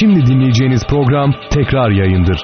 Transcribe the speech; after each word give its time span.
Şimdi 0.00 0.26
dinleyeceğiniz 0.26 0.82
program 0.88 1.34
tekrar 1.50 1.90
yayındır. 1.90 2.38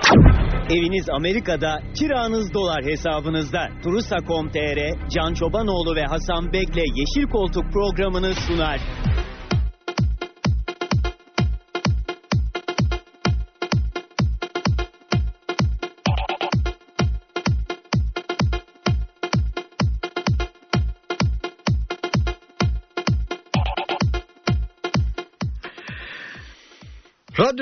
Eviniz 0.70 1.06
Amerika'da, 1.10 1.80
kiranız 1.98 2.54
dolar 2.54 2.84
hesabınızda. 2.84 3.68
Turusa.com.tr, 3.82 5.08
Can 5.14 5.34
Çobanoğlu 5.34 5.96
ve 5.96 6.04
Hasan 6.04 6.52
Bek'le 6.52 6.84
Yeşil 6.96 7.30
Koltuk 7.30 7.72
programını 7.72 8.34
sunar. 8.34 8.80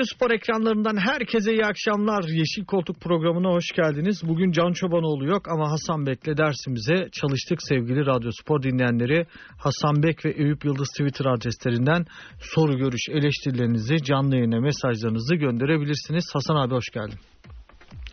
Radyo 0.01 0.15
Spor 0.15 0.31
ekranlarından 0.31 0.97
herkese 0.97 1.51
iyi 1.53 1.65
akşamlar. 1.65 2.23
Yeşil 2.23 2.65
Koltuk 2.65 3.01
programına 3.01 3.49
hoş 3.49 3.71
geldiniz. 3.71 4.21
Bugün 4.23 4.51
Can 4.51 4.73
Çobanoğlu 4.73 5.25
yok 5.25 5.41
ama 5.51 5.71
Hasan 5.71 6.05
Bek'le 6.05 6.37
dersimize 6.37 7.09
çalıştık 7.11 7.59
sevgili 7.63 8.05
Radyo 8.05 8.31
Spor 8.31 8.63
dinleyenleri. 8.63 9.25
Hasan 9.57 10.03
Bek 10.03 10.25
ve 10.25 10.31
Eyüp 10.31 10.65
Yıldız 10.65 10.89
Twitter 10.89 11.25
adreslerinden 11.25 12.05
soru, 12.39 12.77
görüş, 12.77 13.09
eleştirilerinizi, 13.09 13.97
canlı 14.03 14.35
yayına 14.35 14.59
mesajlarınızı 14.59 15.35
gönderebilirsiniz. 15.35 16.25
Hasan 16.33 16.55
abi 16.55 16.73
hoş 16.73 16.89
geldin. 16.89 17.19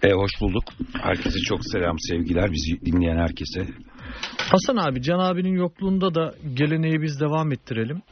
E, 0.03 0.13
hoş 0.13 0.33
bulduk. 0.41 0.65
Herkese 1.03 1.39
çok 1.49 1.61
selam, 1.73 1.97
sevgiler. 1.99 2.53
Bizi 2.53 2.87
dinleyen 2.87 3.17
herkese. 3.17 3.67
Hasan 4.39 4.77
abi, 4.77 5.03
Can 5.03 5.19
abinin 5.19 5.55
yokluğunda 5.55 6.15
da 6.15 6.35
geleneği 6.55 7.03
biz 7.03 7.21
devam 7.21 7.53
ettirelim. 7.53 8.03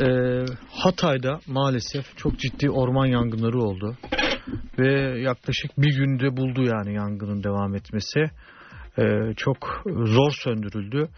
Ee, 0.00 0.44
Hatay'da 0.70 1.40
maalesef 1.46 2.16
çok 2.16 2.38
ciddi 2.38 2.70
orman 2.70 3.06
yangınları 3.06 3.58
oldu. 3.58 3.96
Ve 4.78 5.20
yaklaşık 5.20 5.78
bir 5.78 5.96
günde 5.96 6.36
buldu 6.36 6.62
yani 6.62 6.94
yangının 6.94 7.42
devam 7.44 7.74
etmesi. 7.74 8.20
Ee, 8.98 9.34
çok 9.36 9.82
zor 9.86 10.30
söndürüldü. 10.44 11.08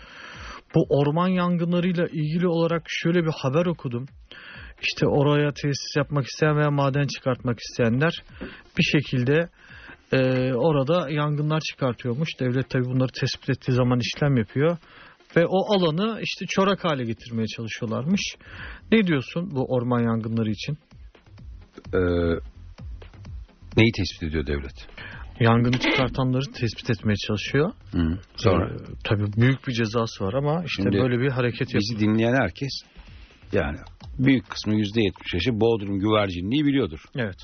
Bu 0.75 0.87
orman 0.89 1.29
yangınlarıyla 1.29 2.07
ilgili 2.07 2.49
olarak 2.49 2.83
şöyle 2.87 3.25
bir 3.25 3.33
haber 3.43 3.67
okudum. 3.67 4.07
İşte 4.83 5.07
oraya 5.07 5.53
tesis 5.53 5.97
yapmak 5.97 6.27
isteyen 6.27 6.57
veya 6.57 6.71
maden 6.71 7.07
çıkartmak 7.07 7.59
isteyenler 7.61 8.23
bir 8.79 8.83
şekilde 8.83 9.49
e, 10.13 10.53
orada 10.55 11.11
yangınlar 11.11 11.61
çıkartıyormuş. 11.61 12.29
Devlet 12.41 12.71
tabi 12.71 12.85
bunları 12.85 13.11
tespit 13.21 13.51
ettiği 13.51 13.73
zaman 13.73 14.01
işlem 14.01 14.37
yapıyor. 14.37 14.77
Ve 15.37 15.47
o 15.47 15.75
alanı 15.75 16.21
işte 16.23 16.47
çorak 16.49 16.85
hale 16.85 17.05
getirmeye 17.05 17.47
çalışıyorlarmış. 17.47 18.21
Ne 18.93 19.07
diyorsun 19.07 19.51
bu 19.51 19.65
orman 19.65 20.03
yangınları 20.03 20.51
için? 20.51 20.79
Ee, 21.95 21.99
neyi 23.77 23.93
tespit 23.93 24.23
ediyor 24.23 24.47
devlet? 24.47 24.89
Yangını 25.41 25.79
çıkartanları 25.79 26.53
tespit 26.53 26.91
etmeye 26.91 27.17
çalışıyor. 27.17 27.73
Hı. 27.93 28.19
Sonra? 28.37 28.75
Ee, 28.75 28.79
tabii 29.05 29.33
büyük 29.37 29.69
bir 29.69 29.73
cezası 29.73 30.25
var 30.25 30.35
ama 30.35 30.65
işte 30.65 30.83
Şimdi 30.83 30.99
böyle 30.99 31.21
bir 31.21 31.31
hareket 31.31 31.61
yapıyor. 31.61 31.81
Bizi 31.81 32.01
dinleyen 32.01 32.35
herkes 32.35 32.73
yani 33.53 33.79
büyük 34.19 34.51
kısmı 34.51 34.75
%75'i 34.75 35.61
Bodrum 35.61 35.99
güvercinliği 35.99 36.65
biliyordur. 36.65 37.01
Evet. 37.17 37.37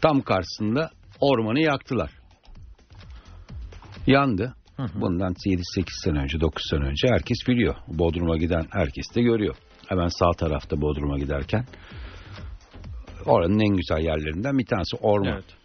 Tam 0.00 0.20
karşısında 0.20 0.90
ormanı 1.20 1.60
yaktılar. 1.60 2.10
Yandı. 4.06 4.54
Hı 4.76 4.82
hı. 4.82 5.00
Bundan 5.00 5.32
7-8 5.32 5.84
sene 6.04 6.18
önce, 6.18 6.40
9 6.40 6.62
sene 6.70 6.84
önce 6.84 7.08
herkes 7.08 7.38
biliyor. 7.48 7.74
Bodrum'a 7.88 8.36
giden 8.36 8.66
herkes 8.70 9.14
de 9.14 9.22
görüyor. 9.22 9.56
Hemen 9.88 10.08
sağ 10.08 10.30
tarafta 10.30 10.80
Bodrum'a 10.80 11.18
giderken 11.18 11.66
oranın 13.26 13.58
en 13.58 13.76
güzel 13.76 14.04
yerlerinden 14.04 14.58
bir 14.58 14.66
tanesi 14.66 14.96
orman. 14.96 15.32
Evet. 15.32 15.56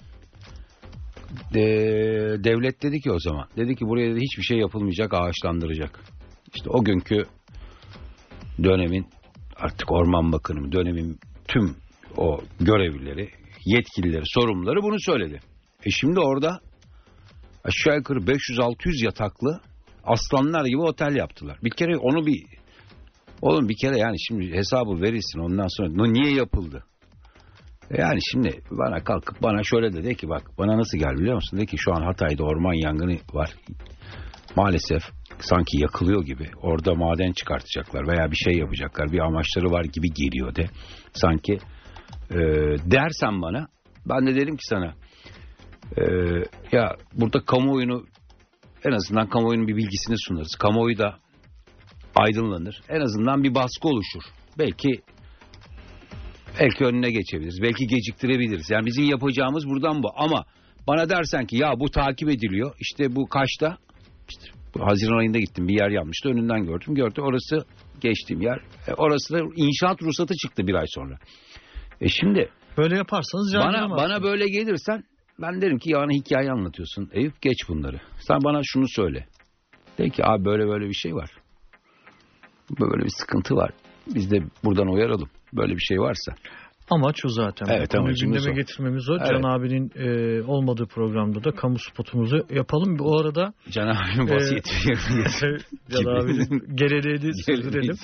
De- 1.53 2.43
devlet 2.43 2.83
dedi 2.83 2.99
ki 2.99 3.11
o 3.11 3.19
zaman, 3.19 3.47
dedi 3.57 3.75
ki 3.75 3.85
buraya 3.85 4.11
dedi, 4.11 4.19
hiçbir 4.21 4.43
şey 4.43 4.57
yapılmayacak, 4.57 5.13
ağaçlandıracak. 5.13 5.99
İşte 6.55 6.69
o 6.69 6.83
günkü 6.83 7.25
dönemin 8.63 9.07
artık 9.55 9.91
Orman 9.91 10.31
Bakanı 10.31 10.71
dönemin 10.71 11.19
tüm 11.47 11.75
o 12.17 12.41
görevlileri, 12.59 13.29
yetkilileri, 13.65 14.23
sorumluları 14.25 14.83
bunu 14.83 14.99
söyledi. 14.99 15.39
E 15.85 15.89
şimdi 15.91 16.19
orada 16.19 16.59
aşağı 17.63 17.95
yukarı 17.95 18.19
500-600 18.19 19.05
yataklı 19.05 19.59
aslanlar 20.03 20.65
gibi 20.65 20.81
otel 20.81 21.15
yaptılar. 21.15 21.57
Bir 21.63 21.69
kere 21.69 21.97
onu 21.97 22.25
bir 22.25 22.43
oğlum 23.41 23.69
bir 23.69 23.75
kere 23.81 23.97
yani 23.97 24.15
şimdi 24.27 24.53
hesabı 24.57 25.01
verirsin 25.01 25.39
ondan 25.39 25.67
sonra 25.77 25.89
"No, 25.91 26.13
niye 26.13 26.33
yapıldı? 26.35 26.83
E 27.91 28.01
Yani 28.01 28.19
şimdi 28.31 28.61
bana 28.71 29.03
kalkıp 29.03 29.41
bana 29.43 29.63
şöyle 29.63 29.93
de 29.93 30.03
de 30.03 30.13
ki 30.13 30.29
bak 30.29 30.51
bana 30.57 30.77
nasıl 30.77 30.97
gel 30.97 31.13
biliyor 31.17 31.35
musun? 31.35 31.59
De 31.59 31.65
ki 31.65 31.77
şu 31.77 31.93
an 31.93 32.01
Hatay'da 32.01 32.43
orman 32.43 32.73
yangını 32.73 33.17
var. 33.33 33.55
Maalesef 34.55 35.01
sanki 35.39 35.81
yakılıyor 35.81 36.25
gibi. 36.25 36.49
Orada 36.61 36.95
maden 36.95 37.31
çıkartacaklar 37.31 38.07
veya 38.07 38.31
bir 38.31 38.35
şey 38.35 38.53
yapacaklar. 38.53 39.11
Bir 39.11 39.19
amaçları 39.19 39.71
var 39.71 39.83
gibi 39.85 40.07
geliyor 40.13 40.55
de. 40.55 40.65
Sanki 41.13 41.57
e, 42.31 42.37
dersen 42.91 43.41
bana 43.41 43.67
ben 44.05 44.27
de 44.27 44.35
derim 44.35 44.55
ki 44.55 44.63
sana 44.69 44.93
e, 45.97 46.03
ya 46.71 46.95
burada 47.13 47.45
kamuoyunu 47.45 48.05
en 48.85 48.91
azından 48.91 49.29
kamuoyunun 49.29 49.67
bir 49.67 49.75
bilgisini 49.75 50.15
sunarız. 50.17 50.55
Kamuoyu 50.55 50.97
da 50.97 51.19
aydınlanır. 52.15 52.81
En 52.89 53.01
azından 53.01 53.43
bir 53.43 53.55
baskı 53.55 53.87
oluşur. 53.87 54.23
Belki 54.59 55.01
belki 56.59 56.85
önüne 56.85 57.11
geçebiliriz. 57.11 57.59
Belki 57.61 57.87
geciktirebiliriz. 57.87 58.69
Yani 58.69 58.85
bizim 58.85 59.03
yapacağımız 59.03 59.67
buradan 59.67 60.03
bu. 60.03 60.07
Ama 60.15 60.45
bana 60.87 61.09
dersen 61.09 61.45
ki 61.45 61.57
ya 61.57 61.79
bu 61.79 61.91
takip 61.91 62.29
ediliyor. 62.29 62.75
İşte 62.79 63.15
bu 63.15 63.27
kaçta? 63.27 63.77
İşte 64.29 64.45
bu 64.75 64.85
Haziran 64.87 65.19
ayında 65.19 65.39
gittim 65.39 65.67
bir 65.67 65.79
yer 65.79 65.89
yanmıştı. 65.89 66.29
Önünden 66.29 66.65
gördüm. 66.65 66.95
Gördü 66.95 67.21
orası 67.21 67.65
geçtiğim 68.01 68.41
yer. 68.41 68.57
E, 68.87 68.93
orası 68.97 69.33
da 69.33 69.39
inşaat 69.55 70.01
ruhsatı 70.01 70.33
çıktı 70.35 70.67
bir 70.67 70.73
ay 70.73 70.85
sonra. 70.87 71.17
E 72.01 72.07
şimdi 72.09 72.49
Böyle 72.77 72.97
yaparsanız 72.97 73.53
bana 73.55 73.89
bana 73.89 74.23
böyle 74.23 74.49
gelirsen 74.49 75.03
ben 75.41 75.61
derim 75.61 75.77
ki 75.77 75.91
yani 75.91 76.15
hikaye 76.15 76.51
anlatıyorsun. 76.51 77.09
Eyüp 77.13 77.41
geç 77.41 77.57
bunları. 77.69 77.99
Sen 78.19 78.43
bana 78.43 78.61
şunu 78.63 78.87
söyle. 78.87 79.25
De 79.97 80.09
ki 80.09 80.25
abi 80.25 80.45
böyle 80.45 80.67
böyle 80.67 80.89
bir 80.89 80.93
şey 80.93 81.15
var. 81.15 81.29
Böyle 82.79 83.03
bir 83.03 83.11
sıkıntı 83.17 83.55
var. 83.55 83.71
Biz 84.07 84.31
de 84.31 84.43
buradan 84.63 84.87
uyaralım. 84.87 85.29
Böyle 85.53 85.73
bir 85.73 85.81
şey 85.81 85.99
varsa. 85.99 86.35
Amaç 86.91 87.25
o 87.25 87.29
zaten. 87.29 87.65
Evet, 87.69 87.87
Bu 87.87 87.97
konuyu 87.97 88.07
amacımız 88.07 88.37
gündeme 88.37 88.53
o. 88.53 88.55
getirmemiz 88.55 89.09
o. 89.09 89.13
Evet. 89.19 89.27
Can 89.29 89.43
abinin 89.43 89.91
e, 89.95 90.41
olmadığı 90.43 90.85
programda 90.85 91.43
da 91.43 91.51
kamu 91.51 91.75
spotumuzu 91.79 92.45
yapalım. 92.49 92.99
Bu 92.99 93.19
arada 93.19 93.53
Can 93.69 93.87
abinin 93.87 94.27
Ee, 94.27 94.35
vasiyeti 94.35 94.69
Can 95.91 96.05
abinin 96.21 96.75
geleneğini 96.75 97.43
sürdürelim. 97.45 97.95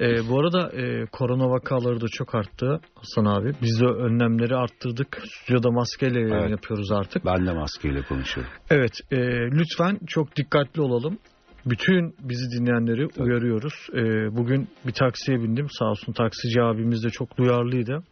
E, 0.00 0.28
bu 0.28 0.40
arada 0.40 0.70
e, 0.72 1.06
korona 1.12 1.50
vakaları 1.50 2.00
da 2.00 2.06
çok 2.12 2.34
arttı 2.34 2.80
Hasan 2.94 3.24
abi. 3.24 3.52
Biz 3.62 3.80
de 3.80 3.86
önlemleri 3.86 4.56
arttırdık. 4.56 5.22
Stüdyoda 5.24 5.70
maskeyle 5.70 6.20
Evet. 6.20 6.50
yapıyoruz 6.50 6.92
artık. 6.92 7.24
Ben 7.24 7.46
de 7.46 7.52
maskeyle 7.52 8.02
konuşuyorum. 8.02 8.52
Evet 8.70 8.92
e, 9.10 9.16
lütfen 9.50 9.98
çok 10.06 10.36
dikkatli 10.36 10.82
olalım. 10.82 11.18
Bütün 11.66 12.14
bizi 12.20 12.50
dinleyenleri 12.58 13.06
uyarıyoruz. 13.18 13.74
E, 13.92 14.36
bugün 14.36 14.68
bir 14.86 14.92
taksiye 14.92 15.38
bindim. 15.42 15.66
Sağ 15.78 15.84
olsun 15.84 16.12
taksici 16.12 16.62
abimiz 16.62 17.04
de 17.04 17.08
çok 17.10 17.36
duyarlıydı. 17.38 18.02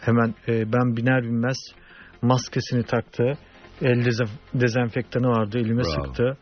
Hemen 0.00 0.34
e, 0.48 0.72
ben 0.72 0.96
biner 0.96 1.22
binmez 1.22 1.56
maskesini 2.22 2.82
taktı. 2.82 3.32
El 3.82 4.04
dezenfektanı 4.54 5.26
vardı 5.28 5.58
elime 5.58 5.82
Bravo. 5.82 6.04
sıktı. 6.06 6.36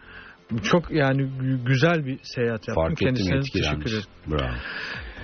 Çok 0.63 0.91
yani 0.91 1.23
gü- 1.23 1.65
güzel 1.65 2.07
bir 2.07 2.19
seyahat 2.23 2.69
yaptım. 2.69 2.75
Fark 2.75 2.93
ettim 2.93 3.07
Kendisine 3.07 3.37
etkilenmiş. 3.37 3.85
teşekkür 3.85 3.91
ederim. 3.91 4.41
Bravo. 4.41 4.55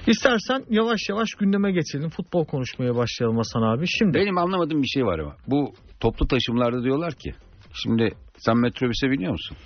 İstersen 0.07 0.65
yavaş 0.71 1.01
yavaş 1.09 1.29
gündeme 1.41 1.73
geçelim. 1.73 2.09
Futbol 2.11 2.45
konuşmaya 2.45 2.95
başlayalım 2.97 3.37
Hasan 3.37 3.63
abi. 3.63 3.85
Şimdi 3.99 4.15
Benim 4.19 4.39
anlamadığım 4.39 4.83
bir 4.83 4.87
şey 4.89 5.05
var 5.05 5.19
ama. 5.19 5.37
Bu 5.47 5.73
toplu 6.01 6.27
taşımlarda 6.27 6.83
diyorlar 6.85 7.13
ki. 7.15 7.35
Şimdi 7.83 8.09
sen 8.39 8.57
metrobüse 8.59 9.11
biniyor 9.11 9.33
musun? 9.33 9.57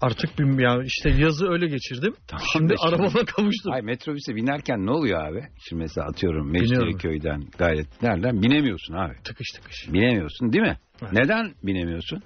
Artık 0.00 0.38
bir, 0.38 0.58
ya 0.58 0.82
işte 0.84 1.10
yazı 1.10 1.48
öyle 1.48 1.66
geçirdim. 1.66 2.14
Tamam 2.26 2.44
Şimdi 2.52 2.74
şimdi- 2.82 2.94
arabama 2.94 3.24
kavuştum. 3.24 3.72
Ay 3.72 3.82
metrobüse 3.82 4.34
binerken 4.36 4.86
ne 4.86 4.90
oluyor 4.90 5.24
abi? 5.24 5.42
Şimdi 5.68 5.82
mesela 5.82 6.06
atıyorum. 6.06 6.50
Mecidiyeköy'den 6.52 7.42
gayret 7.58 8.02
nereden 8.02 8.42
binemiyorsun 8.42 8.94
abi. 8.94 9.14
Tıkış 9.24 9.48
tıkış. 9.54 9.92
Binemiyorsun 9.92 10.52
değil 10.52 10.64
mi? 10.64 10.76
Evet. 11.02 11.12
Neden 11.12 11.54
binemiyorsun? 11.62 12.22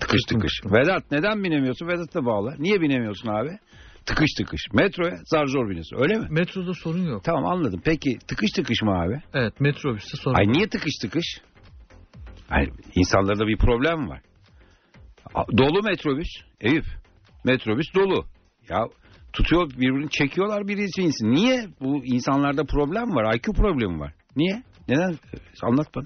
Tıkış 0.00 0.22
tıkış. 0.28 0.52
tıkım. 0.60 0.72
Vedat 0.78 1.10
neden 1.10 1.44
binemiyorsun? 1.44 1.88
Vedat 1.88 2.14
da 2.14 2.24
bağlı. 2.26 2.54
Niye 2.58 2.80
binemiyorsun 2.80 3.28
abi? 3.28 3.50
Tıkış 4.06 4.30
tıkış. 4.38 4.60
Metroya 4.72 5.16
zar 5.24 5.46
zor 5.46 5.68
biniyorsun 5.68 5.96
öyle 6.02 6.18
mi? 6.18 6.26
Metroda 6.30 6.72
sorun 6.74 7.02
yok. 7.06 7.24
Tamam 7.24 7.46
anladım. 7.46 7.80
Peki 7.84 8.18
tıkış 8.28 8.50
tıkış 8.50 8.82
mı 8.82 8.90
abi? 9.02 9.20
Evet 9.34 9.60
metrobüste 9.60 10.16
sorun 10.16 10.34
Ay 10.36 10.44
yok. 10.46 10.54
niye 10.56 10.68
tıkış 10.68 10.92
tıkış? 11.02 11.24
Ay 12.50 12.66
insanlarda 12.94 13.46
bir 13.46 13.56
problem 13.58 14.08
var. 14.08 14.20
Dolu 15.58 15.82
metrobüs. 15.82 16.28
Eyüp. 16.60 16.84
Metrobüs 17.44 17.86
dolu. 17.94 18.24
Ya 18.68 18.78
tutuyor 19.32 19.70
birbirini 19.70 20.10
çekiyorlar 20.10 20.68
birisi 20.68 21.02
insin. 21.02 21.34
Niye? 21.34 21.66
Bu 21.80 22.04
insanlarda 22.04 22.64
problem 22.64 23.14
var. 23.14 23.34
IQ 23.34 23.52
problemi 23.52 24.00
var. 24.00 24.12
Niye? 24.36 24.62
Neden 24.88 25.14
Anlat 25.62 25.86
bana. 25.94 26.04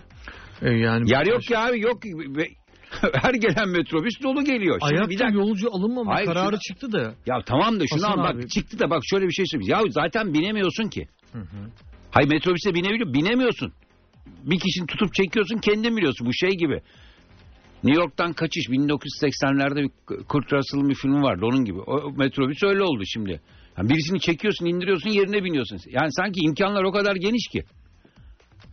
E, 0.62 0.70
yani 0.78 1.10
Yer 1.12 1.26
yok 1.26 1.42
ki 1.42 1.58
abi 1.58 1.80
yok. 1.80 1.98
Her 3.12 3.34
gelen 3.34 3.68
metrobüs 3.68 4.14
dolu 4.22 4.44
geliyor. 4.44 4.78
Şimdi 4.80 4.92
bir 4.94 4.98
Ayakta 4.98 5.24
dakika. 5.24 5.38
yolcu 5.40 5.68
alınmama 5.72 6.14
Hayır, 6.14 6.26
kararı 6.26 6.46
şuna- 6.50 6.58
çıktı 6.58 6.92
da. 6.92 7.14
Ya 7.26 7.38
tamam 7.46 7.80
da 7.80 7.84
şunu 7.86 8.02
Hasan 8.02 8.18
bak 8.24 8.34
abi. 8.34 8.48
çıktı 8.48 8.78
da 8.78 8.90
bak 8.90 9.02
şöyle 9.10 9.26
bir 9.26 9.32
şey 9.32 9.44
söyleyeyim. 9.46 9.70
Ya 9.72 9.82
zaten 9.90 10.34
binemiyorsun 10.34 10.88
ki. 10.88 11.08
Hayır 12.10 12.28
metrobüse 12.28 12.74
binebiliyor 12.74 13.12
binemiyorsun. 13.14 13.72
Bir 14.26 14.58
kişini 14.58 14.86
tutup 14.86 15.14
çekiyorsun 15.14 15.58
kendin 15.58 15.96
biliyorsun 15.96 16.26
bu 16.26 16.32
şey 16.34 16.50
gibi. 16.50 16.80
New 17.84 18.02
York'tan 18.02 18.32
kaçış 18.32 18.66
1980'lerde 18.68 19.82
bir 19.82 19.90
Kurt 20.24 20.52
Russell'ın 20.52 20.88
bir 20.88 20.94
filmi 20.94 21.22
vardı 21.22 21.46
onun 21.46 21.64
gibi. 21.64 21.80
O 21.80 22.12
metrobüs 22.12 22.62
öyle 22.62 22.82
oldu 22.82 23.02
şimdi. 23.06 23.40
Yani 23.78 23.90
birisini 23.90 24.20
çekiyorsun 24.20 24.66
indiriyorsun 24.66 25.10
yerine 25.10 25.44
biniyorsun. 25.44 25.78
Yani 25.86 26.12
sanki 26.12 26.40
imkanlar 26.40 26.84
o 26.84 26.92
kadar 26.92 27.16
geniş 27.16 27.48
ki. 27.48 27.62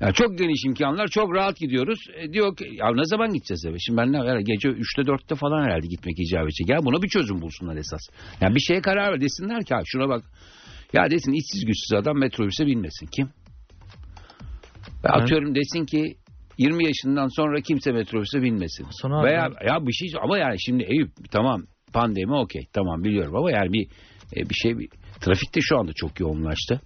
Yani 0.02 0.14
çok 0.14 0.38
geniş 0.38 0.66
imkanlar 0.66 1.08
çok 1.08 1.36
rahat 1.36 1.58
gidiyoruz. 1.58 2.00
E, 2.16 2.34
diyor 2.34 2.56
ki 2.56 2.66
ya 2.72 2.88
ne 2.94 3.06
zaman 3.06 3.34
gideceğiz 3.34 3.66
eve? 3.66 3.80
Şimdi 3.80 3.98
ben 3.98 4.12
ne 4.12 4.18
herhalde 4.18 4.42
gece 4.42 4.68
3'te 4.68 5.02
4'te 5.02 5.36
falan 5.36 5.64
herhalde 5.64 5.88
gitmek 5.88 6.20
icap 6.20 6.44
edecek. 6.44 6.70
Ya 6.70 6.78
buna 6.86 7.02
bir 7.02 7.08
çözüm 7.08 7.42
bulsunlar 7.42 7.76
esas. 7.76 8.02
Yani 8.42 8.56
bir 8.56 8.60
şeye 8.60 8.82
karar 8.82 9.12
ver 9.12 9.22
desinler 9.22 9.66
ki 9.66 9.74
ha 9.74 9.82
şuna 9.86 10.10
bak. 10.10 10.24
Ya 10.94 11.12
desin 11.12 11.32
işsiz 11.32 11.66
güçsüz 11.66 11.94
adam 11.94 12.20
metrobüse 12.20 12.66
binmesin. 12.66 13.08
Kim? 13.16 13.30
Ve 15.04 15.10
atıyorum 15.10 15.56
desin 15.56 15.86
ki 15.86 16.16
20 16.58 16.86
yaşından 16.86 17.28
sonra 17.28 17.62
kimse 17.62 17.92
metrobüse 17.92 18.42
binmesin. 18.42 18.88
Abi, 19.04 19.28
Veya 19.28 19.50
ya 19.68 19.88
bir 19.88 19.92
şey 19.92 20.10
ama 20.22 20.38
yani 20.38 20.56
şimdi 20.66 20.84
Eyüp 20.84 21.12
tamam 21.32 21.64
pandemi 21.94 22.34
okey 22.34 22.62
tamam 22.74 23.04
biliyorum 23.04 23.36
ama 23.36 23.52
yani 23.52 23.74
bir 23.74 23.88
e, 24.36 24.50
bir 24.50 24.56
şey 24.56 24.78
bir, 24.78 24.90
trafik 25.22 25.56
de 25.56 25.60
şu 25.62 25.78
anda 25.78 25.92
çok 25.96 26.20
yoğunlaştı. 26.20 26.82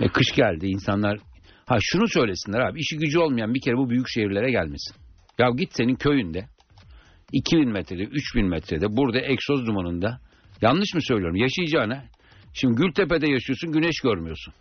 E, 0.00 0.08
kış 0.08 0.32
geldi 0.32 0.66
insanlar 0.66 1.18
ha 1.66 1.76
şunu 1.80 2.08
söylesinler 2.08 2.60
abi 2.60 2.80
işi 2.80 2.96
gücü 2.96 3.18
olmayan 3.18 3.54
bir 3.54 3.60
kere 3.60 3.76
bu 3.76 3.90
büyük 3.90 4.08
şehirlere 4.08 4.50
gelmesin. 4.50 4.96
Ya 5.38 5.50
git 5.50 5.70
senin 5.72 5.94
köyünde 5.94 6.46
2000 7.32 7.72
metrede 7.72 8.02
3000 8.02 8.46
metrede 8.46 8.96
burada 8.96 9.20
egzoz 9.20 9.66
dumanında 9.66 10.20
yanlış 10.62 10.94
mı 10.94 11.02
söylüyorum 11.02 11.36
yaşayacağına 11.36 12.04
şimdi 12.52 12.74
Gültepe'de 12.74 13.30
yaşıyorsun 13.30 13.72
güneş 13.72 14.00
görmüyorsun. 14.00 14.54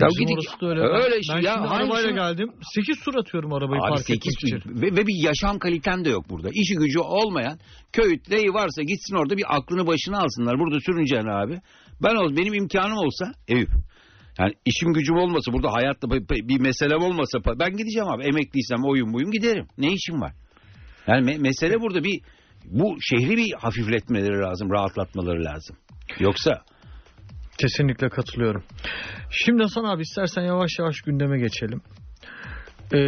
Ya 0.00 0.08
Bizim 0.08 0.26
git- 0.26 0.36
orası 0.36 0.60
da 0.60 0.66
öyle. 0.68 0.80
öyle 0.80 1.16
ben, 1.30 1.40
ya 1.42 1.54
şimdi 1.54 1.68
arabayla 1.68 2.10
geldim. 2.10 2.48
8 2.74 3.00
tur 3.04 3.14
atıyorum 3.14 3.52
arabayı 3.52 3.80
Abi 3.82 3.88
park 3.90 4.00
sekiz 4.06 4.34
etmek 4.36 4.62
için. 4.62 4.82
ve, 4.82 4.86
ve 4.96 5.06
bir 5.06 5.24
yaşam 5.24 5.58
kaliten 5.58 6.04
de 6.04 6.10
yok 6.10 6.24
burada. 6.30 6.48
İşi 6.52 6.74
gücü 6.74 6.98
olmayan 6.98 7.58
köy 7.92 8.18
neyi 8.30 8.54
varsa 8.54 8.82
gitsin 8.82 9.16
orada 9.16 9.36
bir 9.36 9.56
aklını 9.56 9.86
başına 9.86 10.18
alsınlar. 10.18 10.58
Burada 10.58 10.80
sürüneceksin 10.80 11.28
abi. 11.28 11.60
Ben 12.02 12.14
ol 12.16 12.36
benim 12.36 12.54
imkanım 12.54 12.96
olsa 12.98 13.32
Eyüp. 13.48 13.68
Yani 14.38 14.52
işim 14.64 14.92
gücüm 14.92 15.16
olmasa 15.16 15.52
burada 15.52 15.72
hayatta 15.72 16.10
bir, 16.10 16.48
bir 16.48 16.60
meselem 16.60 17.02
olmasa 17.02 17.38
ben 17.58 17.76
gideceğim 17.76 18.08
abi. 18.08 18.22
Emekliysem 18.24 18.84
oyun 18.84 19.12
buyum 19.12 19.30
giderim. 19.30 19.66
Ne 19.78 19.92
işim 19.92 20.20
var? 20.20 20.32
Yani 21.06 21.30
me- 21.30 21.38
mesele 21.38 21.80
burada 21.80 22.04
bir 22.04 22.20
bu 22.64 22.96
şehri 23.00 23.36
bir 23.36 23.52
hafifletmeleri 23.58 24.38
lazım, 24.38 24.70
rahatlatmaları 24.70 25.44
lazım. 25.44 25.76
Yoksa 26.18 26.62
Kesinlikle 27.58 28.08
katılıyorum. 28.08 28.64
Şimdi 29.30 29.62
Hasan 29.62 29.84
abi 29.84 30.02
istersen 30.02 30.42
yavaş 30.42 30.70
yavaş 30.78 31.00
gündeme 31.00 31.38
geçelim. 31.38 31.80
Ee, 32.92 32.98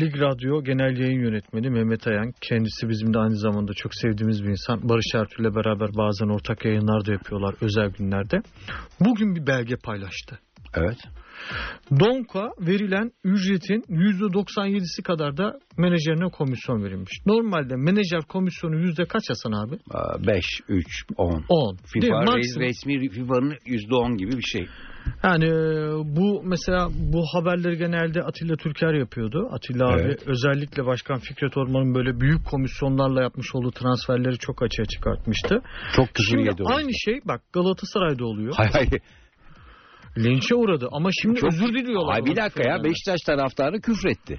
Lig 0.00 0.20
Radyo 0.20 0.62
Genel 0.64 0.98
Yayın 0.98 1.20
Yönetmeni 1.20 1.70
Mehmet 1.70 2.06
Ayan. 2.06 2.32
Kendisi 2.40 2.88
bizim 2.88 3.14
de 3.14 3.18
aynı 3.18 3.36
zamanda 3.36 3.72
çok 3.74 3.94
sevdiğimiz 3.94 4.44
bir 4.44 4.48
insan. 4.48 4.88
Barış 4.88 5.14
Ertuğ'la 5.14 5.54
beraber 5.54 5.88
bazen 5.96 6.28
ortak 6.28 6.64
yayınlar 6.64 7.06
da 7.06 7.12
yapıyorlar 7.12 7.54
özel 7.60 7.90
günlerde. 7.98 8.36
Bugün 9.00 9.34
bir 9.34 9.46
belge 9.46 9.76
paylaştı. 9.76 10.38
Evet. 10.74 10.98
Donka 12.00 12.50
verilen 12.60 13.12
ücretin 13.24 13.80
%97'si 13.88 15.02
kadar 15.02 15.36
da 15.36 15.58
menajerine 15.76 16.30
komisyon 16.30 16.84
verilmiş. 16.84 17.12
Normalde 17.26 17.76
menajer 17.76 18.20
komisyonu 18.28 18.76
yüzde 18.76 19.04
kaç 19.04 19.22
Hasan 19.30 19.52
abi? 19.52 19.78
5, 20.26 20.44
3, 20.68 21.04
10. 21.16 21.44
10. 21.48 21.78
Değil 21.94 22.12
mi? 22.12 22.24
FIFA 22.24 22.60
resmi 22.60 23.10
FIFA'nın 23.10 23.54
%10 23.66 24.16
gibi 24.16 24.32
bir 24.32 24.42
şey. 24.42 24.66
Yani 25.22 25.44
e, 25.44 25.90
bu 26.16 26.42
mesela 26.44 26.88
bu 27.12 27.24
haberleri 27.34 27.76
genelde 27.76 28.22
Atilla 28.22 28.56
Türker 28.56 28.94
yapıyordu. 28.94 29.48
Atilla 29.52 29.92
Evet. 29.92 30.22
abi 30.22 30.30
özellikle 30.30 30.86
Başkan 30.86 31.18
Fikret 31.18 31.56
Orman'ın 31.56 31.94
böyle 31.94 32.20
büyük 32.20 32.46
komisyonlarla 32.46 33.22
yapmış 33.22 33.54
olduğu 33.54 33.70
transferleri 33.70 34.38
çok 34.38 34.62
açığa 34.62 34.84
çıkartmıştı. 34.84 35.62
Çok 35.96 36.06
küfür 36.14 36.30
Şimdi 36.30 36.62
aynı 36.64 36.90
şey 37.04 37.20
bak 37.24 37.40
Galatasaray'da 37.52 38.24
oluyor. 38.24 38.54
Hayır 38.56 38.72
hayır. 38.72 39.02
Linçe 40.24 40.54
uğradı 40.54 40.88
ama 40.92 41.10
şimdi 41.22 41.40
Çok- 41.40 41.52
özür 41.52 41.68
diliyorlar. 41.74 42.14
Ay 42.14 42.24
bir 42.24 42.36
dakika 42.36 42.68
ya. 42.68 42.84
Beşiktaş 42.84 43.20
taraftarı 43.26 43.80
küfretti. 43.80 44.38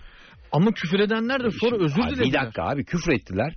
Ama 0.52 0.72
küfür 0.72 1.00
edenler 1.00 1.44
de 1.44 1.50
sonra 1.52 1.76
özür 1.84 2.04
dilediler. 2.04 2.26
Bir 2.26 2.34
dakika 2.34 2.64
abi 2.64 2.86
küfrettiler. 2.86 3.54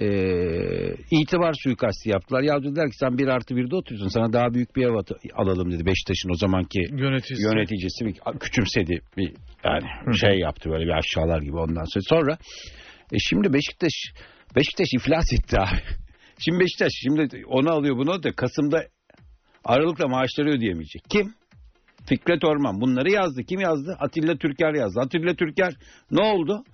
Ee, 0.00 0.94
itibar 1.10 1.54
suikasti 1.64 2.10
yaptılar. 2.10 2.42
Ya 2.42 2.62
dediler 2.62 2.86
ki 2.86 2.96
sen 3.00 3.18
bir 3.18 3.28
artı 3.28 3.56
birde 3.56 3.76
oturuyorsun. 3.76 4.08
Sana 4.08 4.32
daha 4.32 4.54
büyük 4.54 4.76
bir 4.76 4.86
ev 4.86 4.94
alalım 5.34 5.72
dedi 5.72 5.86
Beşiktaş'ın 5.86 6.30
o 6.30 6.34
zamanki 6.34 6.78
Yöneticisi. 6.90 7.42
yöneticisi 7.42 8.06
bir 8.06 8.38
küçümsedi 8.40 9.00
bir 9.16 9.32
yani 9.64 10.16
şey 10.16 10.38
yaptı 10.38 10.70
böyle 10.70 10.84
bir 10.84 10.98
aşağılar 10.98 11.42
gibi 11.42 11.56
ondan 11.56 11.84
sonra. 11.84 12.04
Sonra 12.08 12.38
e 13.12 13.18
şimdi 13.18 13.52
Beşiktaş 13.52 13.92
Beşiktaş 14.56 14.88
iflas 14.94 15.32
etti 15.32 15.58
abi. 15.60 15.78
Şimdi 16.38 16.60
Beşiktaş 16.60 16.92
şimdi 16.92 17.42
onu 17.46 17.70
alıyor 17.70 17.96
bunu 17.96 18.22
da 18.22 18.32
Kasım'da 18.32 18.84
Aralık'ta 19.64 20.08
maaşları 20.08 20.48
ödeyemeyecek. 20.50 21.02
Kim? 21.10 21.34
Fikret 22.08 22.44
Orman 22.44 22.80
bunları 22.80 23.10
yazdı. 23.10 23.42
Kim 23.42 23.60
yazdı? 23.60 23.96
Atilla 24.00 24.36
Türker 24.36 24.74
yazdı. 24.74 25.00
Atilla 25.00 25.34
Türker 25.34 25.74
ne 26.10 26.22
oldu? 26.22 26.64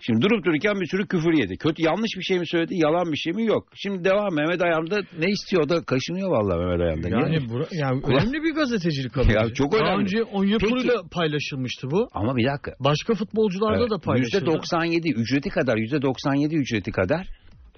Şimdi 0.00 0.22
durup 0.22 0.44
dururken 0.44 0.80
bir 0.80 0.86
sürü 0.86 1.06
küfür 1.06 1.32
yedi. 1.32 1.56
Kötü 1.56 1.82
yanlış 1.82 2.10
bir 2.18 2.22
şey 2.22 2.38
mi 2.38 2.46
söyledi? 2.46 2.74
Yalan 2.76 3.12
bir 3.12 3.16
şey 3.16 3.32
mi? 3.32 3.46
Yok. 3.46 3.68
Şimdi 3.74 4.04
devam 4.04 4.34
Mehmet 4.34 4.62
Ayan 4.62 4.90
da 4.90 5.00
ne 5.18 5.26
istiyor? 5.30 5.68
Da 5.68 5.84
kaşınıyor 5.84 6.30
vallahi 6.30 6.58
Mehmet 6.58 6.80
Ayan 6.80 7.02
da. 7.02 7.08
Niye? 7.08 7.38
Yani, 7.38 7.50
bura, 7.50 7.66
yani 7.72 8.02
önemli 8.06 8.42
bir 8.42 8.54
gazetecilik 8.54 9.16
alanı. 9.16 9.32
Ya 9.32 9.54
çok 9.54 9.72
Daha 9.72 9.80
önemli. 9.80 10.02
önce 10.02 10.22
Onyekuru'yla 10.22 10.94
paylaşılmıştı 11.12 11.90
bu. 11.90 12.08
Ama 12.14 12.36
bir 12.36 12.46
dakika. 12.46 12.72
Başka 12.80 13.14
futbolcularda 13.14 13.90
da 13.90 13.98
paylaşıldı. 13.98 14.50
%97 14.50 15.14
ücreti 15.14 15.48
kadar 15.48 15.76
%97 15.76 16.54
ücreti 16.54 16.90
kadar 16.90 17.26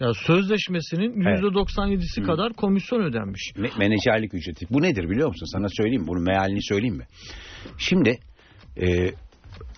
Ya 0.01 0.15
sözleşmesinin 0.15 1.27
Evet. 1.27 1.41
%97'si 1.43 2.23
kadar 2.23 2.53
komisyon 2.53 3.01
ödenmiş. 3.01 3.53
me- 3.57 3.79
menajerlik 3.79 4.35
ücreti. 4.35 4.67
Bu 4.71 4.83
nedir 4.83 5.11
biliyor 5.11 5.29
musun? 5.29 5.47
Sana 5.53 5.69
söyleyeyim? 5.69 6.05
Bunun 6.07 6.23
mealini 6.23 6.63
söyleyeyim 6.63 6.97
mi? 6.97 7.05
Şimdi 7.79 8.19
e, 8.81 8.87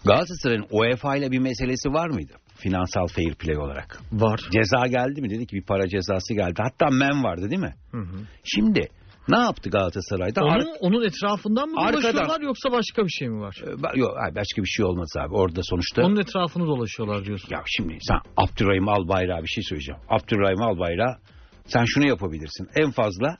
Galatasaray'ın 0.04 0.66
UEFA 0.70 1.16
ile 1.16 1.30
bir 1.30 1.38
meselesi 1.38 1.88
var 1.88 2.08
mıydı? 2.08 2.32
Finansal 2.56 3.06
fair 3.06 3.34
play 3.34 3.56
olarak. 3.58 4.00
Var. 4.12 4.40
Ceza 4.52 4.86
geldi 4.86 5.22
mi? 5.22 5.30
Dedi 5.30 5.46
ki 5.46 5.56
bir 5.56 5.62
para 5.62 5.88
cezası 5.88 6.34
geldi. 6.34 6.54
Hatta 6.62 6.86
men 6.90 7.24
vardı 7.24 7.50
değil 7.50 7.60
mi? 7.60 7.74
Hı 7.90 7.98
hı. 8.00 8.16
Şimdi 8.44 8.88
ne 9.28 9.38
yaptı 9.38 9.70
Galatasaray'da? 9.70 10.40
Ar- 10.42 10.46
Onun, 10.60 10.76
onun 10.80 11.06
etrafından 11.06 11.68
mı 11.68 11.80
Arkadan. 11.80 12.02
dolaşıyorlar 12.02 12.40
yoksa 12.40 12.72
başka 12.72 13.04
bir 13.04 13.10
şey 13.10 13.28
mi 13.28 13.40
var? 13.40 13.56
E, 13.62 13.66
ba- 13.70 13.98
Yok 13.98 14.10
başka 14.34 14.62
bir 14.62 14.66
şey 14.68 14.84
olmaz 14.84 15.08
abi. 15.18 15.34
Orada 15.34 15.60
sonuçta 15.62 16.02
Onun 16.02 16.16
etrafını 16.20 16.66
dolaşıyorlar 16.66 17.24
diyorsun. 17.24 17.48
Ya 17.52 17.62
şimdi 17.66 17.98
sen 18.00 18.18
Abdurrahim 18.36 18.88
Albayrak'a 18.88 19.42
bir 19.42 19.48
şey 19.48 19.64
söyleyeceğim. 19.64 20.00
Abdurrahim 20.08 20.62
Albayrak 20.62 21.20
sen 21.66 21.84
şunu 21.84 22.06
yapabilirsin. 22.08 22.68
En 22.76 22.90
fazla 22.90 23.36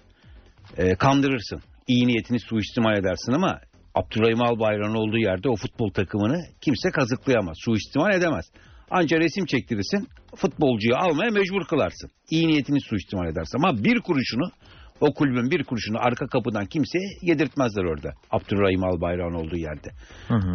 e, 0.77 0.95
kandırırsın. 0.95 1.61
İyi 1.87 2.07
niyetini 2.07 2.41
suistimal 2.41 2.99
edersin 2.99 3.33
ama 3.33 3.61
Abdurrahim 3.95 4.43
Albayrak'ın 4.43 4.95
olduğu 4.95 5.19
yerde 5.19 5.49
o 5.49 5.57
futbol 5.57 5.91
takımını 5.91 6.39
kimse 6.61 6.91
kazıklayamaz. 6.91 7.57
Suistimal 7.65 8.15
edemez. 8.15 8.45
Anca 8.91 9.19
resim 9.21 9.47
çektirirsin. 9.47 10.09
Futbolcuyu 10.37 10.97
almaya 10.97 11.31
mecbur 11.31 11.65
kılarsın. 11.65 12.11
İyi 12.31 12.49
niyetini 12.49 12.81
suistimal 12.81 13.27
edersin. 13.29 13.59
Ama 13.65 13.85
bir 13.85 14.01
kuruşunu 14.01 14.51
o 15.01 15.15
kulübün 15.15 15.51
bir 15.51 15.65
kuruşunu 15.65 15.99
arka 15.99 16.27
kapıdan 16.27 16.67
kimseye 16.67 17.09
yedirtmezler 17.23 17.85
orada. 17.85 18.13
Abdurrahim 18.31 18.85
Albayrak'ın 18.85 19.35
olduğu 19.35 19.57
yerde. 19.57 19.89
Hı 20.29 20.35
hı. 20.35 20.53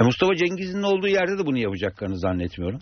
E 0.00 0.04
Mustafa 0.04 0.34
Cengiz'in 0.34 0.82
olduğu 0.82 1.08
yerde 1.08 1.38
de 1.38 1.46
bunu 1.46 1.58
yapacaklarını 1.58 2.18
zannetmiyorum. 2.18 2.80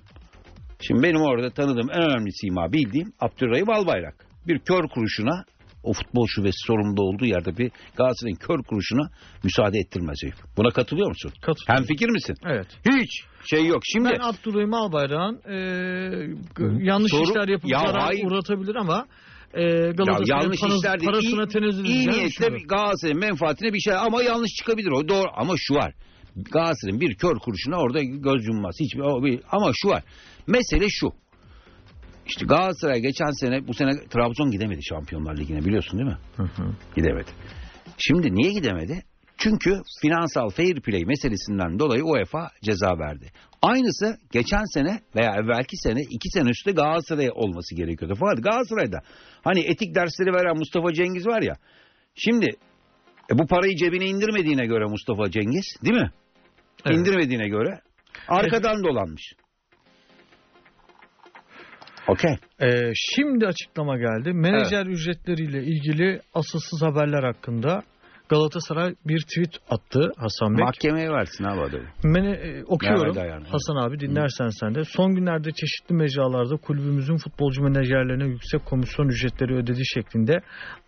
Şimdi 0.81 1.03
benim 1.03 1.21
orada 1.21 1.51
tanıdığım 1.51 1.91
en 1.91 2.03
önemli 2.03 2.33
sima 2.33 2.73
bildiğim 2.73 3.13
Abdurrahim 3.21 3.71
Albayrak. 3.71 4.15
Bir 4.49 4.59
kör 4.59 4.89
kuruşuna 4.89 5.45
o 5.85 5.93
futbol 5.93 6.27
şubesi 6.29 6.67
sorumlu 6.67 7.03
olduğu 7.03 7.25
yerde 7.25 7.57
bir 7.59 7.71
Galatasaray'ın 7.97 8.37
kör 8.37 8.63
kuruşuna 8.63 9.11
müsaade 9.45 9.79
ettirmez. 9.79 10.19
Buna 10.57 10.71
katılıyor 10.71 11.09
musun? 11.09 11.33
Katılıyorum. 11.43 11.77
Hem 11.77 11.85
fikir 11.85 12.09
misin? 12.09 12.37
Evet. 12.47 12.67
Hiç 12.91 13.11
şey 13.51 13.67
yok. 13.67 13.83
Şimdi 13.85 14.09
Ben 14.09 14.21
Abdurrahim 14.21 14.75
Albayrak'ın 14.75 15.41
e, 15.51 15.57
yanlış 16.85 17.13
Soru- 17.13 17.23
işler 17.31 17.49
yapıp 17.49 17.71
Ya 17.71 17.79
zarar 17.79 18.03
hayır. 18.03 18.25
uğratabilir 18.27 18.75
ama 18.75 19.07
e, 19.55 19.63
ya 19.63 19.91
Galatasaray'ın 19.91 20.43
yanlış 20.43 20.61
parası- 20.61 21.05
parasına 21.05 21.43
İyi- 21.43 21.49
tenezzül 21.49 21.85
iyi 21.85 21.99
niyetle 21.99 22.25
düşünüyorum. 22.29 22.67
Galatasaray'ın 22.69 23.21
menfaatine 23.21 23.73
bir 23.73 23.81
şey 23.81 23.95
ama 23.95 24.23
yanlış 24.23 24.51
çıkabilir 24.59 24.91
o 24.91 25.09
doğru 25.09 25.29
ama 25.37 25.55
şu 25.57 25.75
var. 25.75 25.95
Galatasaray'ın 26.37 27.01
bir 27.01 27.15
kör 27.15 27.35
kuruşuna 27.39 27.77
orada 27.77 28.03
göz 28.03 28.47
yummaz. 28.47 28.75
Hiçbir, 28.81 29.01
o 29.01 29.25
bir, 29.25 29.41
ama 29.51 29.71
şu 29.75 29.89
var. 29.89 30.03
Mesele 30.47 30.87
şu. 30.89 31.13
İşte 32.27 32.47
Galatasaray 32.47 33.01
geçen 33.01 33.31
sene 33.41 33.67
bu 33.69 33.75
sene 33.75 33.91
Trabzon 34.11 34.51
gidemedi 34.51 34.85
Şampiyonlar 34.85 35.37
Ligi'ne 35.37 35.65
biliyorsun 35.65 35.99
değil 35.99 36.11
mi? 36.11 36.19
Hı 36.37 36.43
hı. 36.43 36.75
Gidemedi. 36.97 37.31
Şimdi 37.99 38.35
niye 38.35 38.53
gidemedi? 38.53 39.03
Çünkü 39.39 39.81
finansal 40.03 40.49
fair 40.51 40.81
play 40.81 41.05
meselesinden 41.05 41.79
dolayı 41.79 42.05
UEFA 42.05 42.51
ceza 42.65 42.99
verdi. 42.99 43.33
Aynısı 43.63 44.19
geçen 44.33 44.65
sene 44.75 45.01
veya 45.17 45.35
evvelki 45.35 45.77
sene 45.77 46.01
iki 46.01 46.29
sene 46.31 46.51
üstte 46.51 46.73
Galatasaray'a 46.73 47.33
olması 47.33 47.75
gerekiyordu. 47.75 48.15
Fakat 48.21 48.45
Galatasaray'da 48.45 49.01
hani 49.45 49.61
etik 49.61 49.95
dersleri 49.95 50.33
veren 50.33 50.59
Mustafa 50.59 50.93
Cengiz 50.93 51.27
var 51.27 51.43
ya. 51.43 51.55
Şimdi 52.15 52.47
e, 53.33 53.39
bu 53.39 53.47
parayı 53.47 53.77
cebine 53.77 54.07
indirmediğine 54.07 54.67
göre 54.67 54.85
Mustafa 54.85 55.31
Cengiz 55.31 55.77
değil 55.85 55.97
mi? 55.97 56.11
Evet. 56.87 56.99
İndirmediğine 56.99 57.49
göre 57.49 57.81
arkadan 58.29 58.85
dolanmış. 58.85 59.33
Okey. 62.09 62.37
Ee, 62.61 62.93
şimdi 62.95 63.47
açıklama 63.47 63.97
geldi. 63.97 64.33
Menajer 64.33 64.87
ücretleriyle 64.87 65.63
ilgili 65.63 66.21
asılsız 66.35 66.83
haberler 66.83 67.23
hakkında 67.23 67.83
Galatasaray 68.29 68.95
bir 69.07 69.21
tweet 69.21 69.55
attı 69.71 70.13
Hasan 70.17 70.59
Bey. 70.59 70.65
Mahkemeye 70.65 71.11
versin 71.11 71.45
abi 71.45 71.61
adamı. 71.61 71.85
Mene, 72.05 72.31
e, 72.31 72.65
okuyorum 72.65 73.17
yani? 73.17 73.47
Hasan 73.49 73.77
abi 73.77 74.01
dinlersen 74.01 74.49
sen 74.61 74.75
de. 74.75 74.85
Son 74.85 75.15
günlerde 75.15 75.51
çeşitli 75.53 75.95
mecralarda 75.95 76.57
kulübümüzün 76.57 77.17
futbolcu 77.17 77.63
menajerlerine 77.63 78.25
yüksek 78.25 78.67
komisyon 78.67 79.09
ücretleri 79.09 79.55
ödediği 79.55 79.87
şeklinde 79.95 80.41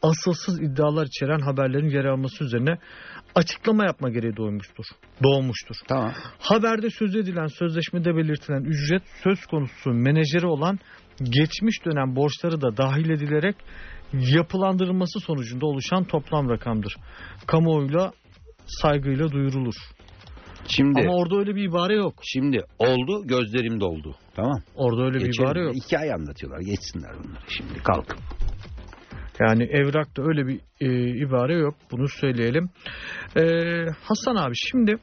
asılsız 0.03 0.63
iddialar 0.63 1.07
içeren 1.07 1.41
haberlerin 1.41 1.89
yer 1.89 2.05
alması 2.05 2.45
üzerine 2.45 2.79
açıklama 3.35 3.85
yapma 3.85 4.11
gereği 4.11 4.37
doğmuştur. 4.37 4.85
Doğmuştur. 5.23 5.77
Tamam. 5.89 6.13
Haberde 6.39 6.91
söz 6.91 7.17
edilen 7.17 7.47
sözleşmede 7.47 8.17
belirtilen 8.17 8.65
ücret 8.65 9.03
söz 9.25 9.47
konusu 9.47 9.91
menajeri 9.91 10.47
olan 10.47 10.79
geçmiş 11.23 11.85
dönem 11.85 12.17
borçları 12.17 12.61
da 12.61 12.77
dahil 12.77 13.11
edilerek 13.11 13.57
yapılandırılması 14.21 15.21
sonucunda 15.21 15.67
oluşan 15.67 16.05
toplam 16.05 16.51
rakamdır. 16.51 16.97
Kamuoyuyla 17.47 18.13
saygıyla 18.67 19.33
duyurulur. 19.33 19.75
Şimdi 20.69 21.01
Ama 21.01 21.13
orada 21.17 21.37
öyle 21.37 21.55
bir 21.55 21.63
ibare 21.69 21.95
yok. 21.95 22.15
şimdi 22.23 22.65
oldu 22.79 23.27
gözlerim 23.27 23.81
doldu. 23.81 24.15
Tamam. 24.37 24.61
Orada 24.75 25.03
öyle 25.03 25.15
bir 25.19 25.25
Geçelim. 25.27 25.45
ibare 25.51 25.61
yok. 25.63 25.75
Hikaye 25.75 26.15
anlatıyorlar. 26.15 26.61
Geçsinler 26.61 27.11
bunları 27.25 27.45
şimdi. 27.49 27.83
Kalkın. 27.83 28.19
Yani 29.41 29.63
evrakta 29.65 30.23
öyle 30.23 30.47
bir 30.47 30.61
e, 30.81 31.19
ibare 31.27 31.55
yok. 31.59 31.75
Bunu 31.93 32.09
söyleyelim. 32.09 32.71
E, 33.37 33.43
Hasan 34.03 34.37
abi 34.37 34.55
şimdi 34.71 34.97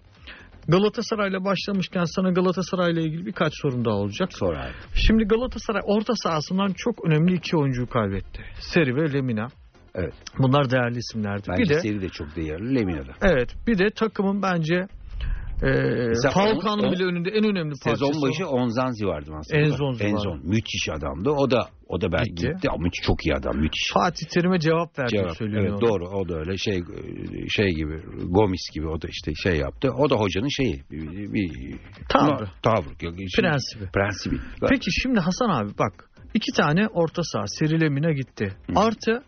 Galatasaray'la 0.68 1.44
başlamışken 1.46 2.03
sana 2.03 2.32
Galatasaray'la 2.32 3.01
ilgili 3.01 3.25
birkaç 3.25 3.53
sorun 3.62 3.86
daha 3.86 3.96
olacak. 3.96 4.34
Sonra 4.34 4.60
abi. 4.60 4.74
Şimdi 4.94 5.24
Galatasaray 5.24 5.82
orta 5.86 6.13
sahasından 6.15 6.74
çok 6.77 7.06
önemli 7.06 7.34
iki 7.34 7.58
oyuncuyu 7.58 7.88
kaybetti. 7.88 8.41
Seri 8.60 8.96
ve 8.96 9.13
Lemina. 9.13 9.48
Evet. 9.96 10.13
Bunlar 10.39 10.72
değerli 10.72 10.98
isimlerdi. 10.98 11.44
Bence 11.50 11.63
bir 11.63 11.70
de 11.70 11.80
seri 11.80 12.01
de 12.01 12.10
çok 12.10 12.36
değerli. 12.36 12.75
Lemina'da. 12.75 13.12
evet, 13.22 13.56
bir 13.68 13.77
de 13.77 13.89
takımın 13.96 14.41
bence 14.41 14.88
Mesela 15.62 16.32
Falcao'nun 16.34 16.84
on- 16.84 16.88
on- 16.88 16.91
bile 16.91 17.03
önünde 17.03 17.30
en 17.30 17.44
önemli 17.44 17.74
parçası. 17.84 18.06
Sezon 18.06 18.22
başı 18.22 18.48
Onzanzi 18.48 19.06
vardı 19.06 19.32
aslında. 19.39 19.60
Enzonzi 19.62 20.03
vardı. 20.03 20.13
Enzon. 20.13 20.39
Müthiş 20.44 20.89
adamdı. 20.89 21.30
O 21.30 21.51
da 21.51 21.68
o 21.88 22.01
da 22.01 22.12
ben 22.12 22.24
Gitti. 22.24 22.48
gitti, 22.48 22.68
ama 22.70 22.77
müthiş, 22.84 23.01
çok 23.06 23.25
iyi 23.25 23.36
adam. 23.36 23.58
Müthiş. 23.58 23.91
Fatih 23.94 24.25
Terim'e 24.27 24.60
cevap 24.60 25.00
verdi 25.00 25.12
Cevap. 25.12 25.38
söyleniyor. 25.38 25.63
Evet 25.70 25.82
doğru 25.82 26.08
o 26.10 26.30
da 26.30 26.36
öyle 26.39 26.58
şey 26.58 26.80
şey 27.50 27.68
gibi 27.68 28.01
Gomis 28.30 28.70
gibi 28.74 28.88
o 28.88 29.01
da 29.01 29.08
işte 29.10 29.32
şey 29.44 29.56
yaptı. 29.60 29.89
O 29.98 30.10
da 30.10 30.15
hocanın 30.15 30.48
şeyi 30.48 30.84
bir, 30.91 31.34
bir 31.34 31.80
Tavrı. 32.10 32.48
tavrı. 32.63 32.89
Şimdi- 33.00 33.25
Prensibi. 33.41 33.86
Prensibi. 33.94 34.36
Peki 34.70 34.89
şimdi 35.01 35.20
Hasan 35.20 35.50
abi 35.50 35.70
bak 35.80 36.10
iki 36.34 36.51
tane 36.58 36.88
orta 36.88 37.22
saha 37.24 37.48
Seri 37.48 37.82
Lemina 37.82 38.12
gitti. 38.12 38.56
Hı. 38.68 38.80
Artı 38.80 39.24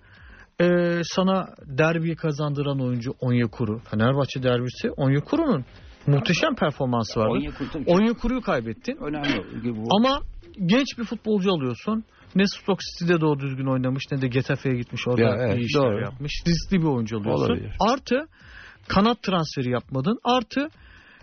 e, 0.61 0.65
sana 1.03 1.47
derbiyi 1.65 2.15
kazandıran 2.15 2.79
oyuncu 2.79 3.11
Onyekuru. 3.19 3.79
Fenerbahçe 3.79 4.43
derbisi 4.43 4.91
Onyekuru'nun 4.97 5.65
muhteşem 6.07 6.55
performansı 6.55 7.19
vardı. 7.19 7.33
Onyekuru- 7.33 7.83
Onyekuru'yu 7.87 8.41
kaybettin. 8.41 8.97
önemli. 8.97 9.43
Bu, 9.75 9.87
Ama 9.97 10.19
genç 10.65 10.87
bir 10.97 11.03
futbolcu 11.03 11.51
alıyorsun. 11.51 12.03
Ne 12.35 12.47
Stoke 12.47 12.79
City'de 12.99 13.21
doğru 13.21 13.39
düzgün 13.39 13.65
oynamış 13.65 14.03
ne 14.11 14.21
de 14.21 14.27
Getafe'ye 14.27 14.75
gitmiş 14.75 15.07
orada 15.07 15.21
Ya, 15.21 15.35
evet, 15.39 15.57
iyi 15.57 15.65
işler 15.65 15.81
doğru. 15.81 16.01
yapmış. 16.01 16.33
Riskli 16.47 16.79
bir 16.81 16.85
oyuncu 16.87 17.17
alıyorsun. 17.17 17.45
Olabilir. 17.45 17.71
Artı 17.79 18.27
kanat 18.87 19.23
transferi 19.23 19.69
yapmadın. 19.71 20.19
Artı 20.23 20.67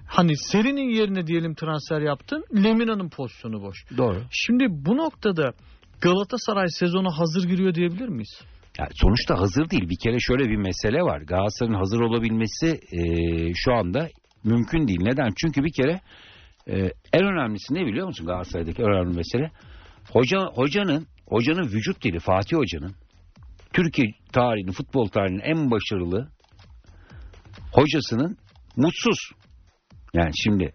hani 0.06 0.36
serinin 0.36 0.88
yerine 0.94 1.26
diyelim 1.26 1.54
transfer 1.54 2.00
yaptın. 2.00 2.44
Lemina'nın 2.64 3.08
pozisyonu 3.08 3.62
boş. 3.62 3.76
doğru. 3.98 4.22
Şimdi 4.30 4.64
bu 4.70 4.96
noktada 4.96 5.52
Galatasaray 6.00 6.66
sezona 6.68 7.08
hazır 7.18 7.48
giriyor 7.48 7.74
diyebilir 7.74 8.08
miyiz? 8.08 8.40
Ya 8.78 8.88
sonuçta 8.94 9.38
hazır 9.38 9.70
değil. 9.70 9.88
Bir 9.88 9.96
kere 10.04 10.16
şöyle 10.20 10.44
bir 10.44 10.56
mesele 10.56 11.02
var. 11.02 11.20
Galatasaray'ın 11.20 11.78
hazır 11.78 12.00
olabilmesi 12.00 12.66
e, 12.92 13.00
şu 13.54 13.72
anda 13.74 14.08
mümkün 14.44 14.88
değil. 14.88 15.00
Neden? 15.02 15.30
Çünkü 15.36 15.64
bir 15.64 15.72
kere 15.72 16.00
e, 16.68 16.76
en 17.12 17.24
önemlisi 17.24 17.74
ne 17.74 17.86
biliyor 17.86 18.06
musun 18.06 18.26
Galatasaray'daki 18.26 18.82
en 18.82 18.88
önemli 18.88 19.16
mesele? 19.16 19.50
Hoca, 20.12 20.38
hocanın 20.54 21.06
hocanın 21.26 21.68
vücut 21.68 22.04
dili 22.04 22.18
Fatih 22.18 22.56
Hoca'nın 22.56 22.94
Türkiye 23.72 24.08
tarihinin 24.32 24.72
futbol 24.72 25.08
tarihinin 25.08 25.40
en 25.40 25.70
başarılı 25.70 26.28
hocasının 27.72 28.36
mutsuz. 28.76 29.30
Yani 30.14 30.30
şimdi 30.34 30.72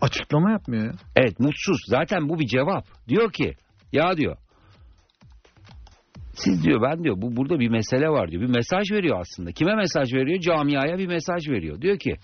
Açıklama 0.00 0.50
yapmıyor 0.50 0.84
ya. 0.84 0.92
Evet 1.16 1.40
mutsuz. 1.40 1.78
Zaten 1.86 2.28
bu 2.28 2.38
bir 2.38 2.46
cevap. 2.46 2.84
Diyor 3.08 3.32
ki 3.32 3.54
ya 3.92 4.16
diyor 4.16 4.36
siz 6.34 6.64
diyor 6.64 6.82
ben 6.82 7.04
diyor 7.04 7.16
bu 7.18 7.36
burada 7.36 7.60
bir 7.60 7.68
mesele 7.68 8.08
var 8.08 8.30
diyor. 8.30 8.42
Bir 8.42 8.54
mesaj 8.54 8.90
veriyor 8.92 9.20
aslında. 9.20 9.52
Kime 9.52 9.74
mesaj 9.74 10.14
veriyor? 10.14 10.40
Camiaya 10.40 10.98
bir 10.98 11.06
mesaj 11.06 11.48
veriyor. 11.48 11.80
Diyor 11.80 11.98
ki 11.98 12.14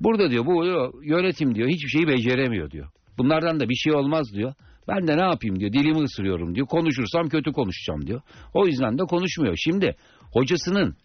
burada 0.00 0.30
diyor 0.30 0.46
bu 0.46 0.64
yönetim 1.04 1.54
diyor 1.54 1.68
hiçbir 1.68 1.88
şeyi 1.88 2.08
beceremiyor 2.08 2.70
diyor. 2.70 2.88
Bunlardan 3.18 3.60
da 3.60 3.68
bir 3.68 3.74
şey 3.74 3.92
olmaz 3.92 4.32
diyor. 4.34 4.54
Ben 4.88 5.06
de 5.08 5.16
ne 5.16 5.22
yapayım 5.22 5.60
diyor. 5.60 5.72
Dilimi 5.72 6.02
ısırıyorum 6.02 6.54
diyor. 6.54 6.66
Konuşursam 6.66 7.28
kötü 7.28 7.52
konuşacağım 7.52 8.06
diyor. 8.06 8.20
O 8.54 8.66
yüzden 8.66 8.98
de 8.98 9.02
konuşmuyor. 9.02 9.56
Şimdi 9.56 9.96
hocasının 10.32 10.96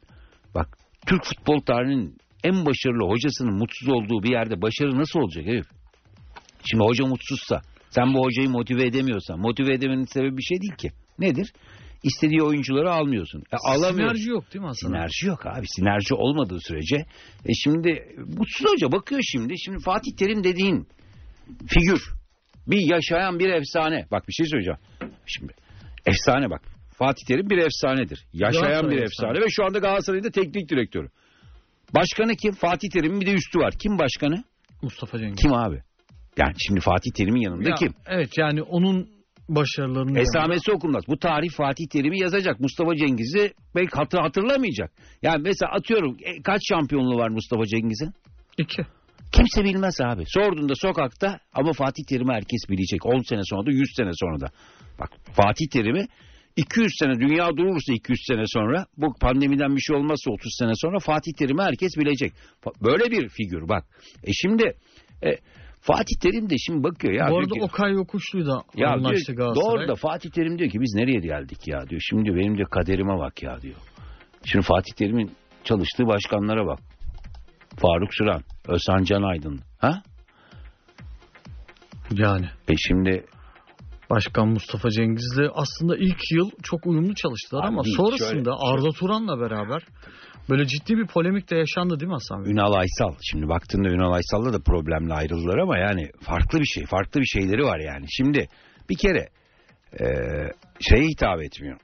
bak 0.55 0.77
Türk 1.07 1.23
futbol 1.23 1.59
tarihinin 1.59 2.17
en 2.43 2.65
başarılı 2.65 3.09
hocasının 3.09 3.53
mutsuz 3.53 3.89
olduğu 3.89 4.23
bir 4.23 4.31
yerde 4.31 4.62
başarı 4.62 4.97
nasıl 4.97 5.19
olacak 5.19 5.45
herif? 5.45 5.65
Şimdi 6.63 6.83
hoca 6.83 7.05
mutsuzsa 7.05 7.62
sen 7.89 8.13
bu 8.13 8.25
hocayı 8.25 8.50
motive 8.50 8.85
edemiyorsan 8.85 9.39
motive 9.39 9.73
edemenin 9.73 10.05
sebebi 10.05 10.38
bir 10.38 10.43
şey 10.43 10.62
değil 10.62 10.75
ki. 10.75 10.89
Nedir? 11.19 11.53
İstediği 12.03 12.41
oyuncuları 12.41 12.91
almıyorsun. 12.91 13.39
E, 13.51 13.55
alamıyorsun. 13.69 14.15
Sinerji 14.15 14.29
yok 14.29 14.53
değil 14.53 14.62
mi 14.63 14.67
abi? 14.69 14.75
Sinerji 14.75 15.27
yok 15.27 15.45
abi. 15.45 15.65
Sinerji 15.67 16.13
olmadığı 16.15 16.60
sürece. 16.60 16.95
E 17.45 17.53
şimdi 17.63 18.15
mutsuz 18.38 18.67
hoca 18.72 18.91
bakıyor 18.91 19.22
şimdi. 19.31 19.60
Şimdi 19.60 19.83
Fatih 19.83 20.12
Terim 20.19 20.43
dediğin 20.43 20.88
figür. 21.67 22.01
Bir 22.67 22.91
yaşayan 22.91 23.39
bir 23.39 23.50
efsane. 23.50 24.05
Bak 24.12 24.27
bir 24.27 24.33
şey 24.33 24.45
söyleyeceğim. 24.45 24.79
Şimdi 25.25 25.53
efsane 26.05 26.50
bak. 26.50 26.62
Fatih 26.98 27.25
Terim 27.27 27.50
bir 27.50 27.57
efsanedir. 27.57 28.25
Yaşayan 28.33 28.62
Galatasaray 28.62 28.91
bir 28.98 29.01
efsane. 29.01 29.29
efsane 29.29 29.45
ve 29.45 29.50
şu 29.50 29.65
anda 29.65 29.79
Galatasaray'da 29.79 30.29
teknik 30.31 30.69
direktörü. 30.69 31.07
Başkanı 31.95 32.36
kim? 32.36 32.53
Fatih 32.53 32.89
Terim'in 32.89 33.22
bir 33.22 33.25
de 33.25 33.31
üstü 33.33 33.60
var. 33.60 33.74
Kim 33.79 34.00
başkanı? 34.00 34.43
Mustafa 34.81 35.19
Cengiz. 35.19 35.36
Kim 35.41 35.53
abi? 35.53 35.81
Yani 36.38 36.53
şimdi 36.57 36.79
Fatih 36.79 37.12
Terim'in 37.15 37.41
yanında 37.41 37.69
Ya, 37.69 37.75
kim? 37.75 37.93
Evet 38.07 38.38
yani 38.38 38.62
onun 38.62 39.10
başarılarını 39.50 40.19
Esamesi 40.19 40.71
okunmaz. 40.71 41.03
Bu 41.07 41.19
tarih 41.19 41.50
Fatih 41.50 41.88
Terim'i 41.88 42.19
yazacak. 42.19 42.59
Mustafa 42.59 42.95
Cengiz'i 42.95 43.53
belki 43.75 43.95
hatır, 43.95 44.19
hatırlamayacak. 44.19 44.91
Yani 45.21 45.41
mesela 45.41 45.71
atıyorum 45.71 46.17
e, 46.21 46.41
kaç 46.41 46.62
şampiyonluğu 46.69 47.17
var 47.17 47.29
Mustafa 47.29 47.65
Cengiz'in? 47.65 48.13
iki. 48.57 48.81
Kimse 49.31 49.63
bilmez 49.63 50.01
abi. 50.01 50.23
Sorduğunda 50.27 50.75
sokakta 50.75 51.39
ama 51.53 51.73
Fatih 51.73 52.03
Terim'i 52.03 52.33
herkes 52.33 52.69
bilecek. 52.69 53.05
10 53.05 53.19
sene 53.19 53.41
sonra 53.43 53.65
da 53.65 53.71
100 53.71 53.89
sene 53.97 54.12
sonra 54.13 54.39
da. 54.39 54.47
Bak 55.00 55.09
Fatih 55.33 55.67
Terim'i 55.71 56.07
200 56.55 56.93
sene 57.00 57.19
dünya 57.19 57.57
durursa 57.57 57.93
200 57.93 58.19
sene 58.27 58.43
sonra 58.45 58.85
bu 58.97 59.13
pandemiden 59.21 59.75
bir 59.75 59.81
şey 59.81 59.95
olmazsa 59.95 60.31
30 60.31 60.55
sene 60.59 60.71
sonra 60.75 61.00
Fatih 61.00 61.33
Terim'i 61.33 61.62
herkes 61.62 61.97
bilecek. 61.97 62.33
Böyle 62.83 63.12
bir 63.12 63.29
figür 63.29 63.69
bak. 63.69 63.85
E 64.23 64.33
şimdi 64.33 64.63
e, 65.23 65.29
Fatih 65.86 66.16
Terim 66.22 66.50
de 66.50 66.58
şimdi 66.58 66.84
bakıyor 66.84 67.13
ya. 67.13 67.25
Bu 67.25 67.30
diyor 67.30 67.40
arada 67.42 67.54
ki- 67.54 67.62
Okay 67.63 67.92
Yokuşlu'yu 67.94 68.46
da 68.46 68.63
ya 68.75 68.90
anlaştı 68.90 69.28
diyor, 69.28 69.38
Galatasaray. 69.38 69.80
doğru 69.80 69.88
da 69.88 69.96
Fatih 69.96 70.30
Terim 70.32 70.58
diyor 70.60 70.70
ki 70.70 70.82
biz 70.82 70.94
nereye 70.96 71.20
geldik 71.20 71.68
ya 71.68 71.90
diyor. 71.90 72.02
Şimdi 72.10 72.36
benim 72.36 72.58
de 72.58 72.63
kaderime 72.63 73.18
bak 73.20 73.44
ya 73.44 73.62
diyor. 73.62 73.75
Şimdi 74.46 74.66
Fatih 74.66 74.94
Terim'in 74.94 75.32
çalıştığı 75.63 76.08
başkanlara 76.08 76.66
bak. 76.68 76.80
Faruk 77.78 78.13
Süren, 78.13 78.42
Özhan 78.68 79.04
Can 79.04 79.22
Aydın. 79.24 79.60
Ha? 79.80 80.02
Yani 82.12 82.46
E 82.70 82.74
şimdi 82.78 83.25
Başkan 84.10 84.48
Mustafa 84.48 84.90
Cengiz'le 84.90 85.50
aslında 85.54 85.98
ilk 85.98 86.32
yıl 86.32 86.50
çok 86.63 86.86
uyumlu 86.88 87.16
çalıştılar 87.16 87.62
Abi 87.62 87.68
ama 87.68 87.84
sonrasında 87.98 88.30
şöyle- 88.30 88.50
Arda 88.52 88.90
Turan'la 89.00 89.40
beraber 89.40 89.82
böyle 90.50 90.65
ciddi 90.65 90.97
bir 90.97 91.07
polemik 91.07 91.50
de 91.51 91.55
yaşandı 91.55 92.00
değil 92.00 92.07
mi 92.09 92.13
Hasan 92.13 92.45
Bey? 92.45 92.51
Ünal 92.51 92.73
Aysal. 92.73 93.15
Şimdi 93.31 93.47
baktığında 93.47 93.89
Ünal 93.89 94.12
Aysal'la 94.13 94.53
da 94.53 94.59
problemle 94.65 95.13
ayrıldılar 95.13 95.57
ama 95.57 95.77
yani 95.77 96.09
farklı 96.21 96.59
bir 96.59 96.65
şey. 96.65 96.85
Farklı 96.85 97.21
bir 97.21 97.25
şeyleri 97.25 97.63
var 97.63 97.79
yani. 97.79 98.05
Şimdi 98.09 98.47
bir 98.89 98.95
kere 98.97 99.27
e, 100.01 100.05
şeye 100.79 101.03
hitap 101.07 101.41
etmiyor. 101.41 101.79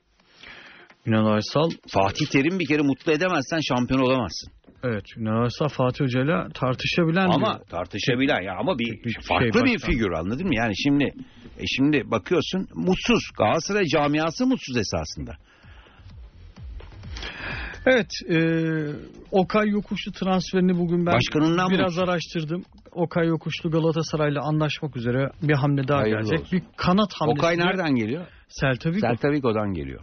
Ünal 1.06 1.26
Aysal 1.26 1.70
Fatih 1.88 2.26
Terim 2.26 2.58
bir 2.58 2.66
kere 2.66 2.82
mutlu 2.82 3.12
edemezsen 3.12 3.60
şampiyon 3.68 4.00
olamazsın. 4.00 4.52
Evet. 4.84 5.04
Üniversite 5.16 5.68
Fatih 5.68 6.04
Hoca'yla 6.04 6.48
tartışabilen 6.54 7.28
Ama 7.28 7.60
bir- 7.60 7.70
tartışabilen 7.70 8.42
ya 8.42 8.54
ama 8.60 8.78
bir 8.78 9.04
bir 9.04 9.16
farklı 9.28 9.58
şey 9.60 9.62
bir 9.74 9.78
figür 9.78 10.10
anladın 10.12 10.46
mı? 10.46 10.54
Yani 10.54 10.72
şimdi 10.76 11.04
e 11.58 11.66
şimdi 11.66 12.10
bakıyorsun 12.10 12.68
mutsuz. 12.74 13.22
Galatasaray 13.38 13.84
camiası 13.84 14.46
mutsuz 14.46 14.76
esasında. 14.76 15.36
Evet. 17.86 18.06
E, 18.30 18.36
Okay 19.30 19.68
Yokuşlu 19.68 20.12
transferini 20.12 20.78
bugün 20.78 21.06
ben 21.06 21.12
Başkanından 21.14 21.70
biraz 21.70 21.80
mutsuz. 21.96 21.98
araştırdım. 22.08 22.62
Okay 22.92 23.26
Yokuşlu 23.26 23.70
Galatasaray'la 23.70 24.40
anlaşmak 24.42 24.96
üzere 24.96 25.30
bir 25.42 25.54
hamle 25.54 25.88
daha 25.88 25.98
Hayırlı 26.00 26.16
gelecek. 26.22 26.40
olsun. 26.40 26.58
Bir 26.58 26.64
kanat 26.76 27.12
hamlesi. 27.14 27.38
Okay 27.40 27.58
nereden 27.58 27.94
geliyor? 27.94 28.26
Celta 28.60 28.90
Vigo. 28.90 29.00
Celta 29.00 29.28
Vigo'dan 29.30 29.72
geliyor. 29.72 30.00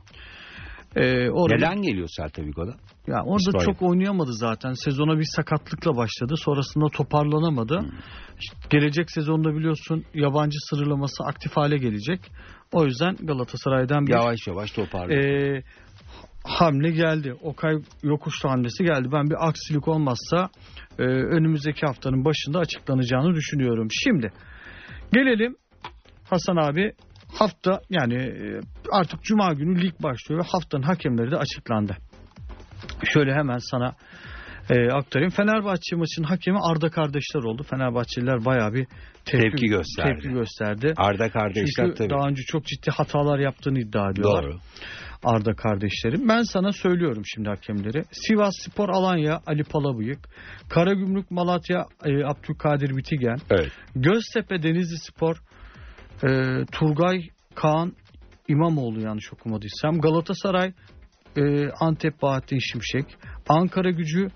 E, 0.96 1.30
orada- 1.30 1.56
Neden 1.56 1.82
geliyor 1.82 2.08
Celta 2.18 2.42
Vigo'dan? 2.44 2.76
Ya 3.08 3.24
orada 3.24 3.38
İspanya. 3.50 3.66
çok 3.66 3.82
oynayamadı 3.82 4.34
zaten. 4.34 4.74
Sezona 4.74 5.20
bir 5.20 5.26
sakatlıkla 5.36 5.96
başladı. 5.98 6.34
Sonrasında 6.38 6.86
toparlanamadı. 6.94 7.80
İşte 8.40 8.58
gelecek 8.70 9.12
sezonda 9.12 9.56
biliyorsun 9.56 10.04
yabancı 10.14 10.58
sınırlaması 10.70 11.24
aktif 11.24 11.58
hale 11.58 11.78
gelecek. 11.78 12.20
O 12.72 12.86
yüzden 12.86 13.16
Galatasaray'dan 13.16 14.08
bir 14.08 14.14
Yavaş 14.14 14.48
yavaş 14.48 14.72
toparlıyor. 14.72 15.22
e, 15.24 15.64
hamle 16.48 16.92
geldi. 16.92 17.34
Okay 17.44 17.76
yokuşlu 18.04 18.50
hamlesi 18.50 18.84
geldi. 18.84 19.08
Ben 19.12 19.30
bir 19.30 19.48
aksilik 19.48 19.88
olmazsa 19.88 20.50
e, 21.00 21.04
önümüzdeki 21.04 21.86
haftanın 21.86 22.26
başında 22.26 22.60
açıklanacağını 22.60 23.36
düşünüyorum. 23.36 23.88
Şimdi 24.04 24.32
gelelim 25.14 25.56
Hasan 26.30 26.56
abi 26.56 26.92
hafta 27.40 27.82
yani 27.90 28.16
e, 28.16 28.62
artık 28.92 29.24
cuma 29.24 29.54
günü 29.54 29.82
lig 29.82 29.94
başlıyor 30.04 30.44
ve 30.44 30.48
haftanın 30.48 30.84
hakemleri 30.84 31.32
de 31.32 31.38
açıklandı. 31.38 31.98
Şöyle 33.14 33.34
hemen 33.34 33.58
sana 33.58 33.96
e, 34.70 34.92
aktarayım. 34.92 35.32
Fenerbahçe 35.32 35.96
maçının 35.96 36.28
hakemi 36.28 36.58
Arda 36.62 36.90
kardeşler 36.90 37.44
oldu. 37.44 37.64
Fenerbahçeliler 37.64 38.46
bayağı 38.46 38.74
bir 38.74 38.86
tepki, 39.26 39.50
Tepki 39.50 39.68
gösterdi. 39.68 40.10
tepki 40.14 40.30
gösterdi. 40.30 40.94
Arda 40.98 41.30
kardeşler 41.30 41.86
Çünkü 41.86 41.94
tabii. 41.98 42.10
daha 42.10 42.28
önce 42.28 42.42
çok 42.48 42.66
ciddi 42.66 42.92
hatalar 42.92 43.40
yaptığını 43.40 43.80
iddia 43.80 44.12
ediyorlar. 44.12 44.44
Doğru. 44.44 44.58
Arda 45.24 45.54
kardeşlerim. 45.54 46.28
Ben 46.30 46.42
sana 46.42 46.72
söylüyorum 46.72 47.24
şimdi 47.26 47.50
hakemleri. 47.50 48.04
Sivas 48.12 48.54
Spor 48.66 48.90
Alanya 48.90 49.42
Ali 49.48 49.64
Palabıyık. 49.64 50.20
Karagümrük 50.70 51.32
Malatya 51.32 51.86
e, 52.06 52.26
Abdülkadir 52.26 52.98
Bitigen. 52.98 53.38
Evet. 53.50 53.72
Göztepe 53.96 54.64
Denizli 54.64 54.98
Spor 54.98 55.36
e, 56.24 56.30
Turgay 56.72 57.22
Kaan 57.56 57.94
İmamoğlu 58.48 59.02
yanlış 59.02 59.34
okumadıysam. 59.34 60.02
Galatasaray 60.02 60.74
e, 61.38 61.70
Antep 61.80 62.22
Bahattin 62.22 62.60
Şimşek. 62.60 63.06
Ankara 63.50 63.92
Gücü 63.92 64.28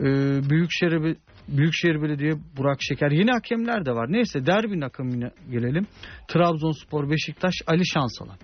e, 0.00 0.04
Büyükşehir, 0.50 1.16
Büyükşehir 1.48 2.02
Belediye 2.02 2.32
Burak 2.56 2.78
Şeker. 2.80 3.10
Yeni 3.10 3.30
hakemler 3.30 3.86
de 3.86 3.92
var. 3.92 4.12
Neyse 4.12 4.46
derbinin 4.46 4.80
akımına 4.80 5.30
gelelim. 5.50 5.86
Trabzonspor 6.28 7.10
Beşiktaş 7.10 7.54
Ali 7.66 7.86
Şansalan. 7.86 8.36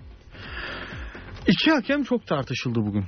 İki 1.47 1.71
hakem 1.71 2.03
çok 2.03 2.27
tartışıldı 2.27 2.79
bugün. 2.79 3.05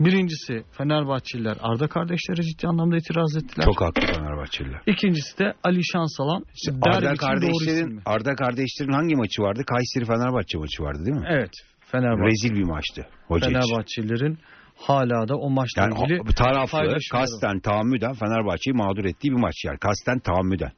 Birincisi 0.00 0.64
Fenerbahçeliler 0.78 1.56
Arda 1.60 1.88
kardeşlere 1.88 2.42
ciddi 2.42 2.66
anlamda 2.66 2.96
itiraz 2.96 3.36
ettiler. 3.36 3.64
Çok 3.64 3.80
haklı 3.80 4.06
Fenerbahçeliler. 4.06 4.80
İkincisi 4.86 5.38
de 5.38 5.54
Ali 5.64 5.84
Şansalan. 5.84 6.44
derbi 6.66 7.06
Arda 7.06 7.14
kardeşlerin? 7.14 8.00
Arda 8.06 8.34
kardeşlerin 8.34 8.92
hangi 8.92 9.16
maçı 9.16 9.42
vardı? 9.42 9.62
Kayseri 9.66 10.04
Fenerbahçe 10.04 10.58
maçı 10.58 10.82
vardı 10.82 11.04
değil 11.04 11.16
mi? 11.16 11.26
Evet. 11.28 11.50
Fenerbahçe. 11.80 12.26
Rezil 12.26 12.54
bir 12.54 12.64
maçtı. 12.64 13.06
Hoca 13.28 13.46
için. 13.46 13.60
Fenerbahçelilerin 13.60 14.38
hala 14.76 15.28
da 15.28 15.36
o 15.36 15.50
maçla 15.50 15.82
Yani 15.82 15.94
ilgili 15.94 16.34
taraflı 16.34 16.98
kasten 17.12 17.60
tahammüden 17.60 18.14
Fenerbahçe'yi 18.14 18.74
mağdur 18.74 19.04
ettiği 19.04 19.30
bir 19.30 19.40
maç 19.40 19.64
yani. 19.64 19.78
Kasten 19.78 20.18
tahammüden. 20.18 20.72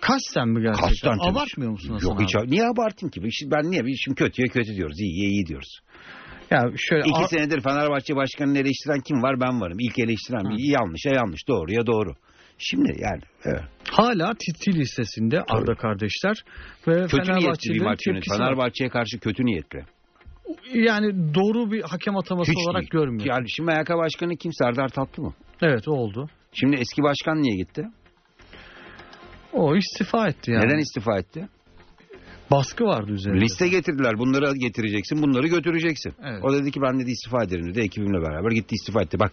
Kasten 0.00 0.48
mi 0.48 0.62
gerçekten? 0.62 0.88
Kasten. 0.88 1.32
Abartmıyor 1.32 1.70
musun 1.70 1.92
Hasan 1.92 2.08
Yok 2.08 2.20
hiç 2.20 2.34
niye 2.50 2.64
abartayım 2.64 3.10
ki? 3.10 3.20
Şimdi 3.32 3.50
ben 3.52 3.70
niye? 3.70 3.96
Şimdi 3.96 4.14
kötüye 4.14 4.48
kötü 4.48 4.76
diyoruz. 4.76 5.00
İyiye 5.00 5.28
iyi 5.28 5.46
diyoruz. 5.46 5.80
Ya 6.50 6.70
şöyle 6.76 7.02
İki 7.06 7.28
senedir 7.28 7.60
Fenerbahçe 7.60 8.16
başkanını 8.16 8.58
eleştiren 8.58 9.00
kim 9.00 9.22
var? 9.22 9.40
Ben 9.40 9.60
varım. 9.60 9.76
İlk 9.80 9.98
eleştiren 9.98 10.44
Hı. 10.44 10.54
yanlışa 10.58 11.10
yanlış, 11.10 11.48
doğruya 11.48 11.86
doğru. 11.86 12.14
Şimdi 12.58 12.88
yani 12.88 13.22
evet. 13.44 13.62
hala 13.90 14.34
titri 14.34 14.80
listesinde 14.80 15.42
Arda 15.48 15.74
kardeşler 15.74 16.44
ve 16.88 17.06
kötü 17.06 17.32
niyetli 17.32 17.74
bir 17.74 17.80
maç. 17.80 18.00
Fenerbahçe'ye 18.28 18.90
karşı 18.90 19.18
kötü 19.18 19.46
niyetli. 19.46 19.84
Yani 20.74 21.34
doğru 21.34 21.72
bir 21.72 21.82
hakem 21.82 22.16
ataması 22.16 22.50
Hiç 22.50 22.58
olarak 22.58 22.80
değil. 22.80 22.90
görmüyor. 22.90 23.26
Yani 23.26 23.50
şimdi 23.50 23.72
MHK 23.72 23.90
başkanı 23.90 24.36
kim? 24.36 24.52
Serdar 24.52 24.88
Tatlı 24.88 25.22
mı? 25.22 25.34
Evet 25.62 25.88
o 25.88 25.92
oldu. 25.92 26.28
Şimdi 26.52 26.76
eski 26.76 27.02
başkan 27.02 27.42
niye 27.42 27.56
gitti? 27.56 27.84
O 29.52 29.76
istifa 29.76 30.28
etti 30.28 30.50
yani. 30.50 30.66
Neden 30.66 30.78
istifa 30.78 31.18
etti? 31.18 31.48
Baskı 32.50 32.84
vardı 32.84 33.12
üzerinde. 33.12 33.40
Liste 33.40 33.68
getirdiler. 33.68 34.18
Bunları 34.18 34.56
getireceksin, 34.56 35.22
bunları 35.22 35.46
götüreceksin. 35.46 36.12
Evet. 36.24 36.44
O 36.44 36.52
dedi 36.52 36.70
ki 36.70 36.80
ben 36.82 37.00
dedi 37.00 37.10
istifa 37.10 37.42
ederim 37.42 37.70
dedi. 37.70 37.80
Ekibimle 37.80 38.22
beraber 38.22 38.50
gitti 38.50 38.74
istifa 38.74 39.02
etti. 39.02 39.18
Bak 39.20 39.32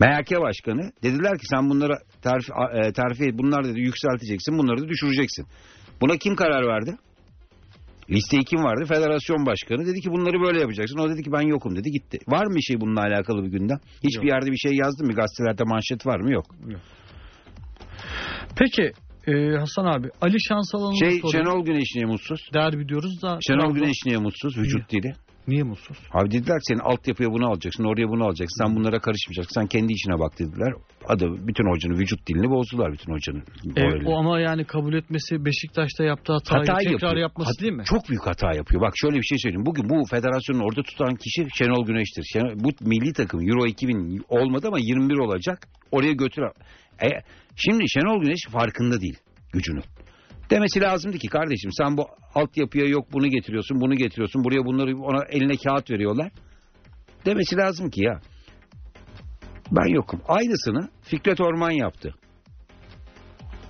MHK 0.00 0.30
başkanı 0.40 0.90
dediler 1.02 1.38
ki 1.38 1.46
sen 1.46 1.70
bunlara 1.70 1.98
terfi, 2.22 2.52
e, 2.74 2.92
terfi 2.92 3.24
et. 3.24 3.34
Bunlar 3.38 3.64
dedi 3.64 3.80
yükselteceksin, 3.80 4.58
bunları 4.58 4.82
da 4.82 4.88
düşüreceksin. 4.88 5.46
Buna 6.00 6.16
kim 6.16 6.36
karar 6.36 6.66
verdi? 6.66 6.96
Listeyi 8.10 8.44
kim 8.44 8.64
vardı? 8.64 8.84
Federasyon 8.84 9.46
başkanı. 9.46 9.86
Dedi 9.86 10.00
ki 10.00 10.10
bunları 10.10 10.40
böyle 10.40 10.60
yapacaksın. 10.60 10.98
O 10.98 11.10
dedi 11.10 11.22
ki 11.22 11.32
ben 11.32 11.40
yokum 11.40 11.76
dedi 11.76 11.90
gitti. 11.90 12.18
Var 12.28 12.46
mı 12.46 12.54
bir 12.54 12.62
şey 12.62 12.80
bununla 12.80 13.00
alakalı 13.00 13.44
bir 13.44 13.50
gündem? 13.50 13.78
Hiçbir 14.04 14.22
Yok. 14.22 14.32
yerde 14.32 14.50
bir 14.50 14.56
şey 14.56 14.72
yazdın 14.72 15.06
mı? 15.06 15.12
Gazetelerde 15.12 15.64
manşet 15.64 16.06
var 16.06 16.20
mı? 16.20 16.32
Yok. 16.32 16.46
Peki 18.58 18.92
e, 19.28 19.56
Hasan 19.58 19.84
abi 19.84 20.08
Ali 20.20 20.40
Şansalan'ın 20.40 20.94
Şey 21.04 21.20
soruyu 21.20 21.32
Şenol 21.44 21.64
Güneş 21.64 21.88
niye 21.94 22.06
mutsuz? 22.06 22.40
derbi 22.54 22.88
diyoruz 22.88 23.22
da 23.22 23.38
Şenol 23.46 23.60
Trabzon- 23.60 23.74
Güneş 23.74 23.96
niye 24.06 24.18
mutsuz? 24.18 24.58
Vücut 24.58 24.90
dili. 24.90 25.12
niye 25.48 25.62
mutsuz? 25.62 25.96
Abi 26.12 26.30
dediler 26.30 26.58
senin 26.68 26.78
altyapıya 26.78 27.28
bunu 27.30 27.46
alacaksın, 27.48 27.84
oraya 27.84 28.08
bunu 28.08 28.24
alacaksın. 28.24 28.64
Sen 28.64 28.76
bunlara 28.76 28.98
karışmayacaksın. 29.00 29.54
Sen 29.60 29.66
kendi 29.66 29.92
işine 29.92 30.18
bak 30.18 30.38
dediler. 30.38 30.72
Adı 31.06 31.26
bütün 31.48 31.70
hocanın 31.72 31.98
vücut 31.98 32.26
dilini 32.28 32.50
bozdular 32.50 32.92
bütün 32.92 33.12
hocanın. 33.12 33.42
E, 33.76 33.82
moralini. 33.84 34.08
o 34.08 34.16
ama 34.18 34.40
yani 34.40 34.64
kabul 34.64 34.94
etmesi 34.94 35.44
Beşiktaş'ta 35.44 36.04
yaptığı 36.04 36.32
hatayı 36.32 36.60
Hata 36.60 36.76
tekrar 36.78 36.92
yapıyor. 36.92 37.16
yapması 37.16 37.50
Hat- 37.50 37.60
değil 37.62 37.72
mi? 37.72 37.82
Çok 37.86 38.08
büyük 38.08 38.26
hata 38.26 38.52
yapıyor. 38.54 38.82
Bak 38.82 38.92
şöyle 38.96 39.16
bir 39.16 39.22
şey 39.22 39.38
söyleyeyim. 39.38 39.66
Bugün 39.66 39.88
bu 39.88 40.04
federasyonu 40.10 40.62
orada 40.64 40.82
tutan 40.82 41.14
kişi 41.14 41.46
Şenol 41.54 41.86
Güneş'tir. 41.86 42.22
Şenol- 42.34 42.64
bu 42.64 42.68
milli 42.88 43.12
takım 43.12 43.40
Euro 43.48 43.66
2000 43.66 44.22
olmadı 44.28 44.66
ama 44.68 44.78
21 44.78 45.16
olacak. 45.18 45.58
Oraya 45.92 46.12
götür. 46.12 46.42
E, 47.02 47.08
şimdi 47.58 47.84
Şenol 47.88 48.22
Güneş 48.22 48.40
farkında 48.50 49.00
değil 49.00 49.16
gücünü. 49.52 49.80
Demesi 50.50 50.80
lazımdı 50.80 51.18
ki 51.18 51.28
kardeşim 51.28 51.70
sen 51.72 51.96
bu 51.96 52.06
altyapıya 52.34 52.86
yok 52.86 53.12
bunu 53.12 53.26
getiriyorsun 53.28 53.80
bunu 53.80 53.94
getiriyorsun 53.94 54.44
buraya 54.44 54.64
bunları 54.64 54.96
ona 54.98 55.24
eline 55.30 55.56
kağıt 55.56 55.90
veriyorlar. 55.90 56.32
Demesi 57.26 57.56
lazım 57.56 57.90
ki 57.90 58.02
ya 58.04 58.20
ben 59.72 59.94
yokum. 59.94 60.20
Aynısını 60.28 60.88
Fikret 61.02 61.40
Orman 61.40 61.70
yaptı. 61.70 62.14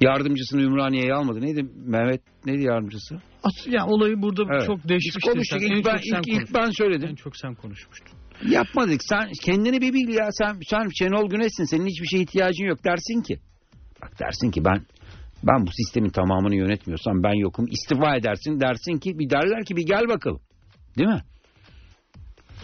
Yardımcısını 0.00 0.62
Ümraniye'ye 0.62 1.14
almadı. 1.14 1.40
Neydi 1.40 1.62
Mehmet 1.86 2.20
neydi 2.46 2.62
yardımcısı? 2.62 3.14
As- 3.42 3.66
Yani 3.66 3.90
olayı 3.92 4.22
burada 4.22 4.42
Evet. 4.52 4.66
çok 4.66 4.78
Biz 4.78 4.88
değişmişti. 4.88 5.30
konuştuk. 5.30 5.62
İlk 5.62 5.86
ben, 5.86 5.98
ilk, 6.04 6.28
ilk 6.28 6.54
ben 6.54 6.70
söyledim. 6.70 7.08
En 7.10 7.14
çok 7.14 7.36
sen 7.36 7.54
konuşmuştun. 7.54 8.18
Yapmadık. 8.50 9.00
Sen 9.02 9.30
kendini 9.44 9.80
bir 9.80 9.92
bil 9.92 10.08
ya. 10.08 10.28
Sen, 10.32 10.56
sen 10.70 10.88
Şenol 10.98 11.30
Güneş'sin. 11.30 11.64
Senin 11.64 11.86
hiçbir 11.86 12.06
şeye 12.06 12.22
ihtiyacın 12.22 12.64
yok. 12.64 12.84
Dersin 12.84 13.22
ki. 13.22 13.38
Bak 14.02 14.20
dersin 14.20 14.50
ki 14.50 14.64
ben 14.64 14.80
ben 15.42 15.66
bu 15.66 15.70
sistemin 15.70 16.10
tamamını 16.10 16.54
yönetmiyorsam 16.54 17.22
ben 17.22 17.40
yokum. 17.40 17.66
İstifa 17.70 18.16
edersin. 18.16 18.60
Dersin 18.60 18.98
ki 18.98 19.18
bir 19.18 19.30
derler 19.30 19.64
ki 19.64 19.76
bir 19.76 19.86
gel 19.86 20.08
bakalım. 20.08 20.40
Değil 20.98 21.08
mi? 21.08 21.22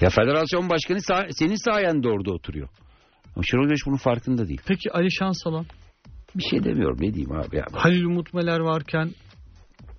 Ya 0.01 0.11
federasyon 0.11 0.71
başkanı 0.71 0.99
sa- 0.99 1.29
senin 1.31 1.57
sayende 1.65 2.09
orada 2.09 2.33
oturuyor. 2.33 2.69
Ama 3.37 3.43
Şenol 3.43 3.65
Güneş 3.65 3.81
bunun 3.87 3.97
farkında 3.97 4.49
değil. 4.49 4.61
Peki 4.67 4.93
Ali 4.93 5.13
Şansalan, 5.13 5.67
Bir 6.37 6.45
şey 6.51 6.65
demiyorum. 6.65 6.97
Ne 7.01 7.15
diyeyim 7.15 7.33
abi 7.33 7.57
ya. 7.57 7.65
Halil 7.73 8.05
Umutmeler 8.05 8.61
varken 8.61 9.11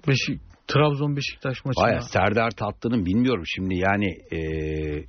Beşik, 0.07 0.41
Trabzon 0.67 1.15
Beşiktaş 1.15 1.65
maçına 1.65 1.83
Vay 1.83 2.01
Serdar 2.01 2.51
Tatlı'nın 2.51 3.05
bilmiyorum 3.05 3.43
şimdi 3.45 3.75
yani 3.75 4.07
e, 4.31 4.39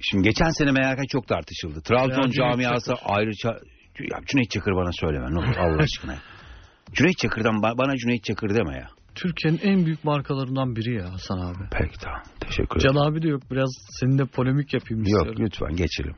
şimdi 0.01 0.23
geçen 0.29 0.49
sene 0.49 0.71
MHK 0.71 1.09
çok 1.09 1.29
tartışıldı. 1.29 1.81
Trabzon 1.81 2.31
camiası 2.31 2.95
ayrıca 3.05 3.59
ya 4.05 4.19
Cüneyt 4.27 4.51
Çakır 4.51 4.73
bana 4.73 4.93
söyleme 4.93 5.27
ne 5.35 5.39
olur 5.39 5.57
Allah 5.57 5.83
aşkına. 5.83 6.17
Cüneyt 6.93 7.19
Çakır'dan 7.19 7.55
ba- 7.55 7.79
bana 7.79 7.97
Cüneyt 7.97 8.25
Çakır 8.25 8.55
deme 8.55 8.75
ya. 8.77 8.89
Türkiye'nin 9.15 9.59
en 9.63 9.87
büyük 9.87 10.05
markalarından 10.05 10.77
biri 10.77 10.95
ya 10.95 11.13
Hasan 11.13 11.39
abi. 11.39 11.65
Peki 11.73 11.99
tamam 11.99 12.23
teşekkür 12.41 12.81
ederim. 12.81 12.95
Can 12.95 13.11
abi 13.11 13.23
de 13.23 13.29
yok 13.29 13.43
biraz 13.51 13.71
seninle 14.01 14.25
polemik 14.25 14.75
yapayım 14.75 15.05
Yok 15.05 15.09
istiyorum. 15.09 15.45
lütfen 15.45 15.77
geçelim. 15.77 16.15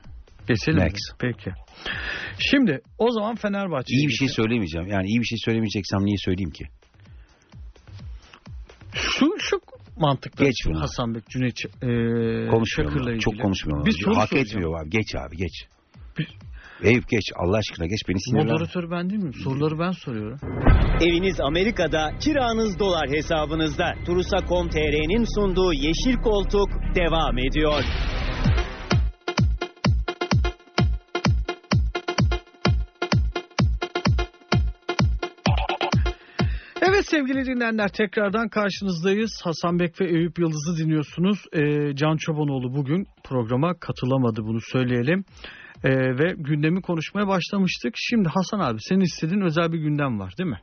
Geçelim 0.49 0.79
mi? 0.79 0.85
Next. 0.85 1.15
Peki. 1.21 1.51
Şimdi 2.39 2.81
o 2.99 3.11
zaman 3.13 3.35
Fenerbahçe'ye 3.37 3.99
İyi 4.01 4.09
bir 4.09 4.13
şey 4.13 4.27
geçelim. 4.29 4.45
söylemeyeceğim. 4.45 4.87
Yani 4.89 5.07
iyi 5.07 5.21
bir 5.21 5.25
şey 5.25 5.39
söylemeyeceksem 5.45 6.01
niye 6.01 6.17
söyleyeyim 6.19 6.51
ki? 6.51 6.65
Şu, 8.95 9.27
şu 9.39 9.61
mantıkla 9.97 10.45
Geç 10.45 10.55
bunu. 10.67 10.81
Hasan 10.81 11.15
Bek, 11.15 11.27
Cüneyt 11.29 11.59
e. 11.65 11.69
Çakır'la 12.77 13.11
abi, 13.11 13.21
Çok 13.21 13.33
ilgili. 13.35 13.43
konuşmuyorum. 13.43 13.87
Bir 13.87 13.93
soru 14.05 14.17
Hak 14.17 14.29
soracağım. 14.29 14.47
etmiyor 14.49 14.81
abi. 14.83 14.91
Geç 14.91 15.15
abi 15.15 15.37
geç. 15.37 15.67
Eyüp 16.83 17.09
geç 17.09 17.25
Allah 17.37 17.57
aşkına 17.57 17.87
geç 17.87 18.01
beni 18.09 18.21
sinirlenme. 18.21 18.53
Moderatör 18.53 18.91
ben 18.91 19.11
değil 19.11 19.23
miyim? 19.23 19.35
Soruları 19.45 19.79
ben 19.79 19.91
soruyorum. 19.91 20.39
Eviniz 21.01 21.41
Amerika'da, 21.41 22.11
kiranız 22.21 22.79
dolar 22.79 23.09
hesabınızda. 23.09 23.95
Turusa.com.tr'nin 24.07 25.25
sunduğu 25.35 25.73
Yeşil 25.73 26.17
Koltuk 26.23 26.69
devam 26.95 27.39
ediyor. 27.39 27.83
Evet 36.83 37.07
sevgili 37.11 37.47
dinleyenler 37.47 37.89
tekrardan 37.89 38.49
karşınızdayız. 38.49 39.41
Hasan 39.45 39.79
Bek 39.79 40.01
ve 40.01 40.05
Eyüp 40.05 40.39
Yıldız'ı 40.39 40.85
dinliyorsunuz. 40.85 41.39
Ee, 41.53 41.97
Can 41.97 42.17
Çobanoğlu 42.17 42.75
bugün 42.75 43.07
programa 43.25 43.75
katılamadı 43.81 44.43
bunu 44.45 44.61
söyleyelim. 44.61 45.25
Ee, 45.85 46.19
ve 46.19 46.35
gündemi 46.37 46.83
konuşmaya 46.83 47.29
başlamıştık. 47.29 47.95
Şimdi 47.97 48.29
Hasan 48.29 48.61
abi 48.61 48.79
senin 48.81 49.01
istediğin 49.01 49.41
özel 49.41 49.73
bir 49.73 49.79
gündem 49.79 50.21
var 50.21 50.35
değil 50.39 50.51
mi? 50.51 50.61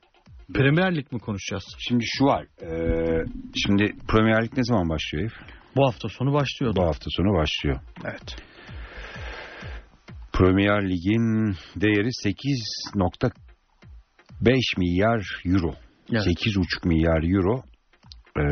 Premier 0.53 0.95
Lig 0.95 1.11
mi 1.11 1.19
konuşacağız? 1.19 1.75
Şimdi 1.79 2.03
şu 2.05 2.25
var. 2.25 2.45
e, 2.61 2.69
şimdi 3.65 3.93
Premier 4.07 4.43
Lig 4.43 4.57
ne 4.57 4.63
zaman 4.63 4.89
başlıyor 4.89 5.21
Eyüp? 5.21 5.33
Bu 5.75 5.87
hafta 5.87 6.09
sonu 6.09 6.33
başlıyordu. 6.33 6.79
Bu 6.81 6.85
hafta 6.85 7.05
sonu 7.09 7.33
başlıyor. 7.33 7.79
Evet. 8.05 8.35
Premier 10.33 10.89
Lig'in 10.89 11.55
değeri 11.75 12.07
8.5 12.07 13.31
milyar 14.77 15.41
euro. 15.45 15.75
Evet. 16.11 16.23
8,5 16.25 16.87
milyar 16.87 17.23
euro. 17.35 17.63
E, 18.37 18.43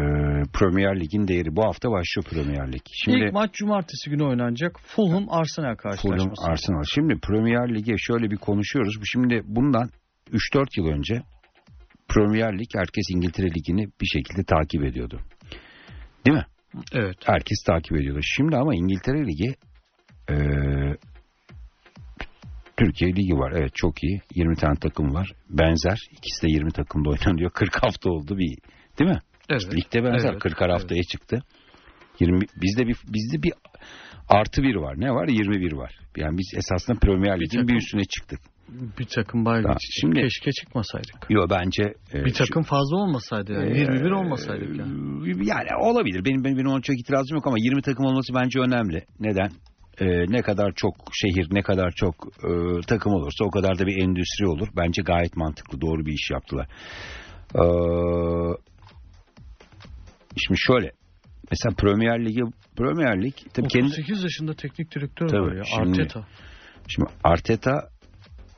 Premier 0.53 0.99
Lig'in 0.99 1.27
değeri 1.27 1.55
bu 1.55 1.63
hafta 1.63 1.91
başlıyor 1.91 2.25
Premier 2.29 2.73
Lig. 2.73 2.81
Şimdi 2.93 3.17
İlk 3.17 3.33
maç 3.33 3.53
cumartesi 3.53 4.09
günü 4.09 4.23
oynanacak. 4.23 4.79
Fulham 4.85 5.25
Arsenal 5.29 5.75
Fulham 5.75 5.97
karşılaşması. 5.97 6.51
Arsenal. 6.51 6.83
Şimdi 6.95 7.19
Premier 7.19 7.75
Lig'e 7.75 7.97
şöyle 7.97 8.31
bir 8.31 8.37
konuşuyoruz. 8.37 8.95
Şimdi 9.03 9.41
bundan 9.45 9.89
3-4 10.31 10.65
yıl 10.77 10.87
önce 10.87 11.21
Premier 12.07 12.59
Lig 12.59 12.67
herkes 12.75 13.05
İngiltere 13.15 13.47
Ligi'ni 13.47 13.87
bir 14.01 14.05
şekilde 14.05 14.43
takip 14.43 14.83
ediyordu. 14.83 15.19
Değil 16.25 16.37
mi? 16.37 16.45
Evet. 16.93 17.17
Herkes 17.25 17.63
takip 17.67 17.97
ediyordu. 17.97 18.19
Şimdi 18.23 18.55
ama 18.57 18.75
İngiltere 18.75 19.27
Ligi 19.27 19.55
eee, 20.29 20.97
Türkiye 22.77 23.11
Ligi 23.15 23.33
var. 23.33 23.51
Evet 23.51 23.71
çok 23.75 24.03
iyi. 24.03 24.21
20 24.35 24.55
tane 24.55 24.75
takım 24.75 25.13
var. 25.13 25.31
Benzer. 25.49 25.99
İkisi 26.11 26.47
de 26.47 26.51
20 26.51 26.71
takımda 26.71 27.09
oynanıyor. 27.09 27.51
40 27.51 27.83
hafta 27.83 28.09
oldu 28.09 28.37
bir. 28.37 28.57
Değil 28.99 29.11
mi? 29.11 29.19
Evet. 29.49 29.75
Ligde 29.75 30.03
benzer. 30.03 30.29
Evet, 30.29 30.39
40 30.39 30.61
haftaya 30.61 31.03
çıktı. 31.03 31.43
20 32.19 32.39
bizde 32.61 32.87
bir 32.87 32.95
bizde 33.07 33.43
bir 33.43 33.53
artı 34.29 34.63
bir 34.63 34.75
var. 34.75 34.95
Ne 34.97 35.11
var? 35.11 35.27
21 35.27 35.71
var. 35.73 35.99
Yani 36.17 36.37
biz 36.37 36.53
esasında 36.57 36.99
Premier 36.99 37.39
Lig'in 37.39 37.61
bir, 37.61 37.67
takım- 37.67 37.77
üstüne 37.77 38.03
çıktık. 38.03 38.39
Bir 38.99 39.05
takım 39.05 39.45
bay 39.45 39.63
şimdi- 39.79 40.21
Keşke 40.21 40.51
çıkmasaydık. 40.51 41.25
Yo 41.29 41.47
bence 41.49 41.83
e, 42.13 42.25
Bir 42.25 42.33
takım 42.33 42.63
fazla 42.63 42.97
olmasaydı 42.97 43.53
yani. 43.53 43.77
Ee, 43.77 43.79
21 43.79 44.11
olmasaydık 44.11 44.79
yani. 44.79 45.47
Yani 45.49 45.67
olabilir. 45.79 46.25
Benim 46.25 46.43
benim, 46.43 46.57
benim 46.57 46.67
ona 46.67 46.81
çok 46.81 46.99
itirazım 46.99 47.35
yok 47.35 47.47
ama 47.47 47.55
20 47.59 47.81
takım 47.81 48.05
olması 48.05 48.33
bence 48.33 48.59
önemli. 48.59 49.03
Neden? 49.19 49.49
Ee, 49.99 50.05
ne 50.07 50.41
kadar 50.41 50.71
çok 50.75 50.95
şehir, 51.13 51.47
ne 51.51 51.61
kadar 51.61 51.91
çok 51.91 52.15
e, 52.43 52.81
takım 52.87 53.13
olursa 53.13 53.45
o 53.45 53.49
kadar 53.51 53.79
da 53.79 53.85
bir 53.87 54.03
endüstri 54.03 54.47
olur. 54.47 54.67
Bence 54.77 55.01
gayet 55.01 55.35
mantıklı, 55.37 55.81
doğru 55.81 56.05
bir 56.05 56.13
iş 56.13 56.31
yaptılar. 56.31 56.67
Ee, 57.55 57.59
şimdi 60.47 60.59
şöyle. 60.59 60.91
Mesela 61.51 61.75
Premier 61.75 62.25
Ligi, 62.25 62.41
Premier 62.77 63.23
Lig 63.23 63.33
tabii 63.53 63.67
kendi 63.67 63.85
38 63.85 64.23
yaşında 64.23 64.53
teknik 64.53 64.95
direktör 64.95 65.27
Tabii, 65.27 65.41
var 65.41 65.55
ya. 65.55 65.63
şimdi- 65.63 66.01
Arteta. 66.01 66.27
şimdi 66.87 67.09
Arteta 67.23 67.89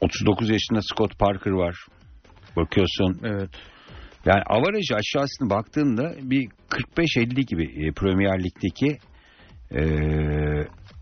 39 0.01 0.49
yaşında 0.49 0.79
Scott 0.81 1.19
Parker 1.19 1.51
var. 1.51 1.75
Bakıyorsun 2.55 3.19
Evet. 3.23 3.49
Yani 4.25 4.41
avarajı 4.45 4.95
aşağısına 4.95 5.49
baktığında 5.49 6.15
bir 6.21 6.47
45-50 6.69 7.45
gibi 7.45 7.63
e, 7.87 7.91
Premier 7.91 8.43
Lig'deki 8.43 8.97
e, 9.71 9.81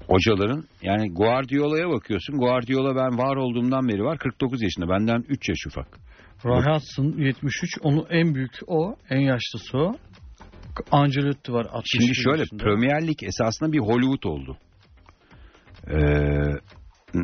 hocaların 0.08 0.64
yani 0.82 1.14
Guardiola'ya 1.14 1.90
bakıyorsun. 1.90 2.38
Guardiola 2.40 2.96
ben 2.96 3.18
var 3.18 3.36
olduğumdan 3.36 3.88
beri 3.88 4.04
var 4.04 4.18
49 4.18 4.62
yaşında. 4.62 4.90
Benden 4.90 5.24
3 5.30 5.50
yaş 5.50 5.68
ufak. 5.68 5.88
Roy 6.46 6.62
Hudson 6.64 7.14
73. 7.18 7.78
Onun 7.82 8.06
en 8.10 8.36
büyük 8.36 8.52
o. 8.68 8.96
En 9.10 9.20
yaşlısı 9.20 9.78
o. 9.78 9.96
Ancelotti 10.92 11.54
var 11.54 11.66
60 11.72 11.90
Şimdi 11.92 12.16
şöyle 12.16 12.44
Premier 12.60 13.08
Lig 13.08 13.24
esasında 13.24 13.72
bir 13.72 13.80
Hollywood 13.80 14.24
oldu. 14.24 14.58
Ee, 15.88 15.96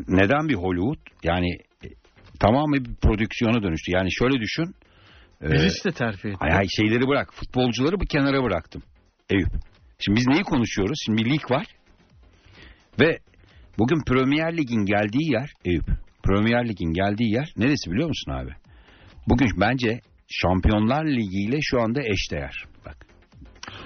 neden 0.07 0.49
bir 0.49 0.55
Hollywood? 0.55 0.99
Yani 1.23 1.49
e, 1.85 1.87
tamamen 2.39 2.85
bir 2.85 2.95
prodüksiyona 2.95 3.63
dönüştü. 3.63 3.91
Yani 3.91 4.09
şöyle 4.11 4.39
düşün. 4.39 4.75
e, 5.43 5.49
Birisi 5.49 5.85
de 5.85 5.91
terfi 5.91 6.27
etti. 6.27 6.37
Ay, 6.39 6.51
ay 6.57 6.65
şeyleri 6.77 7.07
bırak. 7.07 7.33
Futbolcuları 7.33 7.99
bir 7.99 8.07
kenara 8.07 8.43
bıraktım. 8.43 8.81
Eyüp. 9.29 9.49
Şimdi 9.99 10.19
biz 10.19 10.27
neyi 10.27 10.43
konuşuyoruz? 10.43 10.97
Şimdi 11.05 11.25
bir 11.25 11.31
lig 11.31 11.51
var. 11.51 11.65
Ve 12.99 13.19
bugün 13.77 14.03
Premier 14.07 14.57
Lig'in 14.57 14.85
geldiği 14.85 15.31
yer 15.33 15.51
Eyüp. 15.65 15.85
Premier 16.23 16.69
Lig'in 16.69 16.93
geldiği 16.93 17.33
yer 17.33 17.53
neresi 17.57 17.91
biliyor 17.91 18.07
musun 18.07 18.31
abi? 18.31 18.51
Bugün 19.27 19.49
bence 19.57 19.99
Şampiyonlar 20.27 21.05
Ligi 21.05 21.39
ile 21.49 21.57
şu 21.61 21.81
anda 21.81 22.01
eşdeğer. 22.03 22.63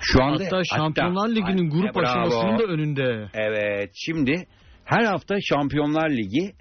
Şu 0.02 0.24
anda 0.24 0.44
Hatta 0.46 0.62
Şampiyonlar 0.76 1.30
Ligi'nin 1.30 1.72
Ay, 1.72 1.82
grup 1.82 1.96
bravo. 1.96 2.06
aşamasının 2.06 2.60
da 2.60 2.64
önünde. 2.64 3.30
Evet. 3.34 3.92
Şimdi 3.96 4.46
her 4.86 5.04
hafta 5.04 5.36
Şampiyonlar 5.42 6.10
Ligi 6.10 6.54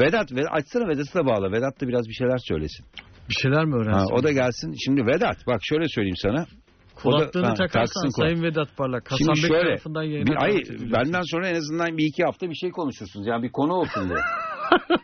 Vedat, 0.00 0.32
Vedat 0.32 0.48
açsana 0.52 0.88
Vedat'ı 0.88 1.14
da 1.18 1.26
bağla. 1.26 1.52
Vedat 1.52 1.80
da 1.80 1.88
biraz 1.88 2.08
bir 2.08 2.12
şeyler 2.14 2.38
söylesin. 2.38 2.86
Bir 3.28 3.34
şeyler 3.34 3.64
mi 3.64 3.72
Ha, 3.72 3.78
öğrensin? 3.78 4.14
o 4.14 4.22
da 4.22 4.32
gelsin. 4.32 4.74
Şimdi 4.84 5.06
Vedat 5.06 5.36
bak 5.46 5.60
şöyle 5.62 5.88
söyleyeyim 5.88 6.16
sana. 6.16 6.46
Kulaklığını 6.94 7.44
da- 7.44 7.50
ha, 7.50 7.54
takarsan 7.54 8.10
kulak. 8.16 8.28
Sayın 8.30 8.42
Vedat 8.42 8.76
Parlak. 8.76 9.12
Hasan 9.12 9.16
Şimdi 9.34 9.42
Bey 9.42 9.48
şöyle 9.48 9.68
tarafından 9.68 10.02
yayına 10.02 10.26
bir, 10.26 10.48
ediliyorsunuz. 10.60 10.92
benden 10.92 11.22
sonra 11.24 11.48
en 11.48 11.54
azından 11.54 11.98
bir 11.98 12.04
iki 12.04 12.24
hafta 12.24 12.50
bir 12.50 12.54
şey 12.54 12.70
konuşursunuz. 12.70 13.26
Yani 13.26 13.42
bir 13.42 13.52
konu 13.52 13.72
olsun 13.72 14.08
diye. 14.08 14.18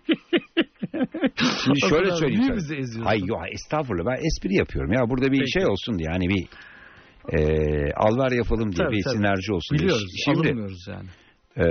Şimdi 1.65 1.81
şöyle 1.89 2.11
söyleyeyim 2.11 2.41
niye 2.41 2.49
sana. 2.49 2.57
bizi 2.57 2.75
eziyorsun? 2.77 3.05
Hayır 3.05 3.25
yok 3.27 3.41
estağfurullah 3.53 4.07
ben 4.07 4.21
espri 4.27 4.55
yapıyorum. 4.55 4.93
Ya 4.93 5.01
burada 5.11 5.33
bir 5.33 5.39
Peki. 5.39 5.53
şey 5.53 5.67
olsun 5.67 5.99
diye 5.99 6.09
yani 6.13 6.29
bir 6.29 6.47
e, 7.33 7.39
alver 7.93 8.33
yapalım 8.33 8.73
diye 8.73 8.87
Tabii, 8.87 8.97
bir 8.97 9.03
tabii. 9.05 9.15
sinerji 9.17 9.53
olsun 9.53 9.79
Biliyoruz. 9.79 10.07
diye. 10.13 10.23
Şimdi 10.25 10.49
Alınmıyoruz 10.49 10.87
yani. 10.89 11.09
e, 11.57 11.65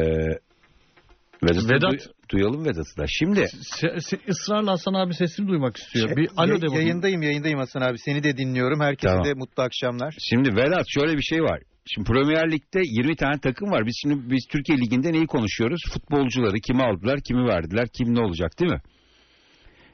Vedat'ı 1.44 1.70
Vedat- 1.70 1.92
duy- 1.92 2.12
duyalım 2.32 2.66
Vedat'ı 2.66 2.98
da. 2.98 3.06
Şimdi 3.08 3.46
Se, 3.62 3.88
se, 4.00 4.18
ısrarla 4.30 4.72
Hasan 4.72 4.94
abi 4.94 5.13
sesini 5.13 5.48
duymak 5.48 5.78
istiyor. 5.78 6.08
Şey, 6.08 6.18
bir 6.18 6.30
alo 6.38 6.62
de. 6.62 6.76
Yayındayım 6.76 7.22
yayındayım 7.22 7.60
Hasan 7.60 7.82
abi. 7.82 7.98
Seni 8.00 8.24
de 8.24 8.38
dinliyorum. 8.38 8.80
Herkese 8.80 9.08
Tamam. 9.13 9.26
de 9.26 9.34
mutlu 9.34 9.63
akşamlar. 9.63 10.16
Şimdi 10.30 10.56
Vedat 10.56 10.86
şöyle 10.88 11.18
bir 11.18 11.22
şey 11.22 11.42
var. 11.42 11.60
Şimdi 11.86 12.08
Premier 12.12 12.52
Lig'de 12.52 12.82
20 12.86 13.16
tane 13.16 13.39
takım 13.39 13.72
var. 13.72 13.86
Biz 13.86 13.96
şimdi 14.02 14.30
biz 14.32 14.46
Türkiye 14.52 14.78
Ligi'nde 14.78 15.13
neyi 15.13 15.28
konuşuyoruz? 15.28 15.82
Futbolcuları 15.94 16.56
kimi 16.68 16.84
aldılar, 16.84 17.20
kimi 17.28 17.48
verdiler, 17.48 17.88
kim 17.98 18.16
ne 18.16 18.20
olacak 18.22 18.60
değil 18.60 18.72
mi? 18.72 18.82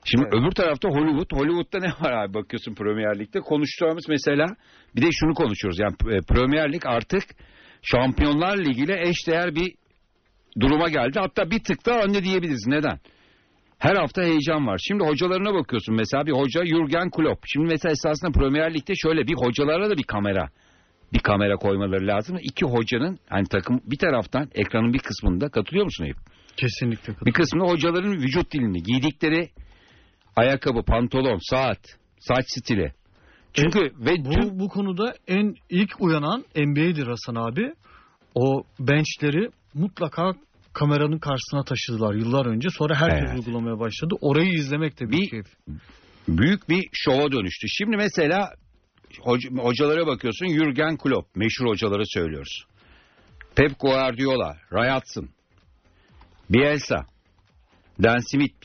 Şimdi 0.04 0.24
Evet. 0.24 0.34
öbür 0.34 0.52
tarafta 0.52 0.90
Hollywood. 0.90 1.32
Hollywood'da 1.40 1.80
ne 1.80 1.90
var 2.06 2.12
abi 2.12 2.34
bakıyorsun 2.34 2.76
Premier 2.76 3.20
Lig'de? 3.20 3.40
Konuştuğumuz 3.40 4.10
mesela 4.10 4.48
bir 4.96 5.02
de 5.02 5.08
şunu 5.12 5.34
konuşuyoruz. 5.34 5.80
Yani 5.80 6.16
e, 6.16 6.22
Premier 6.22 6.74
Lig 6.74 6.86
artık 6.86 7.24
Şampiyonlar 7.82 8.58
Ligi 8.58 8.84
ile 8.84 9.10
eşdeğer 9.10 9.56
bir 9.56 9.74
duruma 10.60 10.90
geldi. 10.90 11.20
Hatta 11.20 11.52
bir 11.52 11.60
tık 11.64 11.86
daha 11.86 12.00
önde 12.02 12.24
diyebiliriz. 12.24 12.68
Neden? 12.68 13.00
Her 13.78 13.96
hafta 13.96 14.22
heyecan 14.24 14.68
var. 14.68 14.82
Şimdi 14.88 15.04
hocalarına 15.06 15.54
bakıyorsun. 15.54 15.96
Mesela 15.96 16.26
bir 16.26 16.32
hoca 16.32 16.66
Jurgen 16.66 17.10
Klopp. 17.10 17.44
Şimdi 17.46 17.68
mesela 17.68 17.92
esasında 17.92 18.32
Premier 18.32 18.74
Lig'de 18.74 18.94
şöyle 18.96 19.28
bir 19.28 19.34
hocalara 19.36 19.90
da 19.90 19.98
bir 19.98 20.04
kamera 20.04 20.50
bir 21.14 21.20
kamera 21.20 21.56
koymaları 21.56 22.08
lazım. 22.08 22.38
İki 22.42 22.66
hocanın 22.66 23.20
hani 23.30 23.48
takım 23.48 23.82
bir 23.86 23.98
taraftan 23.98 24.50
ekranın 24.56 24.94
bir 24.94 25.00
kısmında 25.00 25.50
katılıyor 25.50 25.86
musun 25.86 26.04
Eyüp? 26.06 26.18
Kesinlikle 26.58 27.14
Bir 27.26 27.32
kısmında 27.32 27.66
hocaların 27.72 28.12
vücut 28.12 28.52
dilini, 28.54 28.84
giydikleri 28.84 29.50
ayakkabı, 30.40 30.84
pantolon, 30.84 31.40
saat, 31.42 31.80
saç 32.20 32.46
stili. 32.48 32.94
Çünkü 33.54 33.80
ve 34.00 34.12
Bu, 34.26 34.30
tüm- 34.34 34.60
bu 34.60 34.70
konuda 34.70 35.16
en 35.28 35.56
ilk 35.70 36.02
uyanan 36.02 36.46
NBA'dir 36.56 37.08
Hasan 37.08 37.36
abi. 37.36 37.74
O 38.36 38.64
benchleri 38.80 39.50
mutlaka 39.74 40.34
kameranın 40.74 41.20
karşısına 41.20 41.64
taşıdılar 41.64 42.14
yıllar 42.14 42.46
önce. 42.46 42.70
Sonra 42.70 42.96
herkes 42.96 43.30
Evet. 43.30 43.40
uygulamaya 43.48 43.80
başladı. 43.80 44.16
Orayı 44.22 44.50
izlemek 44.54 45.00
de 45.00 45.10
bir, 45.10 45.18
Bir- 45.18 45.30
keyif. 45.30 45.46
büyük 46.28 46.70
bir 46.70 46.90
şova 46.94 47.32
dönüştü. 47.32 47.68
Şimdi 47.70 47.98
mesela 47.98 48.54
hoca- 49.22 49.58
hocalara 49.64 50.08
bakıyorsun 50.08 50.48
Jurgen 50.48 50.98
Klopp 50.98 51.36
meşhur 51.36 51.66
hocaları 51.68 52.04
söylüyoruz. 52.06 52.66
Pep 53.56 53.80
Guardiola, 53.80 54.58
Ray 54.74 54.92
Hudson, 55.00 55.30
Bielsa, 56.50 57.06
Dan 58.04 58.20
Smith, 58.32 58.56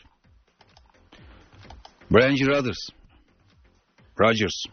Brandon 2.12 2.46
Rodgers, 2.46 2.88
Rodgers. 4.20 4.64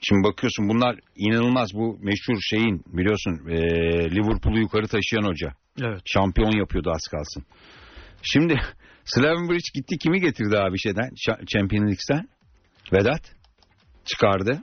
Şimdi 0.00 0.24
bakıyorsun 0.24 0.68
bunlar 0.68 0.96
inanılmaz 1.16 1.70
bu 1.74 1.98
meşhur 2.02 2.40
şeyin 2.40 2.82
biliyorsun 2.86 3.40
eee, 3.48 4.10
Liverpool'u 4.10 4.58
yukarı 4.60 4.86
taşıyan 4.86 5.22
hoca. 5.24 5.52
Evet. 5.82 6.00
Şampiyon 6.04 6.50
yapıyordu 6.58 6.90
az 6.90 7.02
kalsın. 7.10 7.44
Şimdi 8.22 8.60
Slaven 9.04 9.48
Bridge 9.48 9.68
gitti 9.74 9.98
kimi 9.98 10.20
getirdi 10.20 10.58
abi 10.58 10.78
şeyden 10.78 11.10
Champions 11.46 11.82
League'den? 11.88 12.28
Vedat 12.92 13.20
çıkardı. 14.04 14.62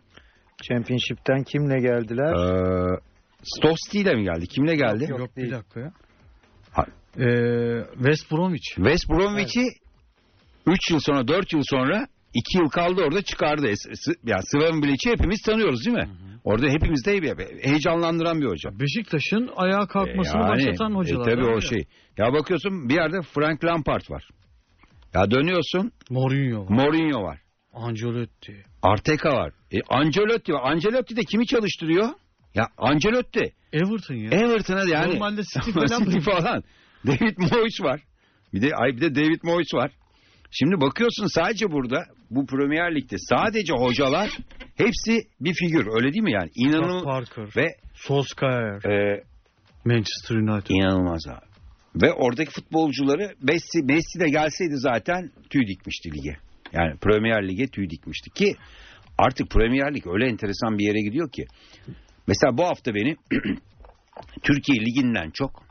Championship'ten 0.63 1.43
kimle 1.43 1.79
geldiler? 1.79 2.33
Ee, 2.33 2.99
Stosti 3.43 3.99
ile 3.99 4.15
mi 4.15 4.23
geldi? 4.23 4.47
Kimle 4.47 4.75
geldi? 4.75 5.05
Yok, 5.09 5.19
Yok, 5.19 5.37
bir 5.37 5.41
değil. 5.41 5.53
dakika 5.53 5.79
ya. 5.79 5.91
Ha. 6.71 6.85
Ee, 7.17 7.83
West 7.93 8.31
Bromwich. 8.31 8.75
West 8.75 9.09
Bromwich'i 9.09 9.67
3 10.67 10.91
yıl 10.91 10.99
sonra 10.99 11.27
4 11.27 11.53
yıl 11.53 11.61
sonra 11.63 12.07
2 12.33 12.57
yıl 12.57 12.69
kaldı 12.69 13.01
orada 13.01 13.21
çıkardı. 13.21 13.67
Yani 14.25 14.41
Slaven 14.43 14.81
Bilic'i 14.83 15.09
hepimiz 15.11 15.41
tanıyoruz 15.41 15.85
değil 15.85 15.97
mi? 15.97 16.09
Orada 16.43 16.67
hepimiz 16.69 17.05
de 17.05 17.11
he- 17.13 17.69
heyecanlandıran 17.69 18.41
bir 18.41 18.45
hoca. 18.45 18.79
Beşiktaş'ın 18.79 19.49
ayağa 19.55 19.87
kalkmasını 19.87 20.41
E 20.41 20.43
yani, 20.43 20.49
başlatan 20.49 20.91
e, 20.91 20.95
hocalar. 20.95 21.25
tabii 21.25 21.45
o 21.45 21.61
şey. 21.61 21.83
Ya 22.17 22.33
bakıyorsun 22.33 22.89
bir 22.89 22.93
yerde 22.95 23.21
Frank 23.21 23.63
Lampard 23.65 24.09
var. 24.09 24.27
Ya 25.13 25.31
dönüyorsun 25.31 25.91
Mourinho 26.09 26.61
var. 26.65 26.69
Mourinho 26.69 27.23
var. 27.23 27.39
Ancelotti. 27.73 28.65
Arteta 28.81 29.29
var. 29.29 29.53
E, 29.71 29.77
Ancelotti 29.89 30.53
var. 30.53 30.71
Ancelotti 30.71 31.15
de 31.15 31.23
kimi 31.23 31.47
çalıştırıyor? 31.47 32.09
Ya 32.55 32.67
Ancelotti. 32.77 33.53
Everton 33.73 34.15
ya. 34.15 34.29
Everton'a 34.31 34.83
yani. 34.89 35.13
Normalde 35.13 35.41
City 35.43 35.71
falan 35.73 36.03
City 36.03 36.19
falan. 36.19 36.63
David 37.07 37.37
Moyes 37.37 37.81
var. 37.81 38.01
Bir 38.53 38.61
de 38.61 38.75
ay 38.75 38.95
bir 38.95 39.01
de 39.01 39.15
David 39.15 39.39
Moyes 39.43 39.73
var. 39.73 39.91
Şimdi 40.51 40.81
bakıyorsun 40.81 41.25
sadece 41.27 41.71
burada 41.71 42.05
bu 42.31 42.45
Premier 42.45 42.95
Lig'de 42.95 43.15
sadece 43.17 43.73
hocalar 43.73 44.29
hepsi 44.75 45.19
bir 45.41 45.53
figür 45.53 45.87
öyle 45.95 46.13
değil 46.13 46.23
mi 46.23 46.31
yani? 46.31 46.49
İnanılmaz 46.55 47.03
Parker. 47.03 47.47
ve 47.57 47.67
Solskjaer. 47.93 48.85
e, 48.91 49.23
Manchester 49.85 50.35
United. 50.35 50.69
inanılmaz 50.69 51.27
abi. 51.27 51.45
Ve 52.03 52.13
oradaki 52.13 52.51
futbolcuları 52.51 53.33
Messi, 53.41 53.83
Messi 53.83 54.19
de 54.19 54.29
gelseydi 54.29 54.75
zaten 54.77 55.31
tüy 55.49 55.67
dikmişti 55.67 56.09
lige. 56.11 56.37
Yani 56.73 56.97
Premier 56.97 57.47
Lig'e 57.47 57.67
tüy 57.67 57.89
dikmişti 57.89 58.29
ki 58.29 58.55
artık 59.17 59.49
Premier 59.49 59.93
Lig 59.95 60.07
öyle 60.07 60.27
enteresan 60.27 60.77
bir 60.77 60.85
yere 60.85 61.01
gidiyor 61.01 61.31
ki. 61.31 61.45
Mesela 62.27 62.57
bu 62.57 62.63
hafta 62.63 62.95
beni 62.95 63.15
Türkiye 64.43 64.79
Ligi'nden 64.79 65.29
çok 65.33 65.63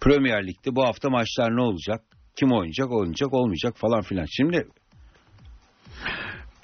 Premier 0.00 0.46
Lig'de 0.46 0.76
bu 0.76 0.84
hafta 0.84 1.10
maçlar 1.10 1.56
ne 1.56 1.60
olacak? 1.62 2.00
Kim 2.38 2.52
oynayacak, 2.52 2.92
oynayacak, 2.92 3.34
olmayacak 3.34 3.74
falan 3.76 4.02
filan. 4.02 4.26
Şimdi 4.30 4.66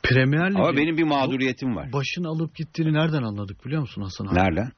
Premier 0.02 0.46
ama 0.46 0.76
benim 0.76 0.96
bir 0.96 1.02
mağduriyetim 1.04 1.76
var. 1.76 1.92
başını 1.92 2.28
alıp 2.28 2.54
gittiğini 2.56 2.92
nereden 2.92 3.22
anladık 3.22 3.66
biliyor 3.66 3.80
musun 3.80 4.02
Hasan 4.02 4.26
abi? 4.26 4.34
Nereden? 4.34 4.72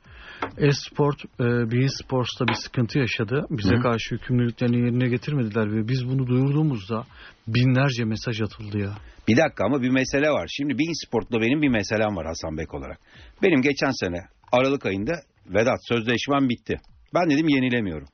Esport, 0.58 1.24
e, 1.40 1.44
Bein 1.44 2.02
Sports'ta 2.02 2.48
bir 2.48 2.54
sıkıntı 2.54 2.98
yaşadı. 2.98 3.46
Bize 3.50 3.76
Hı. 3.76 3.80
karşı 3.80 4.14
yükümlülüklerini 4.14 4.76
yerine 4.76 5.08
getirmediler 5.08 5.72
ve 5.72 5.88
biz 5.88 6.08
bunu 6.08 6.26
duyurduğumuzda 6.26 7.04
binlerce 7.48 8.04
mesaj 8.04 8.40
atıldı 8.42 8.78
ya. 8.78 8.90
Bir 9.28 9.36
dakika 9.36 9.64
ama 9.64 9.82
bir 9.82 9.90
mesele 9.90 10.30
var. 10.30 10.48
Şimdi 10.56 10.78
Bein 10.78 11.06
Sport'la 11.06 11.40
benim 11.40 11.62
bir 11.62 11.68
meselem 11.68 12.16
var 12.16 12.26
Hasan 12.26 12.58
Bek 12.58 12.74
olarak. 12.74 12.98
Benim 13.42 13.62
geçen 13.62 13.90
sene 13.90 14.18
Aralık 14.52 14.86
ayında 14.86 15.12
Vedat 15.46 15.78
sözleşmem 15.88 16.48
bitti. 16.48 16.80
Ben 17.14 17.30
dedim 17.30 17.48
yenilemiyorum. 17.48 18.08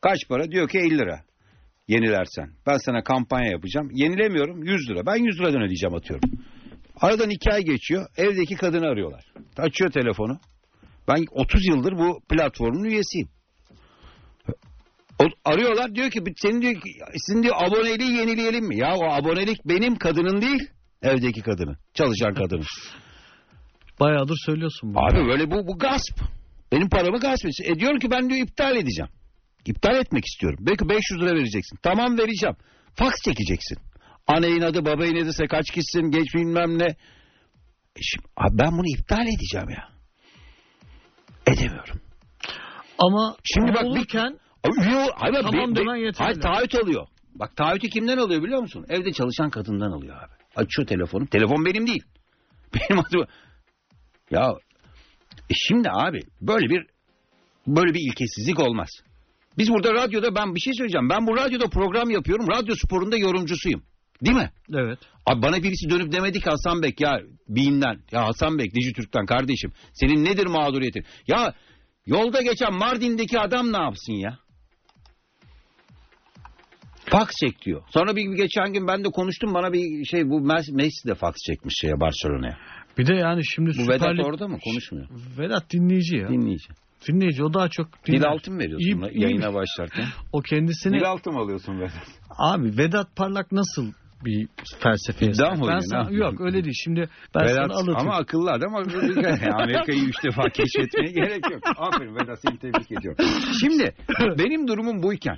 Kaç 0.00 0.28
para? 0.28 0.50
Diyor 0.50 0.68
ki 0.68 0.78
50 0.78 0.98
lira. 0.98 1.20
Yenilersen. 1.90 2.50
Ben 2.66 2.76
sana 2.76 3.02
kampanya 3.02 3.50
yapacağım. 3.50 3.88
Yenilemiyorum 3.92 4.64
100 4.64 4.90
lira. 4.90 5.06
Ben 5.06 5.16
100 5.16 5.40
liradan 5.40 5.62
ödeyeceğim 5.62 5.94
atıyorum. 5.94 6.30
Aradan 7.00 7.30
2 7.30 7.50
ay 7.52 7.62
geçiyor. 7.62 8.06
Evdeki 8.16 8.54
kadını 8.54 8.86
arıyorlar. 8.86 9.24
Açıyor 9.56 9.90
telefonu. 9.90 10.38
Ben 11.08 11.24
30 11.30 11.66
yıldır 11.66 11.92
bu 11.92 12.20
platformun 12.28 12.84
üyesiyim. 12.84 13.28
O, 15.18 15.24
arıyorlar 15.44 15.94
diyor 15.94 16.10
ki 16.10 16.20
senin 16.36 16.62
diyor 16.62 16.74
ki, 16.74 16.80
sizin 17.26 17.42
diyor 17.42 17.54
aboneliği 17.58 18.12
yenileyelim 18.12 18.64
mi? 18.64 18.76
Ya 18.76 18.94
o 18.96 19.12
abonelik 19.12 19.58
benim 19.64 19.96
kadının 19.96 20.40
değil. 20.42 20.70
Evdeki 21.02 21.42
kadının. 21.42 21.76
Çalışan 21.94 22.34
kadının. 22.34 22.66
Bayağıdır 24.00 24.36
söylüyorsun 24.46 24.94
bunu. 24.94 25.04
Abi 25.04 25.28
böyle 25.28 25.50
bu, 25.50 25.66
bu 25.66 25.78
gasp. 25.78 26.20
Benim 26.72 26.88
paramı 26.88 27.18
gasp 27.20 27.44
ediyorsun. 27.44 27.64
E 27.64 27.80
diyorum 27.80 27.98
ki 27.98 28.10
ben 28.10 28.30
diyor 28.30 28.40
iptal 28.46 28.76
edeceğim. 28.76 29.10
İptal 29.66 29.94
etmek 29.96 30.24
istiyorum. 30.26 30.58
Belki 30.60 30.88
500 30.88 31.20
lira 31.20 31.34
vereceksin. 31.34 31.78
Tamam 31.82 32.18
vereceğim. 32.18 32.56
Faks 32.94 33.16
çekeceksin. 33.24 33.78
Anayın 34.26 34.60
adı 34.60 34.84
babayın 34.84 35.16
adı 35.16 35.32
sen 35.32 35.46
kaç 35.46 35.70
kişisin 35.70 36.10
geç 36.10 36.34
bilmem 36.34 36.78
ne. 36.78 36.84
E 37.96 38.00
şimdi, 38.02 38.26
abi 38.36 38.58
ben 38.58 38.72
bunu 38.72 38.86
iptal 38.98 39.26
edeceğim 39.26 39.68
ya. 39.70 39.88
Edemiyorum. 41.46 42.00
Ama 42.98 43.36
Şimdi 43.44 43.74
bak 43.74 43.82
bir- 43.82 43.86
olurken 43.86 44.38
Abi, 44.64 44.86
üye 44.88 45.06
Hayır, 45.14 45.34
Tamam 45.42 45.74
be- 45.74 45.80
demen 45.80 45.96
yeterli. 45.96 46.24
Hayır 46.24 46.40
taahhüt 46.40 46.74
alıyor. 46.74 47.06
Bak 47.34 47.56
taahhütü 47.56 47.88
kimden 47.88 48.18
alıyor 48.18 48.42
biliyor 48.42 48.60
musun? 48.60 48.86
Evde 48.88 49.12
çalışan 49.12 49.50
kadından 49.50 49.90
alıyor 49.92 50.16
abi. 50.16 50.32
Açıyor 50.56 50.88
telefonu. 50.88 51.26
Telefon 51.26 51.64
benim 51.64 51.86
değil. 51.86 52.02
Benim 52.74 53.00
adım. 53.00 53.26
Ya 54.30 54.48
e 55.50 55.54
şimdi 55.68 55.88
abi 55.90 56.20
böyle 56.40 56.68
bir 56.68 56.86
böyle 57.66 57.94
bir 57.94 58.00
ilkesizlik 58.10 58.58
olmaz. 58.60 58.88
Biz 59.58 59.70
burada 59.70 59.94
radyoda 59.94 60.34
ben 60.34 60.54
bir 60.54 60.60
şey 60.60 60.72
söyleyeceğim. 60.74 61.08
Ben 61.10 61.26
bu 61.26 61.36
radyoda 61.36 61.68
program 61.68 62.10
yapıyorum. 62.10 62.46
Radyo 62.48 62.74
sporunda 62.74 63.16
yorumcusuyum. 63.16 63.82
Değil 64.24 64.36
mi? 64.36 64.50
evet. 64.74 64.98
Abi 65.26 65.42
bana 65.42 65.62
birisi 65.62 65.90
dönüp 65.90 66.12
demedi 66.12 66.40
ki 66.40 66.50
Hasan 66.50 66.82
Bek 66.82 67.00
ya 67.00 67.20
Bİ'nden 67.48 68.00
ya 68.12 68.26
Hasan 68.26 68.58
Bek 68.58 68.74
Dijitürk'ten 68.74 69.26
kardeşim 69.26 69.72
senin 69.92 70.24
nedir 70.24 70.46
mağduriyetin? 70.46 71.04
Ya 71.26 71.54
yolda 72.06 72.42
geçen 72.42 72.74
Mardin'deki 72.74 73.40
adam 73.40 73.72
ne 73.72 73.78
yapsın 73.78 74.12
ya? 74.12 74.38
Fax 77.04 77.28
çek 77.40 77.62
diyor. 77.62 77.82
Sonra 77.90 78.16
bir, 78.16 78.30
bir 78.30 78.36
geçen 78.36 78.72
gün 78.72 78.88
ben 78.88 79.04
de 79.04 79.08
konuştum 79.08 79.54
bana 79.54 79.72
bir 79.72 80.04
şey 80.04 80.28
bu 80.30 80.40
Mes- 80.40 80.72
Messi 80.76 81.08
de 81.08 81.14
fax 81.14 81.34
çekmiş 81.46 81.74
şeye 81.80 82.00
Barcelona'ya. 82.00 82.58
Bir 82.98 83.06
de 83.06 83.14
yani 83.14 83.46
şimdi 83.46 83.68
Bu 83.70 83.72
Süper 83.74 83.94
Vedat 83.94 84.08
Lig- 84.08 84.24
orada 84.24 84.48
mı? 84.48 84.58
Konuşmuyor. 84.64 85.08
Vedat 85.38 85.70
dinleyici 85.72 86.16
ya. 86.16 86.28
Dinleyici. 86.28 86.68
Dinleyici 87.08 87.44
o 87.44 87.54
daha 87.54 87.68
çok 87.68 87.86
Dil 88.06 88.12
dinler. 88.12 88.26
altın 88.28 88.58
veriyorsun 88.58 88.86
İyi- 88.86 89.00
lan 89.00 89.10
iyi 89.10 89.22
yayına 89.22 89.48
bir- 89.50 89.54
başlarken. 89.54 90.04
O 90.32 90.40
kendisini 90.40 90.94
Dil 91.00 91.04
altın 91.10 91.32
mı 91.32 91.40
alıyorsun 91.40 91.80
Vedat? 91.80 91.92
abi 92.38 92.76
Vedat 92.78 93.16
Parlak 93.16 93.52
nasıl 93.52 93.92
bir 94.24 94.48
felsefeye 94.82 95.30
İddia 95.30 95.46
sahip? 95.46 95.58
mı 95.58 95.68
Ben 95.68 95.78
sana, 95.78 96.10
yok 96.10 96.40
öyle 96.40 96.64
değil. 96.64 96.74
Şimdi 96.84 97.08
ben 97.34 97.42
Vedat 97.44 97.54
sana 97.56 97.62
anlatayım. 97.78 97.98
ama 98.10 98.16
akıllı 98.16 98.50
adam. 98.50 98.74
Amerika'yı 99.54 100.04
üç 100.04 100.24
defa 100.24 100.42
keşfetmeye 100.48 101.12
gerek 101.12 101.50
yok. 101.50 101.62
Aferin 101.76 102.14
Vedat 102.14 102.38
seni 102.46 102.58
tebrik 102.58 102.92
ediyorum. 102.92 103.24
Şimdi 103.60 103.94
benim 104.38 104.68
durumum 104.68 105.02
buyken 105.02 105.36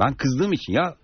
ben 0.00 0.14
kızdığım 0.14 0.52
için 0.52 0.72
ya 0.72 0.94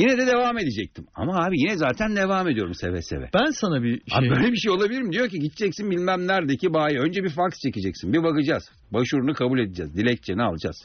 yine 0.00 0.18
de 0.18 0.26
devam 0.26 0.58
edecektim. 0.58 1.04
Ama 1.14 1.32
abi 1.44 1.60
yine 1.60 1.76
zaten 1.76 2.16
devam 2.16 2.48
ediyorum 2.48 2.74
seve 2.74 3.02
seve. 3.02 3.30
Ben 3.34 3.50
sana 3.50 3.82
bir 3.82 3.90
şey... 3.90 4.18
Abi 4.18 4.30
böyle 4.30 4.52
bir 4.52 4.56
şey 4.56 4.70
olabilir 4.72 5.02
mi? 5.02 5.12
Diyor 5.12 5.28
ki 5.28 5.38
gideceksin 5.38 5.90
bilmem 5.90 6.26
neredeki 6.26 6.74
bayi. 6.74 6.98
Önce 6.98 7.24
bir 7.24 7.30
faks 7.30 7.58
çekeceksin. 7.64 8.12
Bir 8.12 8.22
bakacağız. 8.22 8.64
Başvurunu 8.92 9.34
kabul 9.34 9.58
edeceğiz. 9.58 9.96
Dilekçeni 9.96 10.42
alacağız. 10.42 10.76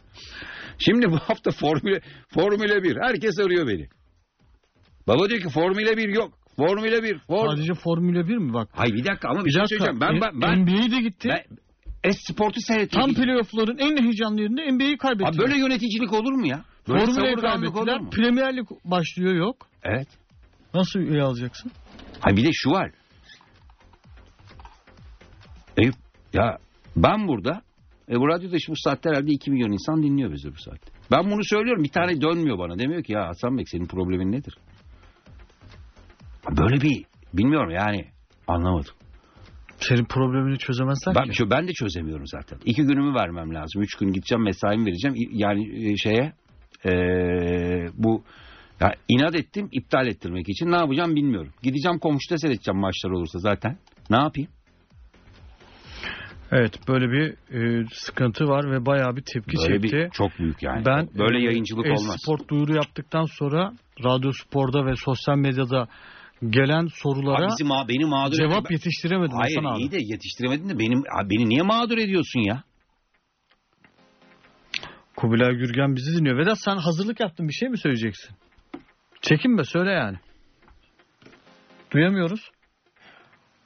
Şimdi 0.79 1.11
bu 1.11 1.17
hafta 1.17 1.51
Formüle, 1.51 2.01
Formüle 2.33 2.83
1. 2.83 2.97
Herkes 3.01 3.39
arıyor 3.39 3.67
beni. 3.67 3.87
Baba 5.07 5.29
diyor 5.29 5.41
ki 5.41 5.49
Formüle 5.49 5.97
1 5.97 6.09
yok. 6.09 6.33
Formüle 6.57 7.03
1. 7.03 7.19
Form... 7.27 7.55
Sadece 7.55 7.73
Formula 7.73 8.27
1 8.27 8.37
mi 8.37 8.53
bak? 8.53 8.69
Hay 8.71 8.87
bir 8.87 9.05
dakika 9.05 9.29
ama 9.29 9.39
bir, 9.39 9.45
Bir 9.45 9.51
şey 9.51 9.61
dakika. 9.61 9.85
söyleyeceğim. 9.85 10.01
Ben, 10.01 10.21
ben, 10.21 10.41
ben, 10.41 10.61
NBA'ye 10.63 10.91
de 10.91 11.01
gitti. 11.01 11.29
ben 11.29 11.43
Esport'u 12.09 12.61
seyrettim. 12.61 13.01
Tam 13.01 13.13
playoff'ların 13.13 13.77
en 13.77 14.03
heyecanlı 14.03 14.41
yerinde 14.41 14.71
NBA'yi 14.71 14.97
kaybettiler. 14.97 15.29
Abi 15.29 15.37
böyle 15.37 15.57
yöneticilik 15.57 16.13
olur 16.13 16.33
mu 16.33 16.47
ya? 16.47 16.65
Böyle 16.89 17.35
kaybettiler. 17.35 17.99
mu? 18.01 18.09
Premier 18.09 18.57
Lig 18.57 18.67
başlıyor 18.85 19.33
yok. 19.35 19.67
Evet. 19.83 20.07
Nasıl 20.73 20.99
üye 20.99 21.21
alacaksın? 21.23 21.71
Ha 22.21 22.35
bir 22.35 22.45
de 22.45 22.49
şu 22.53 22.69
var. 22.69 22.91
Eyüp 25.77 25.95
ya 26.33 26.57
ben 26.95 27.27
burada 27.27 27.61
e 28.11 28.19
bu 28.19 28.27
radyoda 28.27 28.55
işte 28.55 28.71
bu 28.71 28.75
saatte 28.77 29.09
herhalde 29.09 29.31
2 29.31 29.51
milyon 29.51 29.71
insan 29.71 30.03
dinliyor 30.03 30.31
bizi 30.31 30.51
bu 30.51 30.59
saatte. 30.59 30.91
Ben 31.11 31.31
bunu 31.31 31.43
söylüyorum 31.43 31.83
bir 31.83 31.89
tane 31.89 32.21
dönmüyor 32.21 32.57
bana. 32.57 32.79
Demiyor 32.79 33.03
ki 33.03 33.13
ya 33.13 33.27
Hasan 33.27 33.57
Bey 33.57 33.65
senin 33.65 33.85
problemin 33.85 34.31
nedir? 34.31 34.57
Böyle 36.57 36.81
bir 36.81 37.05
bilmiyorum 37.33 37.71
yani 37.71 38.05
anlamadım. 38.47 38.93
Senin 39.77 40.05
problemini 40.05 40.57
çözemezler 40.57 41.15
Ben, 41.15 41.23
ki. 41.29 41.35
şu, 41.35 41.49
ben 41.49 41.67
de 41.67 41.73
çözemiyorum 41.73 42.27
zaten. 42.27 42.59
İki 42.65 42.81
günümü 42.83 43.13
vermem 43.15 43.53
lazım. 43.53 43.81
Üç 43.81 43.95
gün 43.95 44.11
gideceğim 44.11 44.43
mesaimi 44.43 44.85
vereceğim. 44.85 45.15
Yani 45.31 45.91
e, 45.91 45.97
şeye 45.97 46.33
e, 46.85 46.91
bu 47.93 48.23
ya 48.79 48.93
inat 49.09 49.35
ettim 49.35 49.69
iptal 49.71 50.07
ettirmek 50.07 50.49
için. 50.49 50.71
Ne 50.71 50.75
yapacağım 50.75 51.15
bilmiyorum. 51.15 51.53
Gideceğim 51.63 51.99
komşuda 51.99 52.37
seyredeceğim 52.37 52.79
maçlar 52.79 53.09
olursa 53.09 53.39
zaten. 53.39 53.77
Ne 54.09 54.17
yapayım? 54.17 54.49
Evet 56.51 56.87
böyle 56.87 57.05
bir 57.11 57.53
e, 57.53 57.85
sıkıntı 57.93 58.45
var 58.47 58.71
ve 58.71 58.85
bayağı 58.85 59.15
bir 59.15 59.21
tepki 59.33 59.57
Böyle 59.57 59.81
çekti. 59.81 59.97
bir 59.97 60.09
çok 60.09 60.39
büyük 60.39 60.63
yani. 60.63 60.85
Ben 60.85 61.09
böyle 61.17 61.37
e, 61.39 61.41
yayıncılık 61.43 61.85
olmaz. 61.85 62.15
Sport 62.23 62.49
duyuru 62.49 62.75
yaptıktan 62.75 63.25
sonra 63.25 63.73
Radyo 64.03 64.31
Spor'da 64.31 64.85
ve 64.85 64.95
sosyal 64.95 65.37
medyada 65.37 65.87
gelen 66.49 66.87
sorulara 66.93 67.45
Abi 67.45 67.63
ma 67.63 67.85
beni 67.89 68.05
mağdur 68.05 68.35
cevap 68.37 68.65
Ben- 68.69 68.73
yetiştiremedim 68.73 69.37
Hayır 69.37 69.55
Hasan 69.57 69.73
abi. 69.75 69.79
iyi 69.81 69.91
de 69.91 69.97
yetiştiremedin 70.01 70.69
de 70.69 70.79
benim 70.79 70.99
abi 71.19 71.29
beni 71.29 71.49
niye 71.49 71.61
mağdur 71.61 71.97
ediyorsun 71.97 72.39
ya? 72.39 72.63
Kubilay 75.17 75.55
Gürgen 75.55 75.95
bizi 75.95 76.17
dinliyor. 76.17 76.37
Vedat 76.37 76.57
sen 76.65 76.77
hazırlık 76.77 77.19
yaptın 77.19 77.47
bir 77.47 77.53
şey 77.53 77.69
mi 77.69 77.77
söyleyeceksin? 77.77 78.35
Çekinme 79.21 79.63
söyle 79.63 79.91
yani. 79.91 80.17
Duyamıyoruz. 81.91 82.51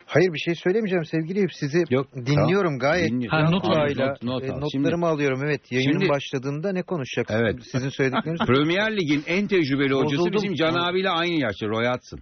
Hayır 0.05 0.33
bir 0.33 0.39
şey 0.39 0.55
söylemeyeceğim 0.55 1.05
sevgili 1.05 1.39
Eyüp. 1.39 1.53
Sizi 1.53 1.83
Yok, 1.89 2.15
dinliyorum 2.15 2.79
gayet. 2.79 3.09
Dinliyor. 3.09 3.31
Ha, 3.31 3.49
not 3.49 3.65
al, 3.65 3.71
Sırayla, 3.71 4.07
not- 4.07 4.23
not 4.23 4.43
e, 4.43 4.47
notlarımı 4.47 5.07
alıyorum 5.07 5.41
evet. 5.45 5.71
Yayının 5.71 5.91
Şimdi- 5.91 6.09
başladığında 6.09 6.71
ne 6.71 6.81
konuşacaksınız? 6.83 7.41
Evet. 7.41 7.55
Sizin 7.71 7.89
söyledikleriniz. 7.89 8.39
Premier 8.47 8.97
Lig'in 8.97 9.23
en 9.27 9.47
tecrübeli 9.47 9.93
hocası 9.93 10.15
Bozuldum. 10.17 10.33
bizim 10.33 10.53
Can 10.55 10.73
abiyle 10.73 11.09
aynı 11.09 11.41
yaşta 11.41 11.67
Roy 11.67 11.85
Hudson. 11.87 12.19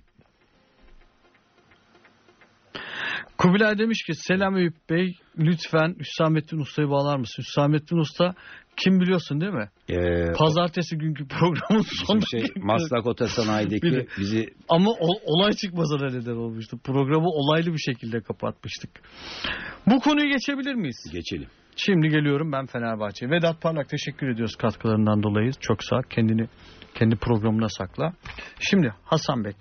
Kubilay 3.37 3.77
demiş 3.77 4.03
ki 4.03 4.13
selam 4.15 4.57
Eyüp 4.57 4.73
Bey 4.89 5.15
lütfen 5.37 5.95
Hüsamettin 5.99 6.57
Usta'yı 6.57 6.89
bağlar 6.89 7.17
mısın? 7.17 7.43
Hüsamettin 7.43 7.97
Usta 7.97 8.33
kim 8.77 8.99
biliyorsun 8.99 9.41
değil 9.41 9.53
mi? 9.53 9.69
Ee, 9.89 10.31
Pazartesi 10.37 10.97
günkü 10.97 11.27
programın 11.27 11.81
son 12.07 12.21
bizim 12.21 12.39
şey, 12.45 12.63
Maslak 12.63 13.05
Otosanay'daki 13.07 13.81
Biri. 13.81 14.07
bizi 14.19 14.45
Ama 14.69 14.89
o- 14.91 15.21
olay 15.25 15.51
çıkmasına 15.53 16.09
neden 16.09 16.35
olmuştu. 16.35 16.77
Programı 16.83 17.27
olaylı 17.27 17.73
bir 17.73 17.79
şekilde 17.79 18.21
kapatmıştık. 18.21 18.89
Bu 19.87 19.99
konuyu 19.99 20.29
geçebilir 20.29 20.73
miyiz? 20.73 20.97
geçelim. 21.13 21.47
Şimdi 21.75 22.07
geliyorum 22.07 22.51
ben 22.51 22.65
Fenerbahçe. 22.65 23.29
Vedat 23.29 23.61
Parlak 23.61 23.89
teşekkür 23.89 24.27
ediyoruz 24.29 24.55
katkılarından 24.55 25.23
dolayı. 25.23 25.51
Çok 25.59 25.83
sağ 25.83 25.95
ol. 25.95 26.01
Kendini 26.09 26.47
kendi 26.95 27.15
programına 27.15 27.69
sakla. 27.69 28.13
Şimdi 28.59 28.93
Hasan 29.03 29.43
Bek. 29.43 29.55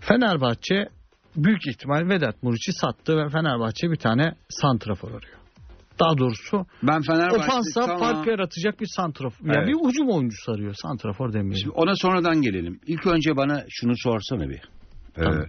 Fenerbahçe 0.00 0.88
büyük 1.44 1.68
ihtimal 1.68 2.08
Vedat 2.08 2.42
Muriç'i 2.42 2.72
sattı 2.72 3.16
ve 3.16 3.28
Fenerbahçe 3.28 3.90
bir 3.90 3.96
tane 3.96 4.34
santrafor 4.48 5.08
arıyor. 5.08 5.38
Daha 6.00 6.18
doğrusu 6.18 6.66
Ben 6.82 7.02
Fenerbahçe 7.02 7.36
ofansa 7.36 7.80
tamam. 7.86 7.98
fark 7.98 8.26
yaratacak 8.26 8.80
bir 8.80 8.86
santrafor. 8.96 9.46
Yani 9.46 9.56
Evet. 9.58 9.68
bir 9.68 9.88
hücum 9.88 10.08
oyuncusu 10.10 10.52
arıyor. 10.52 10.74
Santrafor 10.82 11.32
demeyelim. 11.32 11.56
Şimdi 11.56 11.70
ona 11.74 11.96
sonradan 11.96 12.42
gelelim. 12.42 12.80
İlk 12.86 13.06
önce 13.06 13.36
bana 13.36 13.64
şunu 13.68 13.92
sorsana 13.96 14.48
bir. 14.48 14.56
Ee, 14.56 15.22
Tamam. 15.22 15.44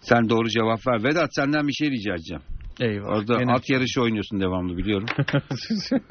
sen 0.00 0.28
doğru 0.28 0.48
cevap 0.48 0.86
ver. 0.86 1.04
Vedat 1.04 1.34
senden 1.34 1.68
bir 1.68 1.72
şey 1.72 1.90
rica 1.90 2.14
edeceğim. 2.14 2.42
Eyvah. 2.80 3.08
Orada 3.08 3.38
Gene- 3.38 3.52
at 3.52 3.70
yarışı 3.70 4.02
oynuyorsun 4.02 4.40
devamlı 4.40 4.76
biliyorum. 4.76 5.06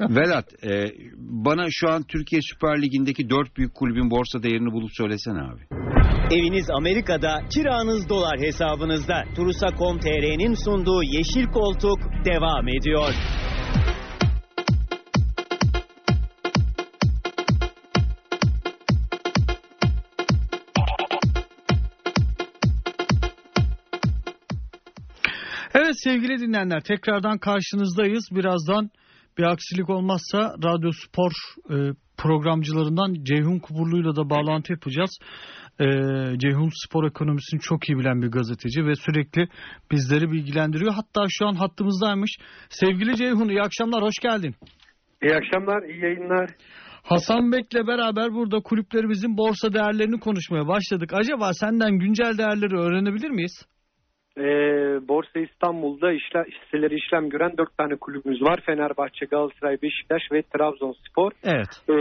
Vedat 0.00 0.64
e, 0.64 0.86
bana 1.18 1.66
şu 1.70 1.90
an 1.90 2.02
Türkiye 2.02 2.42
Süper 2.42 2.82
Ligi'ndeki 2.82 3.30
dört 3.30 3.56
büyük 3.56 3.74
kulübün 3.74 4.10
borsa 4.10 4.42
değerini 4.42 4.72
bulup 4.72 4.90
söylesene 4.92 5.38
abi. 5.38 5.62
Eviniz 6.30 6.70
Amerika'da, 6.70 7.40
kiranız 7.54 8.08
dolar 8.08 8.38
hesabınızda. 8.40 9.24
Turusa.com.tr'nin 9.36 10.54
sunduğu 10.64 11.02
Yeşil 11.02 11.46
Koltuk 11.46 11.98
devam 12.24 12.68
ediyor. 12.68 13.14
Sevgili 26.04 26.38
dinleyenler 26.38 26.80
tekrardan 26.80 27.38
karşınızdayız. 27.38 28.28
Birazdan 28.32 28.90
bir 29.38 29.42
aksilik 29.42 29.90
olmazsa 29.90 30.38
Radyo 30.38 30.90
Spor 30.92 31.32
e, 31.70 31.76
programcılarından 32.18 33.24
Ceyhun 33.24 33.58
Kuburlu'yla 33.58 34.16
da 34.16 34.30
bağlantı 34.30 34.72
yapacağız. 34.72 35.10
E, 35.80 35.86
Ceyhun 36.38 36.70
spor 36.86 37.04
ekonomisini 37.04 37.60
çok 37.60 37.88
iyi 37.88 37.98
bilen 37.98 38.22
bir 38.22 38.28
gazeteci 38.28 38.86
ve 38.86 38.94
sürekli 38.94 39.48
bizleri 39.90 40.30
bilgilendiriyor. 40.32 40.92
Hatta 40.94 41.24
şu 41.28 41.46
an 41.46 41.54
hattımızdaymış. 41.54 42.30
Sevgili 42.68 43.16
Ceyhun 43.16 43.48
iyi 43.48 43.62
akşamlar 43.62 44.02
hoş 44.02 44.18
geldin. 44.22 44.54
İyi 45.22 45.34
akşamlar, 45.34 45.82
iyi 45.82 46.02
yayınlar. 46.04 46.50
Hasan 47.02 47.52
Bek'le 47.52 47.86
beraber 47.86 48.32
burada 48.32 48.60
kulüplerimizin 48.60 49.36
borsa 49.36 49.72
değerlerini 49.72 50.20
konuşmaya 50.20 50.66
başladık. 50.68 51.10
Acaba 51.12 51.52
senden 51.52 51.98
güncel 51.98 52.38
değerleri 52.38 52.78
öğrenebilir 52.78 53.30
miyiz? 53.30 53.69
Ee, 54.40 55.08
Borsa 55.08 55.40
İstanbul'da 55.40 56.12
işle, 56.12 56.44
hisseleri 56.44 56.94
işlem 56.94 57.28
gören 57.28 57.52
dört 57.58 57.78
tane 57.78 57.96
kulübümüz 57.96 58.42
var. 58.42 58.60
Fenerbahçe, 58.66 59.26
Galatasaray, 59.26 59.82
Beşiktaş 59.82 60.22
ve 60.32 60.42
Trabzonspor. 60.42 61.32
Evet. 61.44 61.82
Ee, 61.88 61.94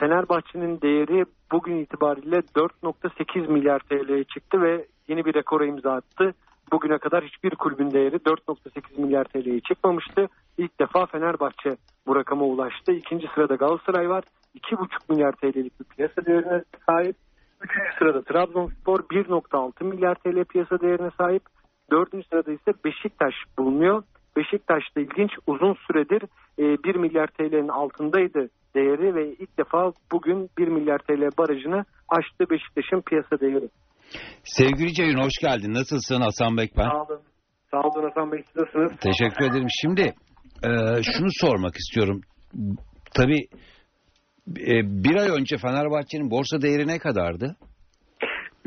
Fenerbahçe'nin 0.00 0.80
değeri 0.80 1.24
bugün 1.52 1.76
itibariyle 1.76 2.36
4.8 2.36 3.52
milyar 3.52 3.78
TL'ye 3.78 4.24
çıktı 4.24 4.62
ve 4.62 4.86
yeni 5.08 5.24
bir 5.24 5.34
rekora 5.34 5.66
imza 5.66 5.92
attı. 5.92 6.34
Bugüne 6.72 6.98
kadar 6.98 7.24
hiçbir 7.24 7.50
kulübün 7.50 7.90
değeri 7.90 8.16
4.8 8.16 9.00
milyar 9.00 9.24
TL'ye 9.24 9.60
çıkmamıştı. 9.60 10.28
İlk 10.58 10.80
defa 10.80 11.06
Fenerbahçe 11.06 11.76
bu 12.06 12.16
rakama 12.16 12.44
ulaştı. 12.44 12.92
İkinci 12.92 13.26
sırada 13.34 13.54
Galatasaray 13.54 14.08
var. 14.08 14.24
2.5 14.58 14.88
milyar 15.08 15.32
TL'lik 15.32 15.80
bir 15.80 15.84
piyasa 15.84 16.26
değerine 16.26 16.62
sahip. 16.86 17.16
Üçüncü 17.62 17.90
sırada 17.98 18.22
Trabzonspor 18.22 19.00
1.6 19.00 19.84
milyar 19.84 20.14
TL 20.14 20.44
piyasa 20.44 20.80
değerine 20.80 21.10
sahip. 21.18 21.42
Dördüncü 21.90 22.28
sırada 22.28 22.52
ise 22.52 22.72
Beşiktaş 22.84 23.34
bulunuyor. 23.58 24.02
Beşiktaş 24.36 24.82
da 24.96 25.00
ilginç 25.00 25.30
uzun 25.46 25.74
süredir 25.86 26.22
e, 26.58 26.62
1 26.84 26.94
milyar 26.94 27.26
TL'nin 27.26 27.68
altındaydı 27.68 28.48
değeri 28.74 29.14
ve 29.14 29.32
ilk 29.32 29.58
defa 29.58 29.92
bugün 30.12 30.50
1 30.58 30.68
milyar 30.68 30.98
TL 30.98 31.38
barajını 31.38 31.84
aştı 32.08 32.50
Beşiktaş'ın 32.50 33.00
piyasa 33.00 33.40
değeri. 33.40 33.68
Sevgili 34.44 34.94
Ceyhun 34.94 35.22
hoş 35.22 35.36
geldin. 35.40 35.74
Nasılsın 35.74 36.20
Hasan 36.20 36.56
Bek 36.56 36.70
ben? 36.78 36.88
Sağ 36.88 37.02
olun. 37.02 37.20
Sağ 37.70 37.80
olun 37.80 38.08
Hasan 38.08 38.32
Bey 38.32 38.42
nasılsınız? 38.56 38.92
Teşekkür 39.00 39.44
ederim. 39.50 39.68
Şimdi 39.82 40.02
e, 40.64 40.70
şunu 41.02 41.28
sormak 41.30 41.76
istiyorum. 41.76 42.20
Tabii 43.14 43.40
e, 43.40 43.56
bir 44.46 45.16
ay 45.16 45.28
önce 45.40 45.56
Fenerbahçe'nin 45.56 46.30
borsa 46.30 46.62
değeri 46.62 46.86
ne 46.86 46.98
kadardı? 46.98 47.56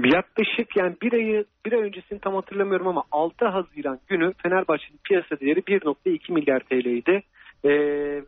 Yaklaşık 0.06 0.78
yani 0.78 0.96
bir 1.02 1.14
ayı 1.14 1.46
bir 1.66 1.74
ay 1.74 1.80
öncesini 1.80 2.20
tam 2.20 2.36
hatırlamıyorum 2.36 2.88
ama 2.88 3.04
6 3.12 3.46
Haziran 3.46 4.00
günü 4.08 4.34
Fenerbahçe'nin 4.44 5.00
piyasa 5.04 5.40
değeri 5.40 5.60
1.2 5.60 6.34
milyar 6.34 6.60
TL'ydi. 6.60 7.22
Ee, 7.64 7.70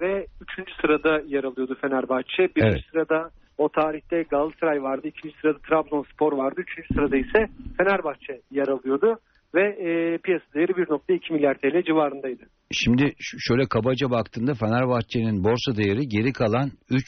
ve 0.02 0.26
3. 0.60 0.70
sırada 0.82 1.22
yer 1.28 1.44
alıyordu 1.44 1.78
Fenerbahçe. 1.82 2.50
1. 2.56 2.64
Evet. 2.64 2.82
sırada 2.92 3.30
o 3.58 3.70
tarihte 3.70 4.24
Galatasaray 4.24 4.84
vardı. 4.84 5.08
2. 5.08 5.34
sırada 5.42 5.60
Trabzonspor 5.60 6.34
vardı. 6.34 6.62
3. 6.78 6.88
sırada 6.94 7.18
ise 7.18 7.48
Fenerbahçe 7.78 8.42
yer 8.52 8.68
alıyordu. 8.68 9.20
Ve 9.56 9.62
e, 9.62 10.18
piyasa 10.18 10.46
değeri 10.54 10.72
1.2 10.72 11.34
milyar 11.34 11.54
TL 11.56 11.84
civarındaydı. 11.88 12.44
Şimdi 12.72 13.14
şöyle 13.20 13.66
kabaca 13.68 14.10
baktığında 14.10 14.54
Fenerbahçe'nin 14.54 15.44
borsa 15.44 15.78
değeri 15.78 16.08
geri 16.08 16.34
kalan 16.34 16.72
3 16.90 17.06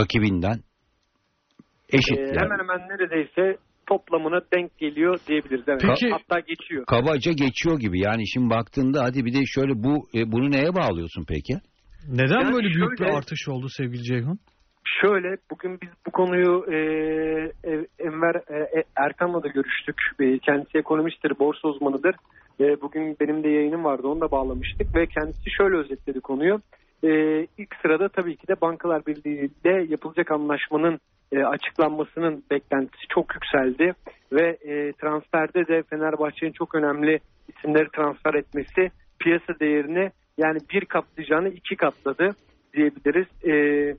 rakibinden 0.00 0.58
eşit. 1.92 2.18
Yani. 2.18 2.36
Hemen 2.40 2.58
hemen 2.58 2.88
neredeyse 2.88 3.56
toplamına 3.86 4.40
denk 4.54 4.78
geliyor 4.78 5.18
diyebiliriz. 5.28 5.64
Evet. 5.68 5.80
Peki- 5.82 6.10
Hatta 6.10 6.40
geçiyor. 6.40 6.84
Kabaca 6.86 7.32
geçiyor 7.32 7.78
gibi. 7.80 8.00
Yani 8.00 8.28
şimdi 8.28 8.50
baktığında 8.50 9.02
hadi 9.04 9.24
bir 9.24 9.34
de 9.34 9.40
şöyle 9.46 9.72
bu 9.74 10.08
e, 10.14 10.32
bunu 10.32 10.50
neye 10.50 10.74
bağlıyorsun 10.74 11.24
peki? 11.28 11.54
Neden 12.08 12.40
Yani 12.40 12.52
böyle 12.54 12.66
büyük 12.74 12.98
şöyle- 12.98 13.10
bir 13.12 13.16
artış 13.18 13.48
oldu 13.48 13.66
sevgili 13.68 14.02
Ceyhun? 14.02 14.38
Şöyle 14.84 15.36
bugün 15.50 15.80
biz 15.80 15.88
bu 16.06 16.10
konuyu 16.10 16.66
e, 16.72 16.76
Enver 17.98 18.34
e, 18.34 18.78
e, 18.78 18.84
Erkan'la 18.96 19.42
da 19.42 19.48
görüştük. 19.48 19.96
Kendisi 20.42 20.78
ekonomisttir, 20.78 21.38
borsa 21.38 21.68
uzmanıdır. 21.68 22.14
E, 22.60 22.80
bugün 22.80 23.16
benim 23.20 23.44
de 23.44 23.48
yayınım 23.48 23.84
vardı 23.84 24.08
onu 24.08 24.20
da 24.20 24.30
bağlamıştık 24.30 24.96
ve 24.96 25.06
kendisi 25.06 25.50
şöyle 25.50 25.76
özetledi 25.76 26.20
konuyu. 26.20 26.60
E, 27.04 27.10
ilk 27.58 27.74
sırada 27.82 28.08
tabii 28.08 28.36
ki 28.36 28.48
de 28.48 28.60
Bankalar 28.60 29.06
Birliği 29.06 29.50
ile 29.64 29.86
yapılacak 29.88 30.30
anlaşmanın 30.30 31.00
e, 31.32 31.44
açıklanmasının 31.44 32.44
beklentisi 32.50 33.08
çok 33.08 33.34
yükseldi 33.34 33.94
ve 34.32 34.58
e, 34.62 34.92
transferde 34.92 35.66
de 35.66 35.82
Fenerbahçe'nin 35.82 36.52
çok 36.52 36.74
önemli 36.74 37.20
isimleri 37.48 37.88
transfer 37.96 38.34
etmesi 38.34 38.90
piyasa 39.18 39.60
değerini 39.60 40.10
yani 40.38 40.58
bir 40.72 40.84
katlayacağını 40.84 41.48
iki 41.48 41.76
katladı 41.76 42.30
diyebiliriz 42.74 43.26
E, 43.44 43.52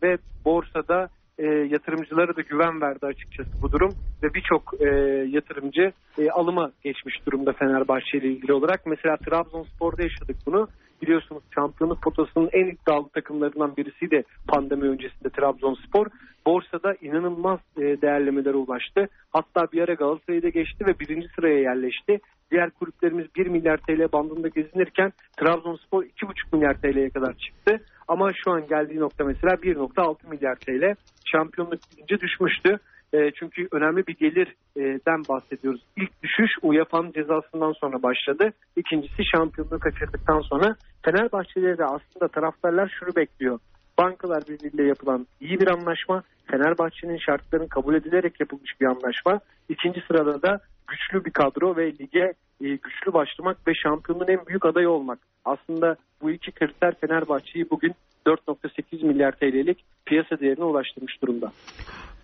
ve 0.04 0.18
borsada 0.46 1.10
e, 1.38 1.46
yatırımcılara 1.46 2.36
da 2.36 2.42
güven 2.42 2.82
verdi 2.82 3.06
açıkçası 3.06 3.50
bu 3.62 3.72
durum 3.72 3.96
ve 4.24 4.34
birçok 4.34 4.74
e, 4.82 4.88
yatırımcı 5.30 5.92
e, 6.18 6.30
alıma 6.30 6.72
geçmiş 6.84 7.26
durumda 7.26 7.54
Fenerbahçe 7.54 8.18
ile 8.18 8.28
ilgili 8.28 8.54
olarak. 8.54 8.86
Mesela 8.86 9.18
Trabzonspor'da 9.18 10.04
yaşadık 10.04 10.36
bunu. 10.46 10.68
Biliyorsunuz 11.04 11.44
şampiyonluk 11.56 12.02
potasının 12.02 12.50
en 12.54 12.66
iddialı 12.66 13.10
takımlarından 13.10 13.78
birisiydi 13.78 14.24
pandemi 14.48 14.90
öncesinde 14.90 15.30
Trabzonspor. 15.30 16.08
Borsada 16.46 16.96
inanılmaz 17.02 17.60
e, 17.78 17.82
değerlemelere 17.82 18.56
ulaştı. 18.56 19.08
Hatta 19.32 19.72
bir 19.72 19.82
ara 19.82 19.94
Galatasaray'ı 19.94 20.44
da 20.44 20.50
geçti 20.50 20.86
ve 20.86 21.00
birinci 21.00 21.28
sıraya 21.36 21.60
yerleşti. 21.60 22.20
Diğer 22.52 22.70
kulüplerimiz 22.70 23.36
1 23.36 23.48
milyar 23.48 23.78
TL 23.78 24.12
bandında 24.12 24.48
gezinirken 24.48 25.14
Trabzonspor 25.38 26.04
2,5 26.04 26.56
milyar 26.56 26.74
TL'ye 26.74 27.10
kadar 27.10 27.34
çıktı. 27.34 27.80
Ama 28.08 28.32
şu 28.44 28.52
an 28.52 28.68
geldiği 28.68 29.00
nokta 29.00 29.24
mesela 29.24 29.54
1.6 29.54 30.30
milyar 30.30 30.56
TL 30.56 30.96
şampiyonluk 31.26 31.80
birinci 31.98 32.20
düşmüştü. 32.20 32.80
E, 33.14 33.32
çünkü 33.32 33.68
önemli 33.72 34.08
bir 34.08 34.16
gelirden 34.16 35.24
bahsediyoruz. 35.30 35.82
İlk 35.98 36.24
düşüş 36.24 36.52
UEFA'nın 36.62 37.12
cezasından 37.12 37.72
sonra 37.72 38.04
başladı. 38.04 38.54
İkincisi 38.76 39.24
şampiyonluğu 39.36 39.80
kaçırdıktan 39.80 40.42
sonra 40.42 40.76
Fenerbahçe'de 41.06 41.78
de 41.78 41.86
aslında 41.86 42.28
taraftarlar 42.28 42.96
şunu 43.00 43.16
bekliyor. 43.16 43.60
Bankalar 43.98 44.44
Birliği'yle 44.50 44.84
yapılan 44.88 45.28
iyi 45.42 45.60
bir 45.60 45.68
anlaşma, 45.68 46.24
Fenerbahçe'nin 46.52 47.18
şartlarının 47.18 47.68
kabul 47.68 47.96
edilerek 47.96 48.40
yapılmış 48.40 48.82
bir 48.82 48.86
anlaşma. 48.86 49.40
İkinci 49.70 50.02
sırada 50.08 50.42
da 50.42 50.60
güçlü 50.94 51.26
bir 51.26 51.32
kadro 51.32 51.76
ve 51.76 51.86
lige 51.86 52.34
e, 52.62 52.68
güçlü 52.68 53.14
başlamak 53.14 53.68
ve 53.68 53.72
şampiyonun 53.84 54.28
en 54.28 54.46
büyük 54.48 54.66
adayı 54.66 54.90
olmak. 54.90 55.20
Aslında 55.46 55.96
bu 56.22 56.32
iki 56.32 56.52
kriter 56.52 56.94
Fenerbahçe'yi 57.02 57.70
bugün 57.70 57.94
4.8 58.28 59.06
milyar 59.06 59.32
TL'lik 59.32 59.78
piyasa 60.06 60.40
değerine 60.40 60.64
ulaştırmış 60.64 61.22
durumda. 61.22 61.52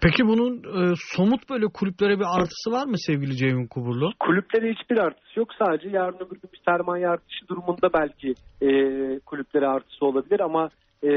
Peki 0.01 0.23
bunun 0.27 0.57
e, 0.57 0.93
somut 1.15 1.49
böyle 1.49 1.65
kulüplere 1.73 2.19
bir 2.19 2.25
artısı 2.37 2.71
var 2.71 2.85
mı 2.85 2.97
sevgili 2.97 3.37
Ceyhun 3.37 3.67
Kuburlu? 3.67 4.11
Kulüplere 4.19 4.73
hiçbir 4.73 4.97
artısı 4.97 5.39
yok. 5.39 5.49
Sadece 5.59 5.89
yarın 5.89 6.15
öbür 6.15 6.41
gün 6.41 6.49
bir 6.53 6.61
sermaye 6.65 7.07
artışı 7.07 7.47
durumunda 7.47 7.89
belki 7.93 8.33
e, 8.61 8.69
kulüplere 9.19 9.67
artısı 9.67 10.05
olabilir 10.05 10.39
ama 10.39 10.69
e, 11.03 11.09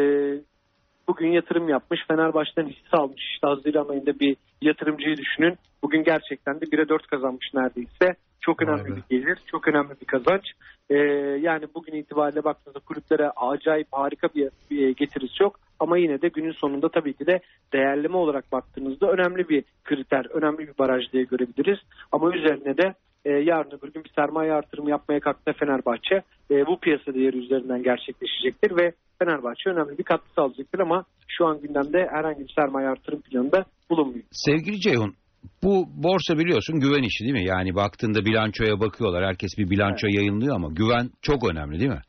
bugün 1.13 1.33
yatırım 1.33 1.69
yapmış 1.69 2.01
Fenerbahçe'den 2.09 2.69
hisse 2.69 2.97
almış. 2.97 3.23
İşte 3.35 3.47
Haziran 3.47 3.89
ayında 3.89 4.21
bir 4.21 4.37
yatırımcıyı 4.63 5.17
düşünün. 5.17 5.59
Bugün 5.83 6.05
gerçekten 6.05 6.61
de 6.61 6.65
1'e 6.65 6.89
4 6.89 7.07
kazanmış 7.07 7.47
neredeyse. 7.55 8.15
Çok 8.41 8.63
önemli 8.63 8.85
be. 8.85 8.97
bir 8.97 9.19
gelir, 9.19 9.39
çok 9.47 9.69
önemli 9.69 9.91
bir 10.01 10.07
kazanç. 10.07 10.43
Ee, 10.91 10.97
yani 11.41 11.67
bugün 11.75 11.93
itibariyle 11.93 12.45
baktığınızda 12.45 12.81
kulüplere 12.81 13.31
acayip 13.31 13.87
harika 13.93 14.29
bir, 14.35 14.51
bir 14.71 14.97
getirisi 14.97 15.43
yok. 15.43 15.61
Ama 15.81 15.99
yine 15.99 16.23
de 16.23 16.29
günün 16.29 16.53
sonunda 16.53 16.89
tabii 16.89 17.15
ki 17.15 17.27
de 17.27 17.41
değerleme 17.73 18.17
olarak 18.17 18.53
baktığınızda 18.53 19.11
önemli 19.11 19.49
bir 19.49 19.65
kriter, 19.85 20.27
önemli 20.31 20.59
bir 20.59 20.79
baraj 20.79 21.13
diye 21.13 21.23
görebiliriz. 21.23 21.79
Ama 22.13 22.37
üzerine 22.37 22.77
de 22.77 22.95
e, 23.25 23.31
yarın 23.31 23.71
öbür 23.71 23.93
gün 23.93 24.05
bir 24.05 24.11
sermaye 24.17 24.53
artırımı 24.53 24.91
yapmaya 24.91 25.21
kalktı 25.21 25.53
Fenerbahçe. 25.59 26.23
E, 26.51 26.67
bu 26.67 26.81
piyasa 26.81 27.15
değeri 27.15 27.37
üzerinden 27.37 27.83
gerçekleşecektir 27.83 28.77
ve 28.77 28.93
Fenerbahçe 29.19 29.71
önemli 29.71 29.99
bir 29.99 30.05
katkı 30.05 30.29
sağlayacaktır 30.35 30.79
ama 30.79 31.05
şu 31.29 31.47
an 31.47 31.61
gündemde 31.61 32.09
herhangi 32.11 32.41
bir 32.41 32.53
sermaye 32.61 32.89
artırım 32.89 33.21
planında 33.21 33.65
bulunmuyor. 33.91 34.25
Sevgili 34.33 34.81
Ceyhun 34.81 35.15
bu 35.63 35.87
borsa 35.97 36.39
biliyorsun 36.39 36.81
güven 36.81 37.03
işi 37.03 37.25
değil 37.25 37.33
mi? 37.33 37.45
Yani 37.45 37.75
baktığında 37.75 38.25
bilançoya 38.25 38.81
bakıyorlar. 38.81 39.25
Herkes 39.25 39.51
bir 39.59 39.71
bilanço 39.71 40.07
yayınlıyor 40.11 40.57
ama 40.57 40.69
güven 40.69 41.11
çok 41.23 41.51
önemli 41.51 41.81
değil 41.81 41.91
mi? 41.91 42.03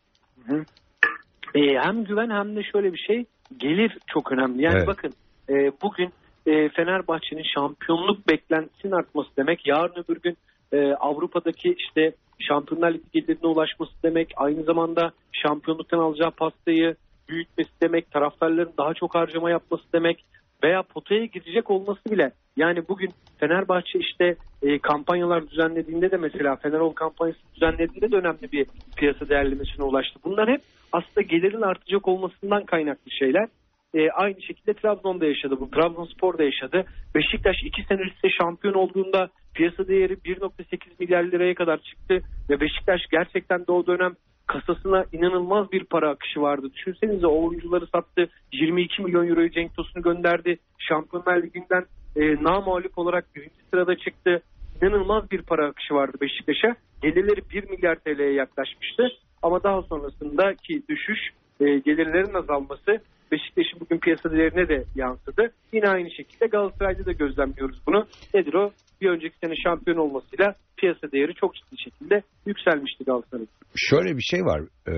E, 1.55 1.59
hem 1.81 2.03
güven 2.03 2.29
hem 2.29 2.55
de 2.55 2.61
şöyle 2.71 2.93
bir 2.93 3.03
şey 3.07 3.25
gelir 3.57 3.97
çok 4.07 4.31
önemli. 4.31 4.63
Yani 4.63 4.75
Evet. 4.77 4.87
bakın 4.87 5.11
e, 5.49 5.53
bugün 5.83 6.09
e, 6.45 6.69
Fenerbahçe'nin 6.69 7.45
şampiyonluk 7.55 8.27
beklentisinin 8.27 8.93
artması 8.93 9.29
demek 9.37 9.67
yarın 9.67 10.03
öbür 10.03 10.21
gün 10.21 10.37
e, 10.73 10.93
Avrupa'daki 10.93 11.75
işte 11.79 12.13
Şampiyonlar 12.39 12.93
Ligi 12.93 13.11
gelirine 13.13 13.47
ulaşması 13.47 13.91
demek 14.03 14.31
aynı 14.35 14.63
zamanda 14.63 15.11
şampiyonluktan 15.31 15.99
alacağı 15.99 16.31
pastayı 16.31 16.95
büyütmesi 17.29 17.71
demek 17.81 18.11
taraftarların 18.11 18.73
daha 18.77 18.93
çok 18.93 19.15
harcama 19.15 19.49
yapması 19.49 19.83
demek 19.93 20.25
veya 20.63 20.83
potaya 20.83 21.25
girecek 21.25 21.71
olması 21.71 22.11
bile 22.11 22.31
yani 22.57 22.87
bugün 22.87 23.09
Fenerbahçe 23.37 23.99
işte 23.99 24.35
e, 24.61 24.79
kampanyalar 24.79 25.49
düzenlediğinde 25.49 26.11
de 26.11 26.17
mesela 26.17 26.55
Fenerol 26.55 26.93
kampanyası 26.93 27.39
düzenlediğinde 27.55 28.11
de 28.11 28.15
önemli 28.15 28.51
bir 28.51 28.65
piyasa 28.97 29.29
değerlemesine 29.29 29.85
ulaştı. 29.85 30.19
Bunlar 30.23 30.49
hep 30.49 30.61
aslında 30.91 31.21
gelirin 31.21 31.61
artacak 31.61 32.07
olmasından 32.07 32.65
kaynaklı 32.65 33.11
şeyler. 33.11 33.47
E, 33.93 34.11
aynı 34.11 34.41
şekilde 34.41 34.73
Trabzon'da 34.73 35.25
yaşadı 35.25 35.59
bu. 35.59 35.69
Trabzonspor 35.71 36.37
da 36.37 36.43
yaşadı. 36.43 36.85
Beşiktaş 37.15 37.55
iki 37.63 37.83
sene 37.83 38.01
üstte 38.01 38.29
şampiyon 38.29 38.73
olduğunda 38.73 39.29
piyasa 39.53 39.87
değeri 39.87 40.13
1.8 40.13 40.77
milyar 40.99 41.23
liraya 41.23 41.55
kadar 41.55 41.77
çıktı 41.77 42.21
ve 42.49 42.59
Beşiktaş 42.59 43.01
gerçekten 43.11 43.67
de 43.67 43.71
o 43.71 43.87
dönem 43.87 44.15
kasasına 44.47 45.05
inanılmaz 45.11 45.71
bir 45.71 45.83
para 45.83 46.09
akışı 46.09 46.41
vardı. 46.41 46.67
Düşünsenize 46.73 47.27
oyuncuları 47.27 47.87
sattı. 47.87 48.29
22 48.53 49.01
milyon 49.01 49.27
euroyu 49.27 49.51
Cenk 49.51 49.75
Tosun'u 49.75 50.03
gönderdi. 50.03 50.57
Şampiyonlar 50.79 51.43
Ligi'nden 51.43 51.85
e, 52.15 52.43
namağlup 52.43 52.97
olarak 52.97 53.35
birinci 53.35 53.55
sırada 53.71 53.95
çıktı. 53.95 54.41
İnanılmaz 54.81 55.31
bir 55.31 55.41
para 55.41 55.67
akışı 55.67 55.93
vardı 55.93 56.17
Beşiktaş'a. 56.21 56.75
Gelirleri 57.01 57.41
1 57.53 57.69
milyar 57.69 57.95
TL'ye 57.95 58.33
yaklaşmıştı. 58.33 59.07
Ama 59.41 59.63
daha 59.63 59.81
sonrasındaki 59.81 60.83
düşüş, 60.89 61.19
e, 61.59 61.65
gelirlerin 61.65 62.33
azalması 62.33 63.01
Beşiktaş'ın 63.33 63.79
bugün 63.79 63.99
piyasa 63.99 64.31
değerine 64.31 64.67
de 64.69 64.85
yansıdı. 64.95 65.51
Yine 65.73 65.89
aynı 65.89 66.11
şekilde 66.11 66.45
Galatasaray'da 66.47 67.05
da 67.05 67.11
gözlemliyoruz 67.11 67.77
bunu. 67.87 68.07
Nedir 68.33 68.53
o? 68.53 68.71
Bir 69.01 69.09
önceki 69.09 69.35
sene 69.43 69.53
şampiyon 69.63 69.97
olmasıyla 69.97 70.55
piyasa 70.77 71.11
değeri 71.11 71.33
çok 71.35 71.55
ciddi 71.55 71.81
şekilde 71.83 72.21
yükselmişti 72.45 73.03
Galatasaray'ın. 73.03 73.49
Şöyle 73.75 74.17
bir 74.17 74.21
şey 74.21 74.41
var. 74.41 74.61
Ee, 74.87 74.93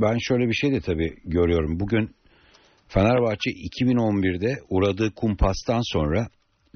ben 0.00 0.18
şöyle 0.18 0.48
bir 0.48 0.52
şey 0.52 0.72
de 0.72 0.80
tabii 0.80 1.16
görüyorum. 1.24 1.80
Bugün 1.80 2.10
Fenerbahçe 2.88 3.50
2011'de 3.50 4.54
uğradığı 4.68 5.14
kumpastan 5.14 5.80
sonra 5.92 6.26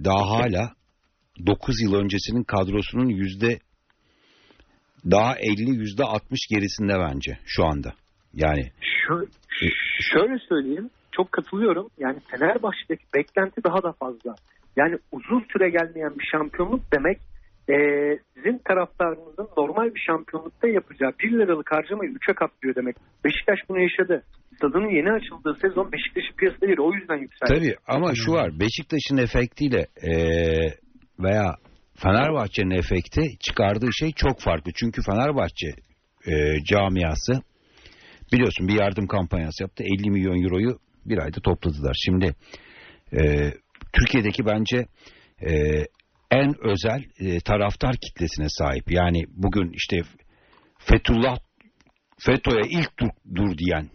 daha 0.05 0.31
hala 0.31 0.73
9 1.47 1.83
yıl 1.83 1.95
öncesinin 1.95 2.45
kadrosunun 2.45 3.09
yüzde 3.09 3.59
daha 5.11 5.35
50 5.39 5.71
yüzde 5.71 6.05
60 6.05 6.41
gerisinde 6.51 6.93
bence 6.99 7.39
şu 7.45 7.65
anda. 7.65 7.95
Yani 8.35 8.63
Şö- 8.81 9.29
şöyle 10.13 10.39
söyleyeyim. 10.49 10.91
Çok 11.13 11.33
katılıyorum. 11.33 11.89
Yani 11.99 12.19
Fenerbahçe'deki 12.31 13.05
beklenti 13.17 13.65
daha 13.65 13.83
da 13.83 13.93
fazla. 13.93 14.35
Yani 14.77 14.97
uzun 15.13 15.45
süre 15.53 15.71
gelmeyen 15.71 16.19
bir 16.19 16.29
şampiyonluk 16.33 16.81
demek 16.93 17.19
e, 17.69 17.75
sizin 18.35 18.59
taraftarınızın 18.69 19.49
normal 19.57 19.95
bir 19.95 20.01
şampiyonlukta 20.07 20.69
yapacağı 20.69 21.13
1 21.23 21.33
liralık 21.33 21.73
harcamayı 21.73 22.11
3'e 22.11 22.35
katlıyor 22.35 22.75
demek. 22.75 22.97
Beşiktaş 23.25 23.59
bunu 23.69 23.81
yaşadı. 23.83 24.23
Stadın 24.57 24.89
yeni 24.97 25.13
açıldığı 25.13 25.55
sezon 25.63 25.93
Beşiktaş'ın 25.93 26.37
piyasa 26.37 26.61
değeri 26.61 26.81
o 26.81 26.93
yüzden 26.95 27.17
yükseldi. 27.17 27.55
tabii 27.55 27.75
ama 27.87 28.13
şu 28.15 28.33
var 28.33 28.51
Beşiktaş'ın 28.61 29.17
efektiyle 29.17 29.87
eee, 30.03 30.75
veya 31.19 31.55
Fenerbahçe'nin 31.97 32.71
efekti 32.79 33.23
çıkardığı 33.41 33.93
şey 33.93 34.13
çok 34.13 34.41
farklı. 34.41 34.73
Çünkü 34.75 35.03
Fenerbahçe 35.03 35.67
eee, 36.27 36.57
camiası 36.65 37.33
biliyorsun 38.33 38.69
bir 38.69 38.75
yardım 38.81 39.07
kampanyası 39.07 39.63
yaptı. 39.63 39.85
50 39.85 40.11
milyon 40.11 40.43
euroyu 40.45 40.79
bir 41.07 41.19
ayda 41.19 41.41
topladılar. 41.41 41.97
Şimdi 42.05 42.35
eee, 43.13 43.55
Türkiye'deki 43.93 44.47
bence 44.47 44.87
eee, 45.43 45.87
en 46.31 46.55
özel 46.65 47.05
eee, 47.21 47.41
taraftar 47.41 47.97
kitlesine 47.97 48.49
sahip. 48.49 48.93
Yani 48.93 49.25
bugün 49.29 49.73
işte 49.75 50.03
Fethullah 50.79 51.39
FETÖ'ye 52.19 52.63
ilk 52.71 52.99
dur, 53.01 53.09
dur 53.35 53.59
diyen 53.59 53.89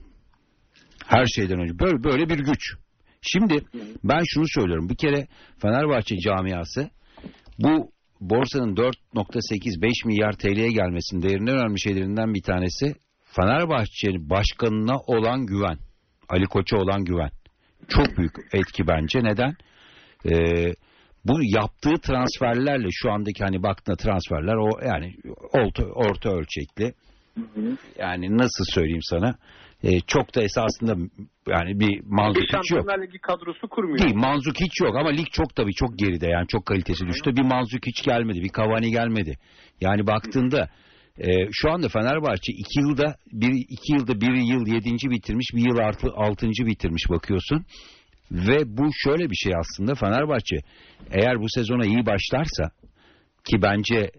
her 1.08 1.26
şeyden 1.26 1.60
önce 1.60 1.80
böyle 1.80 2.04
böyle 2.04 2.30
bir 2.30 2.40
güç. 2.40 2.74
Şimdi 3.22 3.62
ben 4.04 4.22
şunu 4.28 4.46
söylüyorum. 4.48 4.90
Bir 4.90 4.96
kere 4.98 5.28
Fenerbahçe 5.62 6.18
camiası 6.18 6.90
bu 7.60 7.92
borsanın 8.22 8.76
4.8-5 8.76 10.08
milyar 10.08 10.34
TL'ye 10.34 10.72
gelmesinin 10.72 11.22
değerinin 11.22 11.48
önemli 11.48 11.80
şeylerinden 11.80 12.34
bir 12.34 12.42
tanesi 12.42 12.96
Fenerbahçe 13.36 14.30
başkanına 14.30 14.98
olan 15.08 15.46
güven. 15.46 15.78
Ali 16.30 16.46
Koç'a 16.46 16.78
olan 16.78 17.06
güven. 17.06 17.30
Çok 17.90 18.18
büyük 18.18 18.34
etki 18.54 18.88
bence. 18.88 19.24
Neden? 19.24 19.54
Ee, 20.32 20.74
bu 21.26 21.40
yaptığı 21.44 22.02
transferlerle 22.02 22.88
şu 22.92 23.12
andaki 23.12 23.44
hani 23.44 23.64
baktığında 23.64 23.96
transferler 23.96 24.56
o 24.56 24.70
yani 24.86 25.16
orta, 25.54 25.84
orta 25.84 26.30
ölçekli. 26.30 26.94
Yani 28.00 28.38
nasıl 28.38 28.64
söyleyeyim 28.74 29.04
sana? 29.04 29.36
Ee, 29.84 30.00
çok 30.00 30.36
da 30.36 30.42
esasında 30.42 30.96
yani 31.48 31.80
bir 31.80 32.02
manzuk 32.06 32.44
hiç 32.44 32.72
yok. 32.72 32.90
Ligi 33.02 33.20
kadrosu 33.20 33.68
kurmuyor. 33.68 34.00
Değil 34.00 34.16
manzuk 34.16 34.60
hiç 34.60 34.82
yok 34.82 34.96
ama 34.96 35.10
lig 35.10 35.28
çok 35.32 35.56
tabii 35.56 35.74
çok 35.74 35.98
geride 35.98 36.28
yani 36.28 36.48
çok 36.48 36.66
kalitesi 36.66 37.08
düştü. 37.08 37.36
Bir 37.36 37.42
manzuk 37.42 37.88
hiç 37.88 38.04
gelmedi 38.04 38.42
bir 38.42 38.52
Cavani 38.58 38.92
gelmedi. 38.92 39.38
Yani 39.82 40.08
baktığında 40.08 40.70
e, 41.18 41.52
şu 41.52 41.72
anda 41.72 41.90
Fenerbahçe 41.90 42.54
iki 42.54 42.80
yılda 42.80 43.16
bir 43.32 43.66
iki 43.70 43.94
yılda 43.94 44.22
bir 44.22 44.34
yıl 44.34 44.68
yedinci 44.68 45.10
bitirmiş 45.10 45.48
bir 45.54 45.66
yıl 45.66 45.78
artı 45.78 46.08
altıncı 46.16 46.66
bitirmiş 46.66 47.04
bakıyorsun. 47.10 47.66
Ve 48.32 48.78
bu 48.78 48.90
şöyle 49.04 49.30
bir 49.30 49.36
şey 49.36 49.54
aslında 49.60 49.96
Fenerbahçe 49.96 50.56
eğer 51.12 51.40
bu 51.40 51.46
sezona 51.50 51.86
iyi 51.86 52.06
başlarsa 52.06 52.72
ki 53.44 53.62
bence 53.62 54.12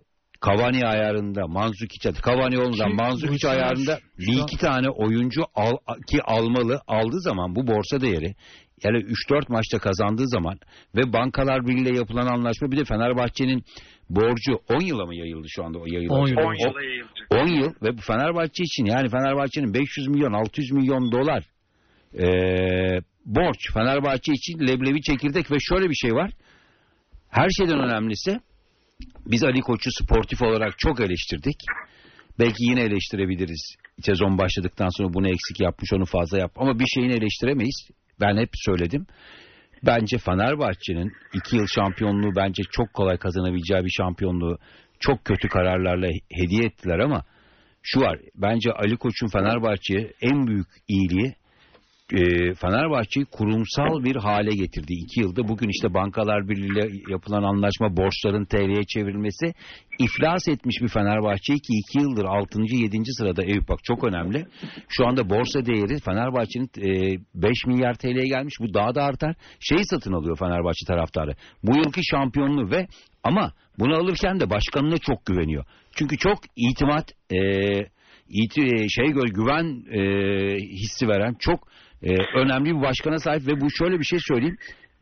Cavani 0.47 0.86
ayarında 0.86 1.47
Mandzukic 1.47 2.12
Cavani 2.26 2.59
olmadan 2.59 2.90
Ki 2.90 2.97
Mandzukic 2.97 3.49
bu 3.49 3.51
ayarında 3.51 3.99
bir 4.18 4.42
iki 4.42 4.57
tane 4.57 4.88
oyuncu 4.88 5.42
al, 5.55 5.76
ki 6.11 6.22
almalı 6.22 6.80
aldığı 6.86 7.20
zaman 7.20 7.57
bu 7.57 7.66
borsa 7.66 8.01
değeri 8.01 8.34
yani 8.84 8.99
3-4 8.99 9.53
maçta 9.53 9.78
kazandığı 9.78 10.28
zaman 10.28 10.59
ve 10.94 11.12
bankalar 11.12 11.66
birliğiyle 11.66 11.99
yapılan 11.99 12.26
anlaşma 12.26 12.70
bir 12.70 12.76
de 12.76 12.84
Fenerbahçe'nin 12.84 13.64
borcu 14.11 14.52
10 14.68 14.80
yıla 14.80 15.07
mı 15.07 15.14
yayıldı 15.16 15.46
şu 15.50 15.64
anda 15.64 15.78
o 15.78 15.86
yayıldı? 15.86 16.14
10 16.14 16.26
yıl. 16.26 16.36
10 16.36 16.42
On 16.42 16.54
yıla 16.54 16.82
yayılacak. 16.82 17.16
10 17.30 17.46
yıl 17.46 17.72
ve 17.82 17.96
bu 17.98 18.00
Fenerbahçe 18.00 18.62
için 18.64 18.84
yani 18.84 19.09
Fenerbahçe'nin 19.09 19.74
500 19.74 20.09
milyon 20.09 20.32
600 20.32 20.72
milyon 20.72 21.12
dolar 21.12 21.44
eee, 22.14 23.00
borç 23.24 23.72
Fenerbahçe 23.74 24.32
için 24.32 24.59
leblebi 24.59 25.02
çekirdek 25.02 25.50
ve 25.52 25.57
şöyle 25.61 25.90
bir 25.90 25.94
şey 25.94 26.12
var. 26.12 26.30
her 27.28 27.48
şeyden 27.50 27.78
önemlisi 27.80 28.40
biz 29.26 29.44
Ali 29.44 29.61
Koç'u 29.61 29.90
sportif 29.92 30.42
olarak 30.42 30.78
çok 30.78 31.00
eleştirdik. 31.00 31.57
Belki 32.38 32.64
yine 32.64 32.80
eleştirebiliriz. 32.82 33.74
Sezon 34.02 34.38
başladıktan 34.38 34.88
sonra 34.88 35.14
bunu 35.14 35.28
eksik 35.28 35.61
yapmış, 35.61 35.92
onu 35.92 36.04
fazla 36.04 36.38
yap. 36.38 36.52
Ama 36.57 36.78
bir 36.78 36.86
şeyini 36.86 37.12
eleştiremeyiz. 37.12 37.88
Ben 38.20 38.36
hep 38.36 38.48
söyledim. 38.54 39.07
Bence 39.83 40.18
Fenerbahçe'nin 40.18 41.12
iki 41.35 41.57
yıl 41.57 41.66
şampiyonluğu 41.66 42.37
bence 42.37 42.62
çok 42.70 42.95
kolay 42.95 43.16
kazanabileceği 43.16 43.85
bir 43.85 43.95
şampiyonluğu 43.97 44.59
çok 45.01 45.24
kötü 45.24 45.49
kararlarla 45.49 46.09
hediye 46.33 46.64
ettiler 46.64 46.99
ama 46.99 47.24
şu 47.83 48.01
var. 48.01 48.18
Bence 48.35 48.72
Ali 48.72 48.97
Koç'un 48.97 49.29
Fenerbahçe'ye 49.29 50.12
en 50.22 50.47
büyük 50.47 50.66
iyiliği 50.89 51.35
e, 52.12 52.54
Fenerbahçe'yi 52.54 53.26
kurumsal 53.26 54.04
bir 54.04 54.16
hale 54.16 54.54
getirdi. 54.57 54.92
iki 54.92 55.20
yılda 55.20 55.48
bugün 55.48 55.68
işte 55.68 55.94
Bankalar 55.94 56.48
Birliği'yle 56.48 56.88
yapılan 57.09 57.42
anlaşma 57.42 57.96
borçların 57.96 58.44
TL'ye 58.44 58.84
çevrilmesi 58.84 59.54
iflas 59.98 60.48
etmiş 60.48 60.76
bir 60.82 60.88
Fenerbahçe'yi 60.88 61.59
ki 61.59 61.72
iki 61.72 61.98
yıldır 61.98 62.24
6. 62.24 62.59
7. 62.61 62.98
sırada 63.18 63.44
Eyüp 63.44 63.68
bak 63.68 63.78
çok 63.84 64.04
önemli. 64.04 64.46
Şu 64.88 65.07
anda 65.07 65.30
borsa 65.30 65.66
değeri 65.66 66.00
Fenerbahçe'nin 66.00 66.70
e, 66.78 67.18
5 67.34 67.66
milyar 67.66 67.94
TL'ye 67.94 68.26
gelmiş. 68.28 68.54
Bu 68.61 68.74
daha 68.74 68.94
da 68.94 69.02
artar. 69.02 69.34
Şeyi 69.61 69.84
satın 69.84 70.12
alıyor 70.12 70.38
Fenerbahçe 70.38 70.86
taraftarı. 70.86 71.32
Bu 71.62 71.76
yılki 71.76 72.00
şampiyonluğu 72.04 72.70
ve 72.70 72.86
ama 73.24 73.52
bunu 73.78 73.96
alırken 73.96 74.40
de 74.40 74.50
başkanına 74.50 74.98
çok 74.98 75.26
güveniyor. 75.26 75.64
Çünkü 75.92 76.16
çok 76.16 76.38
itimat 76.57 77.12
e, 77.30 77.38
iti, 78.28 78.86
şey 78.88 79.07
güven 79.07 79.84
e, 79.90 80.00
hissi 80.57 81.09
veren 81.09 81.34
çok 81.38 81.68
e, 82.07 82.38
önemli 82.38 82.76
bir 82.76 82.82
başkana 82.82 83.18
sahip 83.18 83.46
ve 83.46 83.61
bu 83.61 83.70
şöyle 83.70 83.98
bir 83.98 84.04
şey 84.04 84.18
söyleyeyim. 84.28 84.57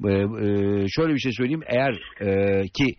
E, 0.05 0.12
e, 0.12 0.88
şöyle 0.88 1.14
bir 1.14 1.18
şey 1.18 1.32
söyleyeyim. 1.32 1.62
Eğer 1.66 1.92
e, 2.20 2.62
ki 2.62 2.94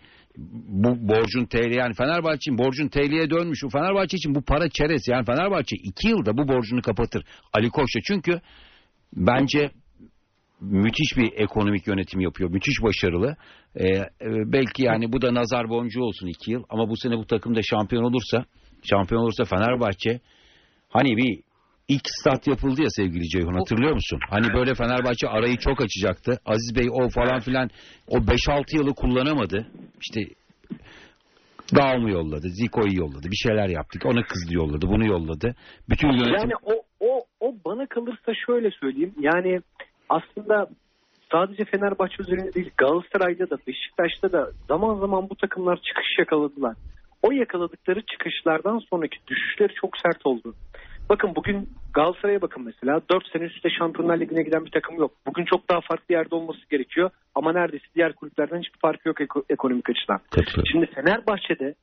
bu 0.68 1.08
borcun 1.08 1.46
TL 1.46 1.76
yani 1.76 1.94
Fenerbahçe 1.94 2.36
için 2.36 2.58
borcun 2.58 2.88
TL'ye 2.88 3.30
dönmüş. 3.30 3.64
Bu 3.64 3.70
Fenerbahçe 3.70 4.18
için 4.18 4.36
bu 4.36 4.42
para 4.42 4.70
çerez. 4.70 5.08
Yani 5.08 5.26
Fenerbahçe 5.26 5.76
iki 5.84 6.08
yılda 6.08 6.38
bu 6.38 6.48
borcunu 6.48 6.82
kapatır. 6.82 7.24
Ali 7.54 7.70
Koç'la 7.70 8.02
çünkü 8.04 8.42
bence 9.14 9.70
müthiş 10.62 11.18
bir 11.18 11.32
ekonomik 11.36 11.88
yönetim 11.88 12.20
yapıyor. 12.20 12.50
Müthiş 12.50 12.82
başarılı. 12.84 13.36
Ee, 13.76 13.88
e, 13.88 14.08
belki 14.22 14.84
yani 14.84 15.14
bu 15.14 15.22
da 15.22 15.34
nazar 15.34 15.70
boncuğu 15.70 16.04
olsun 16.04 16.28
iki 16.28 16.52
yıl. 16.52 16.64
Ama 16.70 16.90
bu 16.90 16.98
sene 16.98 17.18
bu 17.18 17.28
takım 17.28 17.56
da 17.56 17.60
şampiyon 17.62 18.04
olursa 18.04 18.46
şampiyon 18.84 19.22
olursa 19.22 19.44
Fenerbahçe 19.44 20.20
hani 20.90 21.18
bir 21.18 21.45
ilk 21.88 22.02
stat 22.06 22.48
yapıldı 22.48 22.82
ya 22.82 22.90
sevgili 22.90 23.28
Ceyhun 23.30 23.54
hatırlıyor 23.54 23.94
musun? 23.94 24.20
Hani 24.30 24.54
böyle 24.54 24.76
Fenerbahçe 24.76 25.28
arayı 25.28 25.58
çok 25.58 25.82
açacaktı. 25.82 26.40
Aziz 26.46 26.76
Bey 26.76 26.88
o 26.92 27.10
falan 27.10 27.40
filan 27.40 27.70
o 28.08 28.18
5-6 28.18 28.78
yılı 28.78 28.94
kullanamadı. 28.94 29.68
İşte 30.02 30.22
Dağımı 31.76 32.12
yolladı, 32.12 32.50
Ziko'yu 32.50 32.96
yolladı, 32.96 33.32
bir 33.32 33.36
şeyler 33.36 33.70
yaptık. 33.70 34.06
Ona 34.06 34.24
kızdı 34.24 34.56
yolladı, 34.56 34.88
bunu 34.88 35.06
yolladı. 35.06 35.56
Bütün 35.90 36.08
yönetim... 36.08 36.34
Yani 36.34 36.54
o, 36.64 36.74
o, 37.00 37.22
o 37.40 37.56
bana 37.66 37.86
kalırsa 37.86 38.34
şöyle 38.46 38.72
söyleyeyim. 38.72 39.14
Yani 39.20 39.60
aslında 40.10 40.68
sadece 41.32 41.66
Fenerbahçe 41.66 42.16
üzerinde 42.20 42.54
değil 42.54 42.72
Galatasaray'da 42.78 43.50
da 43.50 43.58
Beşiktaş'ta 43.68 44.32
da 44.32 44.52
zaman 44.68 44.96
zaman 44.96 45.30
bu 45.30 45.36
takımlar 45.36 45.76
çıkış 45.76 46.20
yakaladılar. 46.20 46.76
O 47.24 47.32
yakaladıkları 47.32 48.02
çıkışlardan 48.02 48.80
sonraki 48.90 49.18
düşüşleri 49.28 49.74
çok 49.74 49.98
sert 49.98 50.26
oldu. 50.26 50.56
Bakın 51.10 51.36
bugün 51.36 51.70
Galatasaray'a 51.94 52.42
bakın 52.42 52.64
mesela 52.66 53.02
4 53.12 53.28
sene 53.28 53.44
üstte 53.44 53.70
Şampiyonlar 53.70 54.20
Ligi'ne 54.20 54.44
giden 54.44 54.66
bir 54.66 54.72
takım 54.72 54.96
yok. 55.00 55.12
Bugün 55.28 55.46
çok 55.46 55.70
daha 55.70 55.82
farklı 55.82 56.16
yerde 56.16 56.36
olması 56.36 56.60
gerekiyor 56.70 57.10
ama 57.36 57.54
neredeyse 57.54 57.86
diğer 57.96 58.14
kulüplerden 58.14 58.60
hiçbir 58.60 58.80
farkı 58.80 59.08
yok 59.08 59.22
eko- 59.22 59.44
ekonomik 59.50 59.90
açıdan. 59.90 60.20
Katılıyorum. 60.30 60.66
Şimdi 60.72 60.86
Fenerbahçe'de 60.86 61.76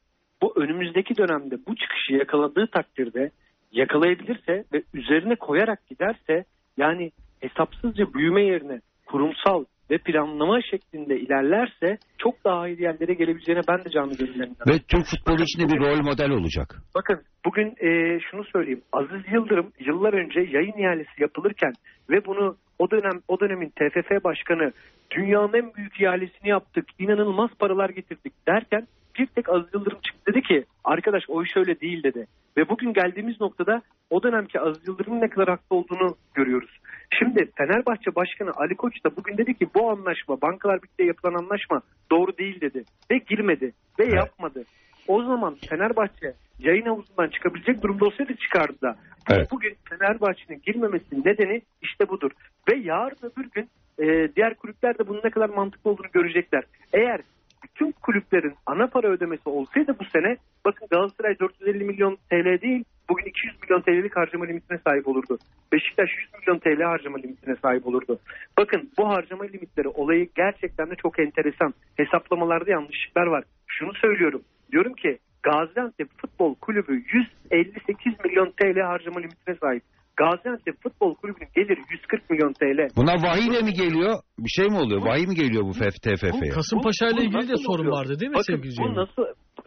bu 0.43 0.53
önümüzdeki 0.57 1.17
dönemde 1.17 1.57
bu 1.67 1.77
çıkışı 1.77 2.13
yakaladığı 2.13 2.67
takdirde 2.67 3.31
yakalayabilirse 3.73 4.65
ve 4.73 4.83
üzerine 4.95 5.37
koyarak 5.37 5.87
giderse 5.87 6.45
yani 6.77 7.11
hesapsızca 7.41 8.15
büyüme 8.15 8.43
yerine 8.43 8.81
kurumsal 9.07 9.65
ve 9.91 9.99
planlama 9.99 10.61
şeklinde 10.71 11.21
ilerlerse 11.21 11.99
çok 12.19 12.45
daha 12.45 12.69
iyi 12.69 12.83
yerlere 12.83 13.15
gelebileceğine 13.15 13.61
ben 13.69 13.85
de 13.85 13.91
canlı 13.91 14.17
gönüllerimden. 14.17 14.67
Ve 14.69 14.79
Türk 14.89 15.07
futbolu 15.07 15.43
için 15.43 15.69
bir 15.69 15.81
rol 15.81 16.03
model 16.03 16.31
olacak. 16.31 16.77
Bakın 16.95 17.21
bugün 17.45 17.69
e, 17.69 18.21
şunu 18.31 18.45
söyleyeyim. 18.45 18.83
Aziz 18.93 19.33
Yıldırım 19.33 19.73
yıllar 19.81 20.13
önce 20.13 20.41
yayın 20.41 20.79
ihalesi 20.79 21.23
yapılırken 21.23 21.73
ve 22.11 22.25
bunu 22.27 22.57
o 22.79 22.91
dönem 22.91 23.21
o 23.29 23.41
dönemin 23.41 23.69
TFF 23.69 24.25
başkanı 24.25 24.73
dünyanın 25.11 25.53
en 25.55 25.75
büyük 25.75 26.01
ihalesini 26.01 26.49
yaptık, 26.49 26.85
inanılmaz 26.99 27.51
paralar 27.59 27.91
getirdik 27.91 28.33
derken 28.49 28.87
bir 29.19 29.27
tek 29.27 29.49
Aziz 29.49 29.75
Yıldırım 29.75 29.99
çıktı 30.01 30.33
dedi 30.33 30.43
ki 30.43 30.65
arkadaş 30.85 31.23
o 31.29 31.43
iş 31.43 31.57
öyle 31.57 31.81
değil 31.81 32.03
dedi. 32.03 32.27
Ve 32.57 32.69
bugün 32.69 32.93
geldiğimiz 32.93 33.41
noktada 33.41 33.83
o 34.11 34.23
dönemki 34.23 34.61
Aziz 34.61 34.89
Yıldırım'ın 34.89 35.21
ne 35.21 35.31
kadar 35.31 35.49
haklı 35.49 35.77
olduğunu 35.77 36.17
görüyoruz. 36.35 36.79
Şimdi 37.19 37.51
Fenerbahçe 37.57 38.15
Başkanı 38.15 38.51
Ali 38.57 38.77
Koç 38.77 39.05
da 39.05 39.17
bugün 39.17 39.39
dedi 39.39 39.55
ki 39.55 39.67
bu 39.75 39.91
anlaşma 39.91 40.41
Bankalar 40.41 40.83
Birliği'yle 40.83 41.07
yapılan 41.07 41.45
anlaşma 41.45 41.81
doğru 42.11 42.39
değil 42.39 42.61
dedi. 42.61 42.85
Ve 43.11 43.19
girmedi 43.19 43.73
ve 43.99 44.05
yapmadı. 44.07 44.65
O 45.09 45.23
zaman 45.23 45.57
Fenerbahçe 45.69 46.35
yayın 46.59 46.87
havuzundan 46.87 47.29
çıkabilecek 47.29 47.83
durumda 47.83 48.05
olsaydı 48.05 48.35
çıkardı 48.37 48.81
da. 48.83 48.97
Evet. 49.31 49.49
Bugün 49.53 49.77
Fenerbahçe'nin 49.89 50.63
girmemesinin 50.67 51.25
nedeni 51.25 51.63
işte 51.83 52.09
budur. 52.09 52.31
Ve 52.71 52.77
yarın 52.77 53.17
öbür 53.23 53.51
gün 53.51 53.69
e, 53.99 54.35
diğer 54.37 54.55
kulüpler 54.55 54.99
de 54.99 55.09
bunun 55.09 55.21
ne 55.25 55.31
kadar 55.31 55.49
mantıklı 55.49 55.91
olduğunu 55.91 56.11
görecekler. 56.13 56.65
Eğer 56.93 57.21
bütün 57.65 57.93
kulüplerin 57.93 58.55
ana 58.67 58.87
para 58.87 59.09
ödemesi 59.09 59.49
olsaydı 59.49 59.97
bu 60.01 60.05
sene 60.05 60.37
bakın 60.65 60.89
Galatasaray 60.91 61.39
450 61.39 61.85
milyon 61.85 62.19
TL 62.31 62.61
değil 62.61 62.85
bugün 63.09 63.25
200 63.25 63.63
milyon 63.63 63.81
TL'lik 63.81 64.17
harcama 64.17 64.45
limitine 64.45 64.79
sahip 64.87 65.09
olurdu. 65.09 65.39
Beşiktaş 65.73 66.11
100 66.19 66.35
milyon 66.41 66.59
TL 66.59 66.83
harcama 66.83 67.19
limitine 67.19 67.57
sahip 67.57 67.87
olurdu. 67.87 68.19
Bakın 68.59 68.91
bu 68.99 69.09
harcama 69.09 69.45
limitleri 69.45 69.89
olayı 69.89 70.29
gerçekten 70.35 70.91
de 70.91 70.95
çok 70.95 71.19
enteresan. 71.19 71.75
Hesaplamalarda 71.97 72.71
yanlışlıklar 72.71 73.27
var. 73.27 73.45
Şunu 73.67 73.95
söylüyorum. 73.95 74.43
Diyorum 74.73 74.95
ki 74.95 75.19
Gaziantep 75.43 76.09
Futbol 76.19 76.55
Kulübü 76.55 77.03
158 77.51 78.25
milyon 78.25 78.53
TL 78.61 78.81
harcama 78.81 79.21
limitine 79.21 79.55
sahip. 79.55 79.83
Gaziantep 80.23 80.83
Futbol 80.83 81.15
Kulübü'nün 81.15 81.49
geliri 81.55 81.81
140 81.91 82.31
milyon 82.31 82.53
TL. 82.53 82.97
Buna 82.97 83.13
vahiyle 83.13 83.63
mi 83.63 83.73
geliyor? 83.73 84.13
Bir 84.39 84.53
şey 84.57 84.67
mi 84.69 84.79
oluyor? 84.79 85.01
Vahiy 85.07 85.27
mi 85.27 85.35
geliyor 85.35 85.65
bu 85.65 85.73
TFF'ye? 85.73 86.51
Kasımpaşa 86.51 87.07
ile 87.09 87.23
ilgili 87.27 87.49
de 87.49 87.57
sorun 87.57 87.81
oluyor? 87.81 87.93
vardı 87.97 88.21
değil 88.21 88.31
mi 88.31 88.35
Bakın, 88.35 88.55
sevgili 88.55 88.73
bu 88.73 88.77
Ceyhun? 88.77 88.95
nasıl? 88.95 89.23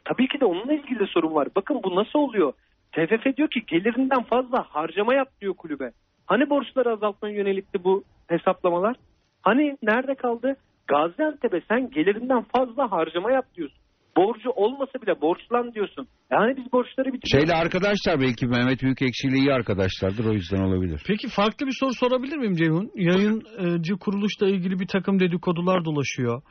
Tabii 0.05 0.27
ki 0.27 0.39
de 0.41 0.45
onunla 0.45 0.73
ilgili 0.73 0.99
de 0.99 1.07
sorun 1.13 1.35
var. 1.35 1.47
Bakın 1.55 1.81
bu 1.83 1.95
nasıl 1.95 2.19
oluyor? 2.19 2.53
TFF 2.91 3.37
diyor 3.37 3.49
ki 3.49 3.59
gelirinden 3.67 4.23
fazla 4.23 4.63
harcama 4.69 5.13
yap 5.15 5.27
diyor 5.41 5.53
kulübe. 5.53 5.91
Hani 6.25 6.49
borçları 6.49 6.89
azaltmaya 6.91 7.35
yönelikti 7.35 7.83
bu 7.83 8.03
hesaplamalar? 8.27 8.95
Hani 9.41 9.77
nerede 9.83 10.15
kaldı? 10.15 10.55
Gaziantep'e 10.87 11.61
sen 11.67 11.89
gelirinden 11.89 12.43
fazla 12.57 12.91
harcama 12.91 13.31
yap 13.31 13.45
diyorsun. 13.55 13.79
Borcu 14.17 14.49
olmasa 14.49 15.01
bile 15.01 15.21
borçlan 15.21 15.73
diyorsun. 15.73 16.07
Yani 16.31 16.57
biz 16.57 16.71
borçları 16.73 17.13
bitiriyoruz. 17.13 17.47
Şeyle 17.47 17.53
arkadaşlar 17.61 18.19
belki 18.19 18.47
Mehmet 18.47 18.81
Büyükekşi 18.81 19.27
iyi 19.27 19.53
arkadaşlardır 19.53 20.25
o 20.25 20.33
yüzden 20.33 20.61
olabilir. 20.61 21.01
Peki 21.07 21.27
farklı 21.27 21.67
bir 21.67 21.75
soru 21.79 21.93
sorabilir 21.93 22.37
miyim 22.37 22.55
Ceyhun? 22.55 22.91
Yayıncı 22.95 23.93
kuruluşla 23.97 24.47
ilgili 24.47 24.79
bir 24.79 24.87
takım 24.87 25.19
dedikodular 25.19 25.85
dolaşıyor. 25.85 26.41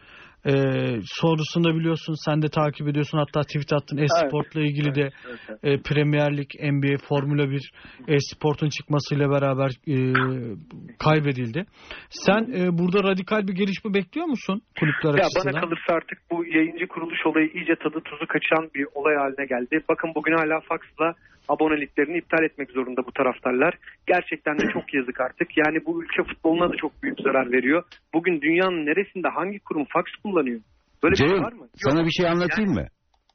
Ee, 0.47 0.53
sonrasında 1.05 1.75
biliyorsun 1.75 2.15
sen 2.25 2.43
de 2.43 2.49
takip 2.49 2.89
ediyorsun 2.89 3.19
hatta 3.19 3.41
tweet 3.43 3.73
attın 3.73 3.97
e-sportla 3.99 4.61
ilgili 4.61 4.95
de 4.95 5.01
Evet, 5.29 5.39
evet. 5.49 5.59
e, 5.63 5.83
Premier 5.83 6.37
Lig, 6.37 6.49
NBA, 6.73 6.97
Formula 7.09 7.51
1 7.51 7.71
e-sportun 8.09 8.69
çıkmasıyla 8.69 9.31
beraber 9.31 9.71
e, 9.89 9.97
kaybedildi. 10.99 11.65
Sen 12.11 12.43
e, 12.59 12.79
burada 12.79 13.03
radikal 13.11 13.49
bir 13.49 13.53
gelişme 13.55 13.95
bekliyor 13.95 14.27
musun 14.27 14.63
kulüpler 14.81 15.15
Ya 15.19 15.27
açısından? 15.27 15.53
bana 15.55 15.61
kalırsa 15.61 15.93
artık 15.93 16.19
bu 16.31 16.45
yayıncı 16.47 16.87
kuruluş 16.87 17.27
olayı 17.27 17.47
iyice 17.55 17.75
tadı 17.77 18.01
tuzu 18.05 18.27
kaçan 18.27 18.71
bir 18.75 18.87
olay 18.95 19.15
haline 19.17 19.47
geldi. 19.47 19.85
Bakın 19.89 20.13
bugün 20.15 20.33
hala 20.33 20.61
Fox'la 20.61 21.15
aboneliklerini 21.49 22.19
iptal 22.19 22.43
etmek 22.45 22.71
zorunda 22.71 23.07
bu 23.07 23.13
taraftarlar. 23.13 23.75
Gerçekten 24.07 24.59
de 24.59 24.63
çok 24.73 24.95
yazık 24.95 25.21
artık. 25.21 25.49
Yani 25.57 25.79
bu 25.87 26.03
ülke 26.05 26.23
futboluna 26.23 26.73
da 26.73 26.77
çok 26.77 27.03
büyük 27.03 27.21
zarar 27.21 27.53
veriyor. 27.53 27.83
Bugün 28.15 28.41
dünyanın 28.41 28.87
neresinde 28.87 29.29
hangi 29.29 29.59
kurum 29.59 29.85
Fox 29.93 30.05
kullanıyor? 30.23 30.61
Böyle 31.03 31.13
bir 31.13 31.17
şey 31.19 31.29
Ceyhun 31.29 31.45
var 31.45 31.53
mı? 31.53 31.61
Yok. 31.61 31.71
sana 31.77 32.05
bir 32.07 32.11
şey 32.11 32.29
anlatayım 32.29 32.71
mı? 32.71 32.87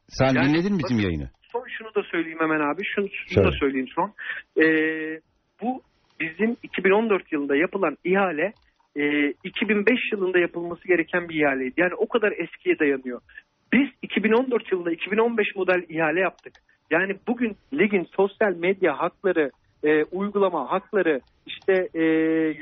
Sen 0.08 0.26
Yani- 0.26 0.40
dinledin 0.48 0.74
mi 0.74 0.80
bizim 0.84 0.98
bakın- 0.98 1.08
yayını? 1.10 1.30
Son 1.52 1.66
şunu 1.78 1.96
da 1.96 2.04
söyleyeyim 2.12 2.40
hemen 2.42 2.60
abi. 2.60 2.82
Şunu, 2.96 3.08
şunu 3.10 3.34
Söyle. 3.34 3.48
da 3.48 3.52
söyleyeyim 3.60 3.88
son. 3.96 4.14
Ee, 4.62 5.20
bu 5.62 5.82
bizim 6.20 6.58
2014 6.64 7.32
yılında 7.32 7.56
yapılan 7.56 7.98
ihale 8.04 8.54
e, 8.96 9.30
2005 9.44 10.00
yılında 10.12 10.40
yapılması 10.40 10.88
gereken 10.88 11.30
bir 11.30 11.42
ihaleydi. 11.42 11.74
Yani 11.78 11.94
o 11.98 12.08
kadar 12.08 12.32
eskiye 12.32 12.80
dayanıyor. 12.80 13.22
Biz 13.74 13.90
2014 14.02 14.72
yılında 14.72 14.92
2015 14.92 15.48
model 15.56 15.84
ihale 15.90 16.20
yaptık. 16.20 16.54
Yani 16.92 17.14
bugün 17.28 17.58
ligin 17.74 18.08
sosyal 18.16 18.56
medya 18.56 19.00
hakları, 19.00 19.52
e, 19.84 20.04
uygulama 20.04 20.72
hakları, 20.72 21.20
işte 21.48 21.88
e, 21.94 22.04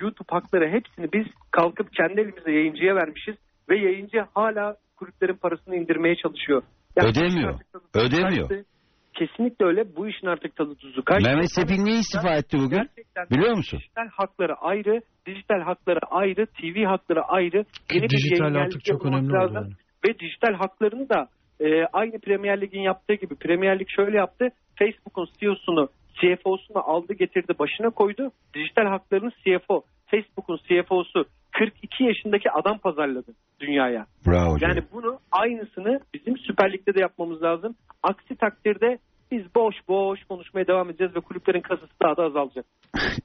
YouTube 0.02 0.28
hakları 0.30 0.70
hepsini 0.70 1.14
biz 1.14 1.26
kalkıp 1.52 1.94
kendi 1.94 2.22
elimizde 2.22 2.52
yayıncıya 2.52 2.96
vermişiz 2.96 3.36
ve 3.70 3.78
yayıncı 3.78 4.18
hala 4.34 4.76
kulüplerin 4.96 5.38
parasını 5.38 5.76
indirmeye 5.76 6.16
çalışıyor. 6.16 6.62
Yani 6.96 7.10
Ödemiyor. 7.10 7.60
Ödemiyor. 7.96 8.50
kaçtı. 8.50 8.66
Kesinlikle 9.14 9.66
öyle. 9.66 9.96
Bu 9.96 10.08
işin 10.08 10.28
artık 10.28 10.56
tadı 10.56 10.76
tuzu 10.76 11.04
kaçtı. 11.04 11.30
Mehmet 11.30 11.52
Sepil 11.52 11.84
niye 11.84 12.00
istifa 12.00 12.36
etti 12.36 12.58
bugün? 12.58 12.78
Gerçekten 12.78 13.26
Biliyor 13.32 13.58
musun? 13.58 13.80
dijital 13.80 14.10
hakları 14.12 14.56
ayrı, 14.56 15.02
dijital 15.26 15.62
hakları 15.62 16.00
ayrı, 16.10 16.46
TV 16.46 16.86
hakları 16.86 17.22
ayrı. 17.22 17.66
Yeni 17.94 18.10
Dijital 18.10 18.56
artık 18.56 18.86
çok 18.86 19.06
önemli 19.06 19.38
oldu 19.38 19.54
yani. 19.54 19.74
Ve 20.08 20.20
dijital 20.20 20.54
haklarını 20.54 21.10
da 21.10 21.28
e, 21.60 21.86
aynı 21.94 22.20
Premier 22.20 22.62
Lig'in 22.62 22.82
yaptığı 22.82 23.14
gibi 23.14 23.36
Premier 23.36 23.80
Lig 23.80 23.88
şöyle 23.90 24.18
yaptı. 24.18 24.50
Facebook'un 24.80 25.28
CEO'sunu, 25.40 25.90
CFO'sunu 26.14 26.90
aldı 26.90 27.14
getirdi 27.14 27.54
başına 27.60 27.90
koydu. 27.90 28.32
Dijital 28.54 28.86
haklarını 28.86 29.32
CFO, 29.32 29.84
Facebook'un 30.06 30.58
CFO'su 30.58 31.26
42 31.52 32.04
yaşındaki 32.04 32.52
adam 32.52 32.78
pazarladı 32.78 33.34
dünyaya. 33.60 34.06
Bravo. 34.28 34.58
Yani 34.62 34.82
bunu 34.94 35.20
aynısını 35.32 36.00
bizim 36.14 36.38
Süper 36.38 36.74
Lig'de 36.74 36.94
de 36.96 37.02
yapmamız 37.02 37.44
lazım. 37.44 37.76
Aksi 38.04 38.36
takdirde 38.36 38.98
biz 39.32 39.56
boş 39.56 39.76
boş 39.88 40.20
konuşmaya 40.24 40.68
devam 40.68 40.90
edeceğiz 40.90 41.16
ve 41.16 41.20
kulüplerin 41.20 41.62
kasası 41.62 41.92
daha 42.04 42.18
da 42.18 42.24
azalacak. 42.24 42.66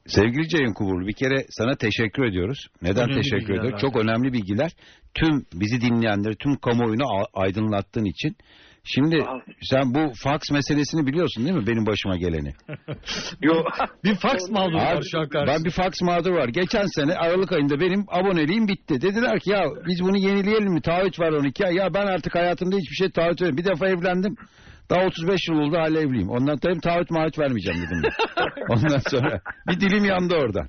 Sevgili 0.06 0.48
Ceyhun 0.48 0.74
Kuburlu 0.74 1.06
bir 1.06 1.12
kere 1.12 1.36
sana 1.48 1.74
teşekkür 1.76 2.24
ediyoruz. 2.24 2.66
Neden 2.82 3.04
Önemli 3.04 3.22
teşekkür 3.22 3.54
ediyoruz? 3.54 3.80
Çok 3.80 3.96
önemli 3.96 4.32
bilgiler. 4.32 4.70
Tüm 5.14 5.44
bizi 5.54 5.80
dinleyenleri, 5.80 6.36
tüm 6.36 6.56
kamuoyunu 6.56 7.04
aydınlattığın 7.34 8.04
için. 8.04 8.36
Şimdi 8.84 9.16
sen 9.70 9.94
bu 9.94 10.12
fax 10.22 10.40
meselesini 10.52 11.06
biliyorsun 11.06 11.44
değil 11.44 11.56
mi 11.56 11.66
benim 11.66 11.86
başıma 11.86 12.16
geleni? 12.16 12.52
Yo. 13.42 13.64
Bir 14.04 14.14
fax 14.14 14.50
mağduru 14.50 14.76
var 14.76 15.02
şu 15.10 15.18
an 15.18 15.24
ben 15.34 15.46
karşısında. 15.46 15.64
bir 15.64 15.70
fax 15.70 15.92
mağduru 16.02 16.34
var. 16.34 16.48
Geçen 16.48 16.86
sene 16.86 17.14
Aralık 17.14 17.52
ayında 17.52 17.80
benim 17.80 18.04
aboneliğim 18.08 18.68
bitti. 18.68 19.00
Dediler 19.00 19.40
ki 19.40 19.50
ya 19.50 19.64
biz 19.88 20.00
bunu 20.02 20.16
yenileyelim 20.18 20.72
mi? 20.72 20.82
Taahhüt 20.82 21.20
var 21.20 21.32
12 21.32 21.66
ay. 21.66 21.74
Ya 21.74 21.94
ben 21.94 22.06
artık 22.06 22.34
hayatımda 22.34 22.76
hiçbir 22.76 22.94
şey 22.94 23.10
taahhüt 23.10 23.42
vermiyorum. 23.42 23.56
Bir 23.56 23.70
defa 23.70 23.88
evlendim. 23.88 24.34
Daha 24.92 25.06
35 25.06 25.48
yıl 25.48 25.56
oldu 25.56 25.76
hala 25.76 26.00
evliyim. 26.00 26.28
Ondan 26.28 26.56
sonra 26.62 26.80
taahhüt 26.80 27.10
maahhüt 27.10 27.38
vermeyeceğim 27.38 27.82
dedim 27.82 28.02
ben. 28.02 28.12
Ondan 28.68 29.02
sonra 29.10 29.40
bir 29.68 29.80
dilim 29.80 30.04
yandı 30.04 30.34
oradan. 30.34 30.68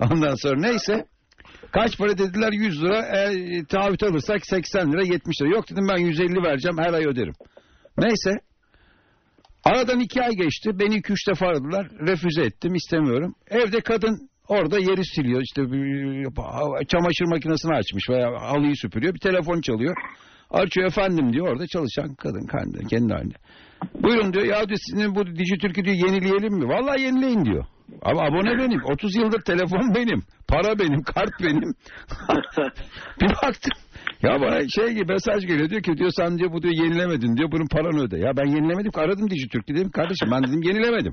Ondan 0.00 0.34
sonra 0.34 0.60
neyse. 0.60 1.04
Kaç 1.72 1.98
para 1.98 2.18
dediler 2.18 2.52
100 2.52 2.82
lira. 2.82 2.98
E, 2.98 3.64
taahhüt 3.64 4.02
alırsak 4.02 4.46
80 4.46 4.92
lira 4.92 5.02
70 5.02 5.42
lira. 5.42 5.48
Yok 5.48 5.70
dedim 5.70 5.88
ben 5.88 5.98
150 5.98 6.42
vereceğim 6.42 6.78
her 6.78 6.92
ay 6.92 7.06
öderim. 7.06 7.32
Neyse. 7.98 8.30
Aradan 9.64 10.00
iki 10.00 10.22
ay 10.22 10.30
geçti. 10.30 10.70
Beni 10.78 10.94
iki 10.96 11.12
üç 11.12 11.28
defa 11.28 11.46
aradılar. 11.46 11.88
Refüze 12.06 12.42
ettim 12.42 12.74
istemiyorum. 12.74 13.34
Evde 13.50 13.80
kadın 13.80 14.30
orada 14.48 14.78
yeri 14.78 15.04
siliyor. 15.04 15.42
İşte 15.42 15.62
çamaşır 16.88 17.24
makinesini 17.24 17.74
açmış 17.74 18.10
veya 18.10 18.28
halıyı 18.40 18.76
süpürüyor. 18.76 19.14
Bir 19.14 19.20
telefon 19.20 19.60
çalıyor. 19.60 19.94
Açıyor 20.50 20.86
efendim 20.86 21.32
diyor 21.32 21.48
orada 21.48 21.66
çalışan 21.66 22.14
kadın 22.14 22.46
kendi, 22.46 22.86
kendi 22.86 23.12
halinde. 23.12 23.34
Buyurun 24.02 24.32
diyor 24.32 24.44
ya 24.44 24.68
diyor 24.68 24.78
sizin 24.90 25.14
bu 25.14 25.26
Dijitürk'ü 25.26 25.84
diyor 25.84 25.96
yenileyelim 25.96 26.54
mi? 26.54 26.68
Vallahi 26.68 27.02
yenileyin 27.02 27.44
diyor. 27.44 27.64
Ama 28.02 28.22
abone 28.22 28.58
benim. 28.58 28.84
30 28.84 29.16
yıldır 29.16 29.40
telefon 29.40 29.94
benim. 29.94 30.22
Para 30.48 30.78
benim. 30.78 31.02
Kart 31.02 31.40
benim. 31.40 31.62
bir 33.20 33.28
baktım. 33.28 33.72
Ya 34.22 34.40
bana 34.40 34.68
şey 34.68 34.94
gibi 34.94 35.12
mesaj 35.12 35.46
geliyor 35.46 35.70
diyor 35.70 35.82
ki 35.82 35.96
diyor 35.96 36.10
sen 36.16 36.38
diyor 36.38 36.52
bu 36.52 36.62
diyor 36.62 36.74
yenilemedin 36.74 37.36
diyor 37.36 37.52
bunun 37.52 37.66
paranı 37.66 38.02
öde. 38.02 38.18
Ya 38.18 38.36
ben 38.36 38.46
yenilemedim 38.46 38.90
ki 38.90 39.00
aradım 39.00 39.30
Dijitürk'ü 39.30 39.74
dedim 39.74 39.90
kardeşim 39.90 40.28
ben 40.30 40.42
dedim 40.42 40.62
yenilemedim. 40.62 41.12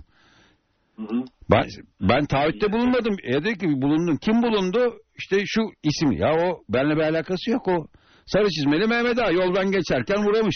Ben, 1.51 1.63
ben 2.01 2.25
taahhütte 2.25 2.71
bulunmadım. 2.71 3.15
E 3.23 3.33
dedi 3.33 3.57
ki 3.57 3.67
bulundun. 3.67 4.17
Kim 4.17 4.41
bulundu? 4.43 4.93
İşte 5.17 5.37
şu 5.45 5.61
isim. 5.83 6.11
Ya 6.11 6.33
o 6.33 6.63
benimle 6.69 6.95
bir 6.95 7.01
alakası 7.01 7.51
yok 7.51 7.67
o. 7.67 7.87
Sarı 8.27 8.49
çizmeli 8.49 8.87
Mehmet 8.87 9.19
Ağa 9.19 9.31
yoldan 9.31 9.71
geçerken 9.71 10.23
vuramış. 10.25 10.55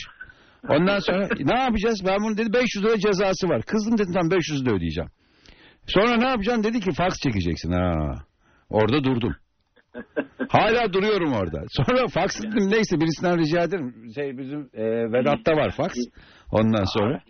Ondan 0.70 1.00
sonra 1.00 1.30
ne 1.40 1.60
yapacağız? 1.60 2.02
Ben 2.06 2.18
bunu 2.24 2.38
dedi 2.38 2.54
500 2.54 2.86
lira 2.86 2.98
cezası 3.00 3.50
var. 3.50 3.62
Kızdım 3.62 3.98
dedim 3.98 4.14
tam 4.14 4.32
500 4.32 4.66
lira 4.66 4.76
ödeyeceğim. 4.76 5.10
Sonra 5.88 6.18
ne 6.18 6.28
yapacaksın? 6.28 6.64
Dedi 6.64 6.80
ki 6.80 6.92
faks 6.92 7.20
çekeceksin. 7.20 7.72
Ha. 7.72 8.16
Orada 8.70 9.04
durdum. 9.04 9.36
Hala 10.50 10.94
duruyorum 10.94 11.34
orada. 11.34 11.64
Sonra 11.70 12.08
faks 12.08 12.40
dedim 12.42 12.72
neyse 12.72 13.00
birisinden 13.00 13.38
rica 13.38 13.64
ederim. 13.64 13.94
Şey 14.16 14.38
bizim 14.38 14.70
e, 14.74 14.84
Vedat'ta 15.14 15.52
var 15.52 15.72
faks. 15.72 15.98
Ondan 16.52 16.84
sonra. 16.84 17.22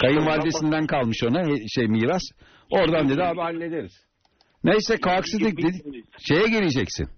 Kayınvalidesinden 0.00 0.86
kalmış 0.86 1.24
ona 1.24 1.40
e, 1.40 1.54
şey 1.68 1.88
miras. 1.88 2.22
Oradan 2.70 3.08
dedi 3.08 3.22
abi 3.22 3.40
hallederiz. 3.40 3.92
Neyse 4.64 4.96
kalksıdık 5.00 5.58
dedi. 5.58 6.02
Şeye 6.18 6.48
geleceksin. 6.48 7.08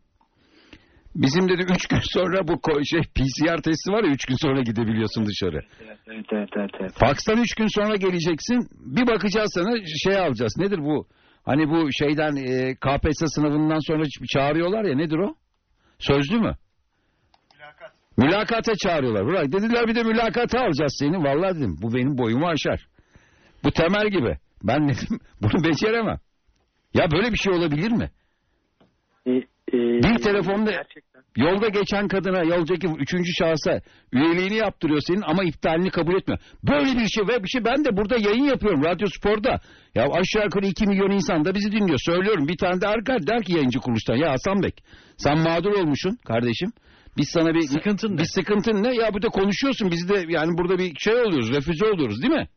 Bizim 1.15 1.49
dedi 1.49 1.63
üç 1.75 1.87
gün 1.87 2.01
sonra 2.03 2.49
bu 2.49 2.85
şey 2.85 3.01
PCR 3.01 3.63
testi 3.63 3.93
var 3.93 4.05
ya 4.05 4.11
üç 4.11 4.25
gün 4.25 4.37
sonra 4.37 4.61
gidebiliyorsun 4.61 5.27
dışarı. 5.27 5.61
Evet, 5.85 5.99
evet, 6.33 6.49
evet, 6.57 6.71
evet. 6.81 6.93
Fakstan 6.95 7.39
üç 7.39 7.55
gün 7.55 7.67
sonra 7.67 7.97
geleceksin. 7.97 8.69
Bir 8.81 9.07
bakacağız 9.07 9.51
sana 9.55 9.77
şey 10.05 10.19
alacağız. 10.19 10.57
Nedir 10.59 10.79
bu? 10.79 11.07
Hani 11.45 11.69
bu 11.71 11.93
şeyden 11.93 12.37
e, 12.37 12.75
KPSS 12.75 13.35
sınavından 13.35 13.79
sonra 13.87 14.03
çağırıyorlar 14.33 14.85
ya 14.85 14.97
nedir 14.97 15.19
o? 15.19 15.35
Sözlü 15.99 16.41
mü? 16.41 16.55
Mülakata 18.17 18.73
çağırıyorlar. 18.75 19.27
Bırak 19.27 19.53
dediler 19.53 19.87
bir 19.89 19.95
de 19.95 20.03
mülakata 20.03 20.61
alacağız 20.61 20.97
seni. 20.99 21.17
Vallahi 21.17 21.57
dedim 21.57 21.77
bu 21.83 21.95
benim 21.95 22.19
boyumu 22.19 22.49
aşar. 22.49 22.87
Bu 23.65 23.71
temel 23.71 24.11
gibi. 24.11 24.39
Ben 24.63 24.89
dedim 24.89 25.19
bunu 25.43 25.65
beceremem. 25.65 26.19
Ya 26.95 27.11
böyle 27.11 27.33
bir 27.33 27.37
şey 27.37 27.53
olabilir 27.53 27.93
mi? 27.93 28.11
E, 29.27 29.31
e, 29.73 29.79
Bir 29.79 30.23
telefonda 30.23 30.71
gerçekten. 30.71 31.23
yolda 31.37 31.69
geçen 31.69 32.09
kadına 32.09 32.43
yoldaki 32.43 32.87
üçüncü 32.99 33.33
şahsa 33.39 33.81
üyeliğini 34.13 34.57
yaptırıyor 34.57 35.01
senin 35.07 35.23
ama 35.27 35.45
iptalini 35.45 35.91
kabul 35.91 36.15
etmiyor. 36.15 36.41
Böyle 36.69 36.99
bir 37.01 37.07
şey 37.09 37.25
ve 37.29 37.43
bir 37.43 37.49
şey 37.49 37.65
ben 37.65 37.85
de 37.85 37.97
burada 37.97 38.17
yayın 38.19 38.45
yapıyorum 38.45 38.85
Radyo 38.85 39.07
Spor'da. 39.07 39.61
Ya 39.95 40.03
aşağı 40.05 40.45
yukarı 40.45 40.67
2 40.67 40.87
milyon 40.87 41.11
insan 41.11 41.45
da 41.45 41.55
bizi 41.55 41.73
dinliyor. 41.73 41.99
Söylüyorum 42.07 42.49
bir 42.49 42.57
tane 42.57 42.81
de 42.81 42.87
arka 42.87 43.17
der 43.27 43.43
ki 43.43 43.53
yayıncı 43.55 43.79
kuruluştan 43.79 44.17
ya 44.17 44.31
Hasan 44.31 44.63
Bek 44.63 44.75
sen 45.17 45.39
mağdur 45.39 45.73
olmuşsun 45.73 46.19
kardeşim. 46.27 46.71
Biz 47.17 47.29
sana 47.29 47.55
bir 47.55 47.61
Sıkıntın 47.61 48.13
ne? 48.15 48.19
bir 48.19 48.25
sıkıntın 48.25 48.83
ne? 48.83 48.95
Ya 48.95 49.15
bu 49.15 49.23
da 49.23 49.29
konuşuyorsun. 49.29 49.91
Biz 49.91 50.09
de 50.09 50.25
yani 50.29 50.59
burada 50.59 50.79
bir 50.79 50.95
şey 50.99 51.15
oluyoruz. 51.15 51.53
Refüze 51.53 51.87
oluyoruz 51.87 52.23
değil 52.23 52.33
mi? 52.35 52.49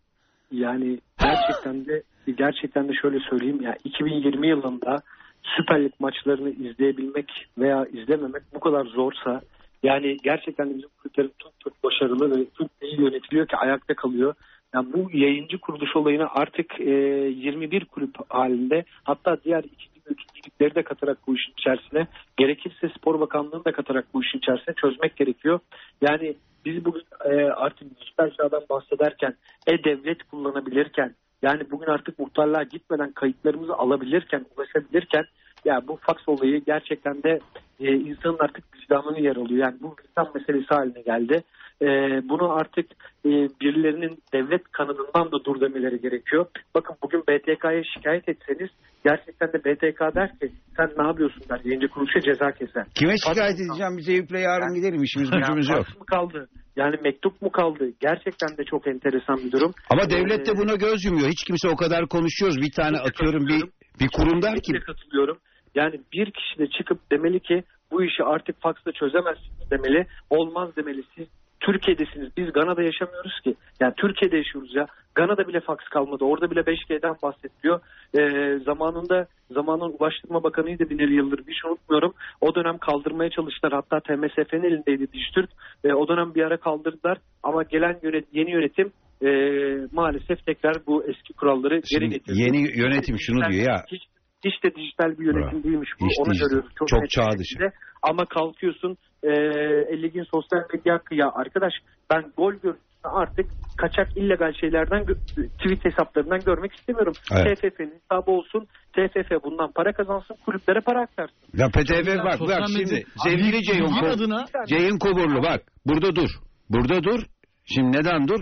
Yani 0.51 0.99
gerçekten 1.20 1.86
de 1.86 2.03
gerçekten 2.38 2.88
de 2.88 2.91
şöyle 3.01 3.18
söyleyeyim 3.30 3.61
ya 3.61 3.76
2020 3.84 4.47
yılında 4.47 4.95
Süper 5.43 5.83
Lig 5.83 5.93
maçlarını 5.99 6.49
izleyebilmek 6.49 7.47
veya 7.57 7.85
izlememek 7.85 8.43
bu 8.53 8.59
kadar 8.59 8.85
zorsa 8.85 9.41
yani 9.83 10.17
gerçekten 10.23 10.77
bizim 10.77 10.89
kulüplerin 11.01 11.33
çok 11.39 11.53
çok 11.59 11.83
başarılı 11.83 12.39
ve 12.39 12.45
çok 12.57 12.67
iyi 12.81 13.01
yönetiliyor 13.01 13.47
ki 13.47 13.57
ayakta 13.57 13.93
kalıyor. 13.93 14.35
Yani 14.73 14.93
bu 14.93 15.09
yayıncı 15.13 15.57
kuruluş 15.57 15.95
olayını 15.95 16.27
artık 16.29 16.81
e, 16.81 16.89
21 16.89 17.85
kulüp 17.85 18.15
halinde 18.29 18.83
hatta 19.03 19.37
diğer 19.43 19.63
ikinci 19.63 19.99
ve 20.07 20.09
üçüncü 20.09 20.47
ligleri 20.47 20.75
de 20.75 20.83
katarak 20.83 21.17
bu 21.27 21.35
işin 21.35 21.53
içerisine 21.57 22.07
gerekirse 22.37 22.89
Spor 22.97 23.19
Bakanlığı'nı 23.19 23.65
da 23.65 23.71
katarak 23.71 24.05
bu 24.13 24.23
işin 24.23 24.37
içerisine 24.37 24.75
çözmek 24.75 25.15
gerekiyor. 25.15 25.59
Yani 26.01 26.35
biz 26.65 26.85
bugün 26.85 27.03
e, 27.25 27.43
artık 27.43 27.99
dijital 27.99 28.29
çağdan 28.29 28.63
bahsederken 28.69 29.35
e-devlet 29.67 30.23
kullanabilirken 30.23 31.15
yani 31.43 31.71
bugün 31.71 31.87
artık 31.87 32.19
muhtarlığa 32.19 32.63
gitmeden 32.63 33.11
kayıtlarımızı 33.11 33.73
alabilirken, 33.73 34.45
ulaşabilirken 34.57 35.23
ya 35.66 35.82
bu 35.88 35.99
faks 36.01 36.24
olayı 36.28 36.61
gerçekten 36.66 37.24
de 37.24 37.39
e, 37.80 37.91
insanın 37.91 38.38
artık 38.39 38.64
vicdanını 38.76 39.20
yer 39.20 39.36
alıyor. 39.36 39.66
Yani 39.66 39.78
bu 39.82 39.95
vicdan 40.03 40.32
meselesi 40.36 40.68
haline 40.70 41.01
geldi. 41.01 41.43
E, 41.82 41.88
bunu 42.30 42.51
artık 42.53 42.86
e, 43.26 43.30
birilerinin 43.61 44.18
devlet 44.34 44.64
kanadından 44.72 45.32
da 45.32 45.45
dur 45.45 45.61
demeleri 45.61 46.01
gerekiyor. 46.01 46.45
Bakın 46.76 46.95
bugün 47.03 47.22
BTK'ya 47.22 47.84
şikayet 47.93 48.30
etseniz 48.30 48.70
gerçekten 49.05 49.53
de 49.53 49.59
BTK 49.66 50.16
der 50.16 50.30
ki 50.39 50.51
sen 50.78 50.89
ne 50.97 51.07
yapıyorsun 51.07 51.43
der. 51.49 51.59
Yayıncı 51.64 51.88
kuruluşa 51.88 52.20
ceza 52.22 52.51
keser. 52.51 52.86
Kime 52.95 53.18
şikayet 53.18 53.59
edeceğim? 53.59 53.97
Bize 53.97 54.14
yükle 54.14 54.39
yarın 54.39 54.76
gidelim. 54.76 55.03
İşimiz 55.03 55.32
gücümüz 55.32 55.70
yok. 55.70 55.88
mı 55.99 56.05
kaldı? 56.05 56.47
Yani 56.76 56.95
mektup 57.03 57.41
mu 57.41 57.51
kaldı? 57.51 57.91
Gerçekten 57.99 58.57
de 58.57 58.64
çok 58.64 58.88
enteresan 58.88 59.38
bir 59.38 59.51
durum. 59.51 59.72
Ama 59.89 60.09
devlet 60.09 60.47
de 60.47 60.51
Ee, 60.51 60.57
buna 60.57 60.76
göz 60.76 61.05
yumuyor. 61.05 61.30
Hiç 61.30 61.43
kimse 61.43 61.70
o 61.70 61.76
kadar 61.76 62.07
konuşuyoruz. 62.07 62.57
Bir 62.57 62.72
tane 62.72 62.97
atıyorum 62.97 63.47
bir 63.47 63.61
bir 63.99 64.09
kurum 64.16 64.41
der 64.41 64.55
ki 64.55 64.74
katılıyorum. 64.88 65.38
Yani 65.76 66.01
bir 66.13 66.32
kişi 66.32 66.59
de 66.59 66.67
çıkıp 66.67 67.11
demeli 67.11 67.39
ki 67.39 67.63
bu 67.91 68.03
işi 68.03 68.24
artık 68.24 68.61
faksla 68.61 68.91
çözemezsiniz 68.91 69.71
demeli. 69.71 70.07
Olmaz 70.30 70.76
demeli. 70.76 71.03
Siz 71.15 71.28
Türkiye'desiniz. 71.59 72.30
Biz 72.38 72.53
Gana'da 72.53 72.84
yaşamıyoruz 72.84 73.39
ki. 73.43 73.55
Yani 73.82 73.93
Türkiye'de 73.97 74.38
yaşıyoruz 74.38 74.76
ya. 74.76 74.86
Gana'da 75.15 75.47
bile 75.47 75.59
faks 75.59 75.86
kalmadı. 75.86 76.26
Orada 76.26 76.51
bile 76.51 76.59
5G'den 76.59 77.15
bahsediliyor. 77.24 77.80
Ee, 78.17 78.59
zamanında 78.65 79.28
zamanın 79.51 79.95
Ulaştırma 79.99 80.43
Bakanı'ydı 80.43 80.89
Binali 80.89 81.13
Yıldırım. 81.13 81.45
Hiç 81.47 81.65
unutmuyorum. 81.65 82.13
O 82.41 82.55
dönem 82.55 82.78
kaldırmaya 82.78 83.30
çalıştılar. 83.30 83.74
Hatta 83.74 83.99
TMSF'nin 83.99 84.63
elindeydi 84.63 85.11
Dijitürk. 85.13 85.49
Ee, 85.84 85.93
o 85.93 86.07
dönem 86.07 86.36
bir 86.36 86.43
ara 86.43 86.57
kaldırdılar. 86.57 87.17
Ama 87.43 87.63
gelen 87.63 87.99
yönet, 88.03 88.26
yeni 88.34 88.51
yönetim 88.51 88.91
e, 89.26 89.30
maalesef 89.91 90.45
tekrar 90.45 90.76
bu 90.88 91.03
eski 91.03 91.34
kuralları 91.34 91.76
geri 91.76 91.86
Şimdi 91.88 92.09
getirdi. 92.09 92.41
yeni 92.41 92.80
yönetim 92.80 93.19
şunu 93.19 93.51
diyor 93.51 93.67
ya. 93.67 93.84
Hiç 93.91 94.03
Hiç 94.45 94.63
de 94.63 94.75
dijital 94.75 95.19
bir 95.19 95.25
yönetim 95.25 95.63
değilmiş 95.63 95.89
bu. 95.99 96.05
Hiç 96.05 96.19
Onu 96.19 96.31
dijital. 96.31 96.47
görüyoruz. 96.47 96.71
Çok, 96.79 96.87
Çok 96.87 97.09
çağ 97.09 97.31
dışı. 97.37 97.57
Ama 98.01 98.25
kalkıyorsun 98.25 98.97
e, 99.23 99.29
50 99.29 100.11
gün 100.11 100.23
sosyal 100.23 100.61
medya 100.73 100.93
hakkı 100.93 101.15
ya 101.15 101.31
arkadaş 101.33 101.73
ben 102.11 102.23
gol 102.37 102.53
görüntüsünü 102.53 102.93
artık 103.03 103.45
kaçak 103.77 104.17
illegal 104.17 104.53
şeylerden 104.61 105.05
tweet 105.59 105.85
hesaplarından 105.85 106.39
görmek 106.39 106.73
istemiyorum. 106.73 107.13
Evet. 107.31 107.57
TFF'nin 107.57 107.93
hesabı 108.01 108.31
olsun. 108.31 108.67
TFF 108.93 109.43
bundan 109.43 109.71
para 109.71 109.93
kazansın. 109.93 110.35
Kulüplere 110.45 110.81
para 110.81 111.01
aktarsın. 111.01 111.37
Ya 111.53 111.67
PTF 111.67 112.07
bak 112.25 112.39
bak 112.39 112.63
şimdi 112.67 113.03
sevgili 113.23 113.63
Ceyhun 113.63 114.45
Ceyhun 114.67 114.97
Koburlu 114.97 115.43
bak 115.43 115.61
burada 115.85 116.15
dur. 116.15 116.29
Burada 116.69 117.03
dur. 117.03 117.19
Şimdi 117.65 117.97
neden 117.97 118.27
dur? 118.27 118.39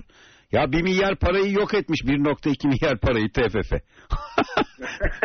Ya 0.52 0.72
1 0.72 0.82
milyar 0.82 1.16
parayı 1.16 1.54
yok 1.54 1.74
etmiş 1.74 2.00
1.2 2.02 2.68
milyar 2.68 3.00
parayı 3.00 3.30
TFF. 3.32 3.72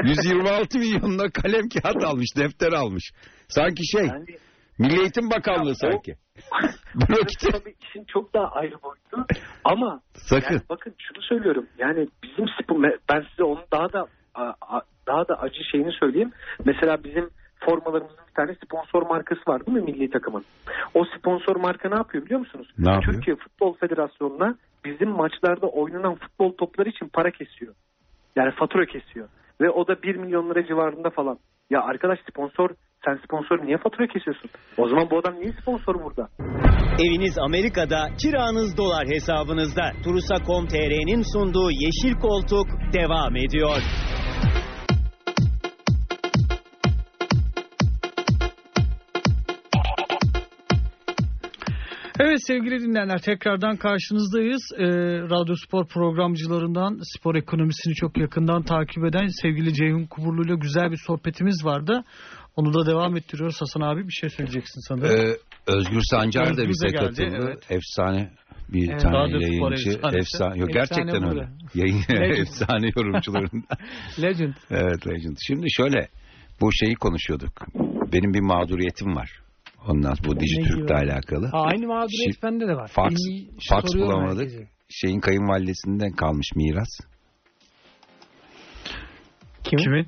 126 0.05 0.79
milyonla 0.79 1.31
kalem 1.31 1.69
kağıt 1.69 2.05
almış, 2.05 2.27
defter 2.37 2.73
almış. 2.73 3.05
Sanki 3.49 3.87
şey, 3.87 4.07
Yani 4.07 4.27
Milli 4.79 5.01
Eğitim 5.01 5.31
Bakanlığı 5.31 5.69
Ya 5.69 5.75
sanki. 5.75 6.15
Bürokrasi. 6.95 7.49
tabii 7.53 7.75
işin 7.81 8.05
çok 8.05 8.35
daha 8.35 8.45
ayrı 8.47 8.83
boyutu. 8.83 9.35
Ama 9.65 10.01
Sakın. 10.15 10.55
Yani 10.55 10.63
bakın 10.69 10.95
şunu 10.99 11.23
söylüyorum. 11.23 11.67
Yani 11.79 12.09
bizim 12.23 12.47
spor 12.63 12.83
ben 13.13 13.21
size 13.31 13.43
onun 13.45 13.65
daha 13.73 13.93
da 13.93 14.07
daha 15.07 15.29
da 15.29 15.35
acı 15.41 15.61
şeyini 15.73 15.93
söyleyeyim. 16.01 16.33
Mesela 16.65 17.05
bizim 17.05 17.31
formalarımızın 17.65 18.26
bir 18.26 18.26
tane 18.37 18.55
sponsor 18.65 19.03
markası 19.03 19.41
var 19.49 19.67
değil 19.67 19.79
mi 19.79 19.85
milli 19.85 20.11
takımın? 20.11 20.45
O 20.95 21.05
sponsor 21.19 21.57
marka 21.57 21.89
ne 21.89 21.95
yapıyor 21.95 22.25
biliyor 22.25 22.41
musunuz? 22.41 22.69
Ne 22.79 22.91
yapıyor? 22.91 23.15
Türkiye 23.15 23.37
Futbol 23.37 23.75
Federasyonu'na 23.75 24.55
bizim 24.85 25.11
maçlarda 25.11 25.67
oynanan 25.67 26.15
futbol 26.15 26.53
topları 26.53 26.89
için 26.89 27.09
para 27.09 27.31
kesiyor. 27.31 27.75
Yani 28.37 28.51
fatura 28.51 28.87
kesiyor. 28.87 29.29
Ve 29.61 29.71
o 29.71 29.89
da 29.89 30.03
1 30.03 30.17
milyon 30.17 30.51
lira 30.51 30.67
civarında 30.67 31.11
falan. 31.11 31.39
Ya 31.71 31.83
arkadaş 31.83 32.19
sponsor 32.31 32.71
sen 33.05 33.19
sponsor 33.25 33.67
niye 33.67 33.79
fatura 33.79 34.07
kesiyorsun? 34.07 34.51
O 34.79 34.89
zaman 34.89 35.11
bu 35.11 35.19
adam 35.19 35.35
niye 35.35 35.53
sponsor 35.63 35.95
burada? 36.05 36.29
Eviniz 37.05 37.39
Amerika'da, 37.39 38.01
kiranız 38.23 38.77
dolar 38.77 39.07
hesabınızda. 39.07 39.93
Turusa.com.tr'nin 40.05 41.23
sunduğu 41.33 41.71
Yeşil 41.71 42.15
Koltuk 42.21 42.67
devam 42.93 43.37
ediyor. 43.37 43.81
Evet 52.29 52.47
sevgili 52.47 52.81
dinleyenler 52.81 53.19
tekrardan 53.19 53.77
karşınızdayız. 53.77 54.63
Ee, 54.79 54.85
Radyo 55.31 55.55
Spor 55.67 55.87
programcılarından 55.87 56.99
spor 57.17 57.35
ekonomisini 57.35 57.95
çok 57.95 58.19
yakından 58.19 58.63
takip 58.63 59.05
eden 59.05 59.27
sevgili 59.43 59.75
Ceyhun 59.75 60.07
Kuburlu 60.07 60.43
ile 60.47 60.55
güzel 60.57 60.91
bir 60.91 61.01
sohbetimiz 61.07 61.65
vardı. 61.65 62.05
Onu 62.57 62.75
da 62.75 62.87
devam 62.87 63.17
ettiriyoruz. 63.17 63.61
Hasan 63.61 63.81
abi 63.81 64.09
bir 64.09 64.13
şey 64.13 64.31
söyleyeceksin 64.31 64.81
sanırım. 64.89 65.11
Ee, 65.11 65.37
Özgür 65.67 66.01
Sancar 66.11 66.47
da 66.47 66.51
Özgür 66.51 66.69
bize 66.69 66.89
geldi, 66.89 66.99
katıldı. 67.07 67.37
evet. 67.47 67.71
Efsane 67.71 68.31
bir 68.69 68.89
Evet. 68.91 69.01
tane 69.03 69.17
Radyo 69.17 69.41
yayıncı. 69.41 69.91
Efsane. 69.91 70.59
Yok, 70.59 70.71
Efsane 70.71 70.73
gerçekten 70.73 71.23
burada. 71.23 71.29
öyle. 71.31 71.49
Yayın 71.75 72.03
efsane 72.41 72.91
yorumcularından. 72.97 73.77
Legend. 74.23 74.55
evet 74.71 75.07
Legend. 75.09 75.37
Şimdi 75.47 75.67
şöyle 75.73 76.09
bu 76.61 76.73
şeyi 76.73 76.95
konuşuyorduk. 76.95 77.53
Benim 78.13 78.35
bir 78.35 78.41
mağduriyetim 78.41 79.17
var. 79.17 79.31
Ondan 79.89 80.15
bu 80.25 80.41
Dijitürk'le 80.41 80.91
alakalı. 80.91 81.47
Ha, 81.47 81.61
aynı 81.61 81.87
mağduriyet 81.87 82.37
Şi- 82.37 82.43
bende 82.43 82.69
de 82.69 82.75
var. 82.77 82.89
Fax, 82.89 83.13
İyi, 83.29 83.51
fax 83.71 83.85
bulamadık. 83.95 84.41
herkese. 84.43 84.69
Şeyin 84.89 85.21
kayınvalidesinden 85.21 86.13
kalmış 86.13 86.47
miras. 86.57 87.01
Kimin? 89.65 89.83
Kimin? 89.83 90.07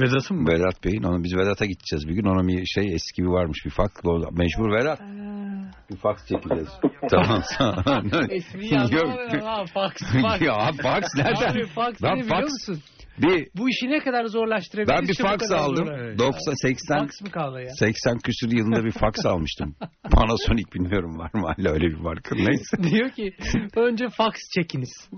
Vedat'ın 0.00 0.36
mı? 0.36 0.48
Vedat 0.52 0.84
Bey'in. 0.84 1.02
Onu 1.02 1.24
biz 1.24 1.36
Vedat'a 1.36 1.64
gideceğiz 1.66 2.08
bir 2.08 2.14
gün. 2.14 2.24
Ona 2.24 2.48
bir 2.48 2.66
şey 2.66 2.94
eski 2.94 3.22
bir 3.22 3.28
varmış 3.28 3.58
bir 3.64 3.70
fax. 3.70 3.90
Mecbur 4.32 4.72
Vedat. 4.72 5.00
Bir 5.90 5.96
fax 5.96 6.26
çekeceğiz. 6.28 6.68
tamam. 7.10 7.42
Esmi 8.30 8.68
ha 9.42 9.64
fax 9.74 9.92
fax. 10.22 10.40
ya 10.40 10.70
fax 10.82 11.04
nereden? 11.16 11.52
Abi 11.52 11.66
fax 11.66 12.02
ne 12.02 12.12
biliyor 12.14 12.42
musun? 12.42 12.82
Bir 13.18 13.48
Bu 13.56 13.68
işi 13.70 13.90
ne 13.90 13.98
kadar 13.98 14.24
zorlaştırabiliriz? 14.26 15.00
ben 15.00 15.08
bir 15.08 15.14
fax 15.14 15.52
aldım. 15.52 15.86
zorla- 15.86 16.18
90 16.18 16.54
80 16.68 16.98
Fax 16.98 17.20
mı 17.22 17.30
kaldı 17.30 17.60
ya? 17.62 17.68
80 17.78 18.18
küsür 18.18 18.50
yılında 18.58 18.84
bir 18.84 18.90
fax 18.90 19.14
almıştım. 19.26 19.76
Panasonic 20.10 20.72
bilmiyorum 20.74 21.18
var 21.18 21.30
mı 21.34 21.46
hala 21.56 21.70
öyle 21.72 21.86
bir 21.86 21.98
marka. 22.00 22.34
Neyse. 22.38 22.76
Diyor 22.90 23.10
ki 23.10 23.32
önce 23.76 24.08
fax 24.08 24.34
çekiniz. 24.54 25.08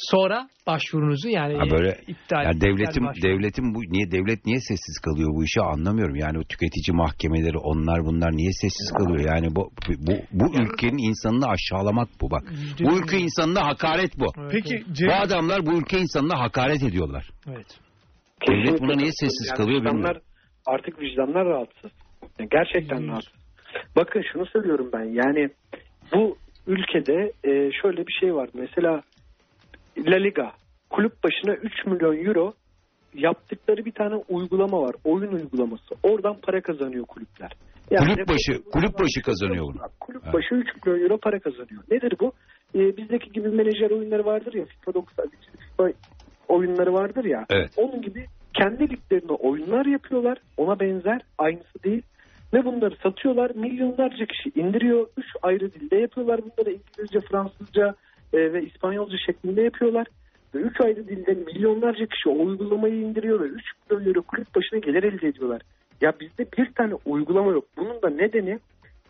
Sonra 0.00 0.48
başvurunuzu 0.66 1.28
yani 1.28 1.54
Ha 1.54 1.64
böyle 1.70 1.96
iptal. 2.06 2.44
yani 2.44 2.60
devletin 2.60 3.04
iptal 3.04 3.22
devletin 3.22 3.74
bu 3.74 3.80
niye 3.80 4.10
devlet 4.10 4.46
niye 4.46 4.60
sessiz 4.60 4.98
kalıyor 5.04 5.30
bu 5.36 5.44
işi 5.44 5.60
anlamıyorum. 5.60 6.16
Yani 6.16 6.38
o 6.38 6.42
tüketici 6.42 6.96
mahkemeleri 6.96 7.58
onlar 7.58 8.04
bunlar 8.04 8.32
niye 8.32 8.52
sessiz 8.52 8.92
kalıyor? 8.98 9.24
Yani 9.34 9.56
bu 9.56 9.70
bu 9.88 10.12
bu 10.32 10.46
ülkenin 10.62 11.08
insanını 11.08 11.46
aşağılamak 11.46 12.08
bu 12.20 12.30
bak. 12.30 12.42
Bu 12.80 12.98
ülke 12.98 13.18
insanına 13.18 13.66
hakaret 13.66 14.18
bu. 14.18 14.26
Peki. 14.50 14.84
Bu 15.08 15.12
adamlar 15.12 15.66
bu 15.66 15.78
ülke 15.78 15.98
insanına 15.98 16.40
hakaret 16.40 16.82
ediyorlar. 16.82 17.30
Evet. 17.48 17.78
Devlet 18.48 18.80
buna 18.80 18.94
niye 18.94 19.10
sessiz 19.20 19.48
yani 19.48 19.56
kalıyor 19.56 19.80
vicdanlar, 19.80 19.94
bilmiyorum. 19.96 20.22
Artık 20.66 21.00
vicdanlar 21.00 21.46
rahatsız. 21.46 21.90
Yani 22.38 22.48
gerçekten 22.50 23.08
rahatsız. 23.08 23.32
Bakın 23.96 24.22
şunu 24.32 24.46
söylüyorum 24.46 24.90
ben 24.92 25.04
yani 25.04 25.48
bu 26.14 26.36
ülkede 26.66 27.32
e, 27.44 27.70
şöyle 27.82 28.06
bir 28.06 28.12
şey 28.20 28.34
var. 28.34 28.48
Mesela 28.54 29.02
La 29.98 30.16
Liga 30.16 30.52
kulüp 30.90 31.12
başına 31.24 31.54
3 31.54 31.86
milyon 31.86 32.24
euro 32.26 32.52
yaptıkları 33.14 33.84
bir 33.84 33.92
tane 33.92 34.14
uygulama 34.28 34.82
var. 34.82 34.94
Oyun 35.04 35.32
uygulaması. 35.32 35.94
Oradan 36.02 36.36
para 36.42 36.60
kazanıyor 36.60 37.06
kulüpler. 37.06 37.52
Kulüp 37.98 38.28
başı- 38.28 38.62
kulüp 38.72 38.98
başı 38.98 39.22
kazanıyor 39.22 39.64
bunu. 39.64 39.80
Kulüp 40.00 40.22
Evet. 40.24 40.34
başı 40.34 40.54
3 40.54 40.68
milyon 40.86 41.02
euro 41.04 41.18
para 41.18 41.40
kazanıyor. 41.40 41.82
Nedir 41.90 42.14
bu? 42.20 42.32
Ee, 42.74 42.96
bizdeki 42.96 43.32
gibi 43.32 43.48
menajer 43.48 43.90
oyunları 43.90 44.24
vardır 44.24 44.54
ya 44.54 44.64
FIFA 44.64 44.94
90 44.94 45.26
FIFA 45.76 45.92
oyunları 46.48 46.92
vardır 46.92 47.24
ya. 47.24 47.44
Evet. 47.50 47.70
Onun 47.76 48.02
gibi 48.02 48.26
kendi 48.54 48.82
liglerine 48.90 49.32
oyunlar 49.32 49.86
yapıyorlar. 49.86 50.38
Ona 50.56 50.80
benzer. 50.80 51.20
Aynısı 51.38 51.82
değil. 51.84 52.02
Ve 52.54 52.64
bunları 52.64 52.94
satıyorlar. 53.02 53.50
Milyonlarca 53.54 54.26
kişi 54.26 54.60
indiriyor. 54.60 55.06
Üç 55.16 55.26
ayrı 55.42 55.72
dilde 55.72 55.96
yapıyorlar. 55.96 56.40
Bunları 56.42 56.70
İngilizce, 56.74 57.20
Fransızca 57.30 57.94
e, 58.32 58.52
ve 58.52 58.62
İspanyolca 58.62 59.16
şeklinde 59.26 59.62
yapıyorlar. 59.62 60.06
Ve 60.54 60.58
üç 60.58 60.80
ayrı 60.80 61.08
dilde 61.08 61.32
milyonlarca 61.32 62.06
kişi 62.06 62.28
o 62.28 62.44
uygulamayı 62.44 62.94
indiriyor 62.94 63.40
ve 63.40 63.44
3 63.44 63.62
milyon 63.90 64.06
euro 64.06 64.22
kulüp 64.22 64.54
başına 64.54 64.78
gelir 64.78 65.02
elde 65.02 65.28
ediyorlar. 65.28 65.62
Ya 66.00 66.12
bizde 66.20 66.46
bir 66.58 66.72
tane 66.72 66.94
uygulama 67.04 67.52
yok. 67.52 67.64
Bunun 67.76 68.02
da 68.02 68.10
nedeni 68.10 68.58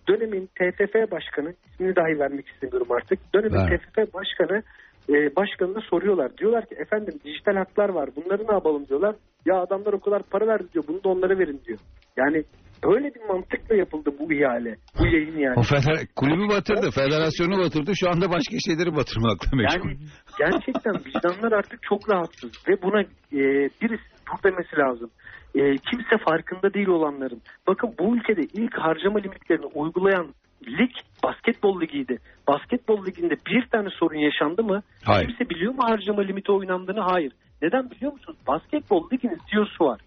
dönemin 0.09 0.47
TFF 0.47 1.11
başkanı, 1.11 1.55
ismini 1.73 1.97
dahi 1.97 2.19
vermek 2.19 2.49
istemiyorum 2.49 2.87
artık. 2.91 3.35
Dönemin 3.35 3.71
Ver. 3.71 3.79
TFF 3.79 4.15
başkanı 4.15 4.63
e, 5.09 5.37
başkanına 5.37 5.81
soruyorlar. 5.81 6.37
Diyorlar 6.39 6.67
ki 6.67 6.75
efendim 6.75 7.15
dijital 7.25 7.57
haklar 7.57 7.89
var. 7.89 8.11
Bunları 8.17 8.49
ne 8.49 8.53
yapalım 8.53 8.89
diyorlar. 8.89 9.15
Ya 9.47 9.61
adamlar 9.61 9.93
o 9.93 10.01
kadar 10.01 10.23
para 10.23 10.47
verdi 10.47 10.65
diyor. 10.75 10.85
Bunu 10.89 11.05
da 11.05 11.09
onlara 11.09 11.39
verin 11.39 11.61
diyor. 11.67 11.79
Yani 12.17 12.45
böyle 12.85 13.15
bir 13.15 13.21
mantıkla 13.29 13.75
yapıldı 13.75 14.11
bu 14.19 14.33
ihale. 14.33 14.77
Bu 14.99 15.07
yayın 15.07 15.39
yani. 15.39 15.55
O 15.57 15.63
feder 15.63 16.07
kulübü 16.17 16.49
batırdı, 16.49 16.91
federasyonu 16.91 17.59
batırdı. 17.59 17.93
Şu 18.01 18.11
anda 18.11 18.31
başka 18.31 18.57
şeyleri 18.67 18.97
batırmakla 18.97 19.57
meşgul. 19.57 19.91
Yani 19.91 19.99
gerçekten 20.39 20.95
vicdanlar 21.07 21.53
artık 21.53 21.83
çok 21.83 22.11
rahatsız 22.11 22.53
ve 22.69 22.83
buna 22.83 23.01
e, 23.33 23.41
birisi 23.83 24.11
dur 24.27 24.43
demesi 24.45 24.77
lazım. 24.77 25.11
E, 25.55 25.61
kimse 25.77 26.19
farkında 26.25 26.75
değil 26.75 26.89
olanların. 26.89 27.43
Bakın 27.67 27.95
bu 27.99 28.17
ülkede 28.17 28.41
ilk 28.41 28.75
harcama 28.79 29.19
limitlerini 29.19 29.67
uygulayan 29.67 30.35
lig 30.69 30.91
basketbol 31.25 31.81
ligiydi. 31.81 32.19
Basketbol 32.49 33.07
liginde 33.07 33.35
bir 33.47 33.67
tane 33.67 33.89
sorun 33.91 34.19
yaşandı 34.19 34.65
mı? 34.65 34.83
Hayır. 35.05 35.27
Kimse 35.27 35.51
biliyor 35.51 35.73
mu 35.73 35.83
harcama 35.83 36.23
limiti 36.23 36.53
oynandığını? 36.53 37.01
Hayır. 37.01 37.33
Neden 37.63 37.91
biliyor 37.91 38.13
musunuz? 38.13 38.39
Basketbol 38.49 39.11
liginin 39.13 39.39
CEO'su 39.53 39.85
var. 39.85 40.01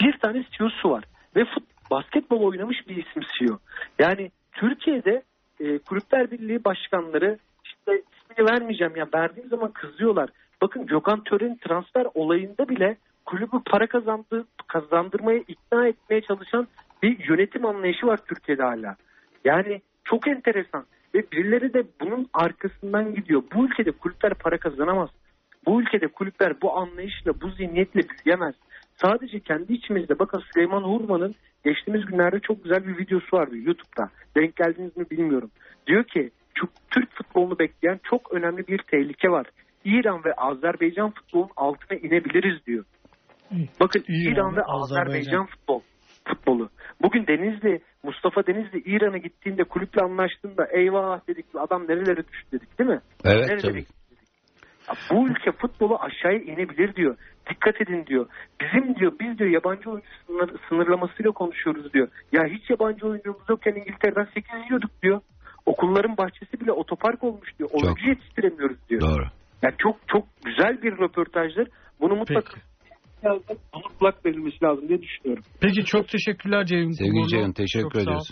Bir 0.00 0.18
tane 0.18 0.44
CEO'su 0.58 0.90
var. 0.90 1.04
Ve 1.36 1.44
fut, 1.44 1.64
basketbol 1.90 2.42
oynamış 2.42 2.88
bir 2.88 2.96
isim 2.96 3.22
CEO. 3.38 3.58
Yani 3.98 4.30
Türkiye'de 4.52 5.22
e, 5.60 5.78
Kulüpler 5.78 6.30
Birliği 6.30 6.64
başkanları 6.64 7.38
işte 7.64 8.02
ismini 8.12 8.50
vermeyeceğim 8.50 8.96
ya 8.96 9.08
verdiğim 9.14 9.48
zaman 9.48 9.72
kızıyorlar. 9.72 10.30
Bakın 10.62 10.86
Gökhan 10.86 11.24
Tören 11.24 11.56
transfer 11.56 12.06
olayında 12.14 12.68
bile 12.68 12.96
kulübü 13.24 13.60
para 13.66 13.86
kazandı, 13.86 14.44
kazandırmaya 14.66 15.38
ikna 15.38 15.88
etmeye 15.88 16.20
çalışan 16.20 16.68
bir 17.02 17.28
yönetim 17.28 17.66
anlayışı 17.66 18.06
var 18.06 18.20
Türkiye'de 18.28 18.62
hala. 18.62 18.96
Yani 19.44 19.80
çok 20.04 20.28
enteresan 20.28 20.84
ve 21.14 21.30
birileri 21.32 21.74
de 21.74 21.84
bunun 22.00 22.28
arkasından 22.34 23.14
gidiyor. 23.14 23.42
Bu 23.54 23.64
ülkede 23.64 23.90
kulüpler 23.92 24.34
para 24.34 24.58
kazanamaz. 24.58 25.10
Bu 25.66 25.82
ülkede 25.82 26.06
kulüpler 26.06 26.60
bu 26.62 26.76
anlayışla, 26.76 27.40
bu 27.40 27.50
zihniyetle 27.50 28.00
büyüyemez. 28.08 28.54
Sadece 28.96 29.40
kendi 29.40 29.72
içimizde 29.72 30.18
bakın 30.18 30.42
Süleyman 30.52 30.82
Hurman'ın 30.82 31.34
geçtiğimiz 31.64 32.06
günlerde 32.06 32.40
çok 32.40 32.64
güzel 32.64 32.86
bir 32.86 32.98
videosu 32.98 33.36
vardı 33.36 33.56
YouTube'da. 33.56 34.10
Denk 34.36 34.56
geldiniz 34.56 34.96
mi 34.96 35.10
bilmiyorum. 35.10 35.50
Diyor 35.86 36.04
ki 36.04 36.30
Türk 36.90 37.12
futbolunu 37.14 37.58
bekleyen 37.58 38.00
çok 38.10 38.32
önemli 38.32 38.66
bir 38.66 38.78
tehlike 38.78 39.28
var. 39.28 39.46
İran 39.84 40.24
ve 40.24 40.32
Azerbaycan 40.32 41.10
futbolun 41.10 41.50
altına 41.56 41.98
inebiliriz 41.98 42.66
diyor. 42.66 42.84
Bakın 43.80 44.04
İran 44.08 44.32
İran 44.32 44.52
ve 44.52 44.56
ve 44.56 44.62
Azerbaycan. 44.62 45.10
Azerbaycan 45.10 45.46
futbol 45.46 45.80
futbolu. 46.24 46.68
Bugün 47.02 47.26
Denizli, 47.26 47.80
Mustafa 48.02 48.46
Denizli 48.46 48.78
İran'a 48.78 49.18
gittiğinde 49.18 49.64
kulüple 49.64 50.02
anlaştığında 50.02 50.66
eyvah 50.72 51.28
dedik 51.28 51.46
adam 51.54 51.82
nerelere 51.88 52.28
düştü 52.28 52.52
dedik 52.52 52.78
değil 52.78 52.90
mi? 52.90 53.00
Evet 53.24 53.40
Nerelere 53.40 53.60
tabii. 53.60 53.84
Bu 55.10 55.28
ülke 55.28 55.52
futbolu 55.52 55.98
aşağıya 56.00 56.38
inebilir 56.38 56.94
diyor. 56.94 57.16
Dikkat 57.50 57.80
edin 57.80 58.06
diyor. 58.06 58.26
Bizim 58.60 58.96
diyor 58.96 59.12
biz 59.20 59.38
diyor 59.38 59.50
yabancı 59.50 59.90
oyuncu 59.90 60.08
sınır, 60.26 60.50
sınırlamasıyla 60.68 61.30
konuşuyoruz 61.32 61.92
diyor. 61.92 62.08
Ya 62.32 62.42
hiç 62.44 62.70
yabancı 62.70 63.06
oyuncumuz 63.06 63.40
yokken 63.48 63.74
İngiltere'den 63.74 64.28
8 64.34 64.50
yiyorduk 64.66 64.90
diyor. 65.02 65.20
Okulların 65.66 66.16
bahçesi 66.16 66.60
bile 66.60 66.72
otopark 66.72 67.24
olmuş 67.24 67.58
diyor. 67.58 67.70
Oyuncu 67.72 68.00
Çok. 68.00 68.08
yetiştiremiyoruz 68.08 68.76
diyor. 68.88 69.00
Doğru. 69.00 69.24
Yani 69.62 69.74
çok 69.78 69.96
çok 70.08 70.24
güzel 70.44 70.82
bir 70.82 70.92
röportajdır. 70.98 71.68
Bunu 72.00 72.16
mutlaka 72.16 72.52
Peki. 72.54 73.26
lazım, 73.26 73.56
ona 73.72 73.98
kulak 73.98 74.26
verilmesi 74.26 74.64
lazım 74.64 74.88
diye 74.88 75.02
düşünüyorum. 75.02 75.44
Peki 75.60 75.84
çok 75.84 76.08
teşekkürler 76.08 76.66
Ceyhun. 76.66 76.90
Sevgili. 76.90 77.28
Ceyhun 77.28 77.46
Çok 77.46 77.56
teşekkür 77.56 77.90
sağ 77.90 77.98
ol. 77.98 78.02
ediyoruz. 78.02 78.28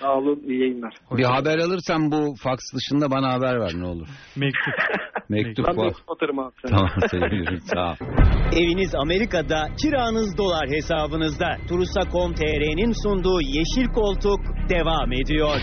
Sağ 0.00 0.14
olun, 0.14 0.42
iyi 0.46 0.60
yayınlar. 0.60 0.94
Bir 1.10 1.24
haber 1.24 1.58
alırsan 1.58 2.12
bu 2.12 2.34
faks 2.42 2.64
dışında 2.74 3.10
bana 3.10 3.32
haber 3.34 3.60
ver 3.60 3.72
ne 3.76 3.86
olur. 3.86 4.08
Mektup. 4.36 4.74
Mektup 5.28 5.66
Ben 5.66 5.76
var. 5.76 5.92
atarım 6.08 6.38
abi. 6.38 6.52
sana. 6.62 6.76
Tamam 6.76 6.90
sevgilim 7.10 7.60
sağ 7.74 7.90
ol. 7.90 7.96
Eviniz 8.52 8.94
Amerika'da, 8.94 9.68
kiranız 9.82 10.38
dolar 10.38 10.68
hesabınızda. 10.68 11.56
Turusa.com.tr'nin 11.68 12.92
sunduğu 13.02 13.40
Yeşil 13.40 13.92
Koltuk 13.94 14.40
devam 14.68 15.12
ediyor. 15.12 15.60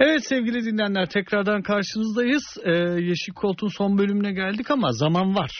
Evet 0.00 0.26
sevgili 0.28 0.64
dinleyenler 0.64 1.06
tekrardan 1.06 1.62
karşınızdayız. 1.62 2.42
Ee, 2.64 2.70
Yeşil 3.00 3.32
Koltuğun 3.34 3.68
son 3.68 3.98
bölümüne 3.98 4.32
geldik 4.32 4.70
ama 4.70 4.92
zaman 4.92 5.34
var. 5.34 5.50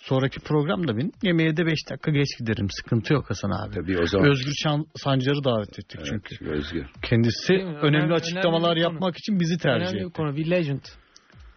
Sonraki 0.00 0.40
programda 0.40 0.96
benim 0.96 1.12
yemeğe 1.22 1.56
de 1.56 1.66
5 1.66 1.74
dakika 1.90 2.10
geç 2.10 2.28
giderim. 2.38 2.66
Sıkıntı 2.70 3.12
yok 3.14 3.30
Hasan 3.30 3.50
abi. 3.50 3.74
Tabii 3.74 3.98
o 4.02 4.06
zaman. 4.06 4.30
Özgür 4.30 4.52
Şan, 4.62 4.86
Sancar'ı 4.96 5.44
davet 5.44 5.78
ettik 5.78 6.00
çünkü. 6.04 6.36
Evet, 6.44 6.52
Özgür. 6.52 6.86
Kendisi 7.02 7.52
önemli, 7.52 7.78
Önemli- 7.86 8.14
açıklamalar 8.14 8.68
önemli 8.70 8.80
bir 8.80 8.84
konu. 8.84 8.94
yapmak 8.94 9.16
için 9.18 9.40
bizi 9.40 9.58
tercih 9.58 9.86
Önemli 9.86 10.00
bir 10.00 10.04
etti. 10.06 10.12
konu. 10.12 10.36
Bir 10.36 10.50
legend. 10.50 10.80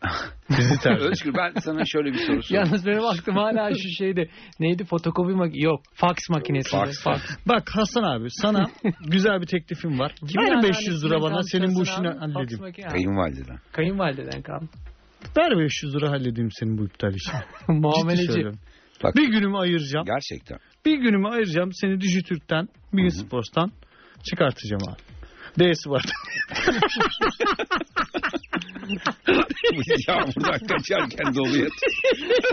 Bizi 0.50 0.80
tercih. 0.80 1.06
Özgür 1.06 1.34
ben 1.34 1.54
sana 1.60 1.86
şöyle 1.86 2.10
bir 2.14 2.18
soru 2.18 2.44
sorayım. 2.44 2.66
Yalnız 2.66 2.86
benim 2.86 3.06
aklım 3.06 3.36
hala 3.36 3.70
şu 3.74 3.90
şeyde. 3.98 4.30
Neydi? 4.60 4.84
Fotokopi 4.86 5.34
mak 5.34 5.52
yok. 5.54 5.82
Fax 5.94 6.18
makinesi. 6.30 6.72
Fax. 6.72 7.04
Fax. 7.04 7.22
Bak 7.48 7.70
Hasan 7.76 8.04
abi 8.04 8.28
sana 8.30 8.66
güzel 9.08 9.42
bir 9.42 9.46
teklifim 9.48 10.00
var. 10.00 10.16
Ver 10.38 10.64
500 10.64 11.06
lira 11.06 11.22
bana 11.22 11.44
senin 11.44 11.76
bu 11.76 11.84
işini 11.84 12.08
halledeyim. 12.08 12.74
Kayınvalideden. 12.92 13.60
Kayınvalideden 13.72 14.42
kaldı. 14.42 14.66
Ver 15.38 15.58
500 15.58 15.96
lira 15.96 16.10
halledeyim 16.12 16.50
senin 16.52 16.78
bu 16.78 16.86
iptal 16.86 17.14
işini. 17.14 17.42
Muameleci. 17.80 18.26
söylüyorum. 18.32 18.60
Bak 19.04 19.16
Bir 19.16 19.28
günümü 19.28 19.58
ayıracağım. 19.58 20.06
gerçekten. 20.06 20.58
Bir 20.86 20.98
günümü 20.98 21.28
ayıracağım. 21.28 21.74
Seni 21.74 22.02
Dijitürk'ten, 22.02 22.68
Sports'tan 23.10 23.72
çıkartacağım 24.24 24.82
abi. 24.90 25.13
D'si 25.60 25.90
var. 25.90 26.04
Biz 29.74 30.08
yağmurdan 30.08 30.60
kaçarken 30.68 31.36
doluya 31.36 31.68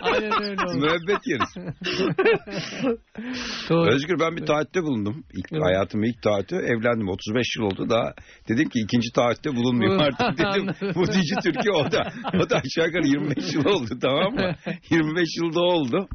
Aynen 0.03 0.43
öyle 0.43 0.63
oldu. 0.63 0.79
müebbet 0.79 1.27
yeriz. 1.27 1.55
Doğru. 3.71 3.91
Özgür 3.91 4.21
ben 4.21 4.37
bir 4.37 4.47
taahhütte 4.47 4.83
bulundum. 4.83 5.25
İlk, 5.33 5.47
Evet. 5.53 5.63
Hayatımın 5.65 6.07
ilk 6.07 6.23
taahhütü. 6.23 6.57
Evlendim. 6.57 7.09
35 7.09 7.47
yıl 7.57 7.65
oldu. 7.65 7.87
Daha 7.91 8.15
dedim 8.49 8.69
ki 8.69 8.79
ikinci 8.81 9.13
taahhütte 9.13 9.57
bulunmayayım 9.57 10.01
artık 10.01 10.39
dedim. 10.39 10.67
Bu 10.95 11.07
Dici 11.07 11.35
Türkiye 11.43 11.73
o 11.75 11.93
da. 11.93 12.13
O 12.35 12.51
da 12.51 12.57
aşağı 12.57 12.87
yukarı 12.87 13.07
25 13.07 13.55
yıl 13.55 13.65
oldu 13.65 13.99
tamam 14.03 14.35
mı? 14.35 14.55
25 14.91 15.29
yılda 15.43 15.61
oldu. 15.61 16.09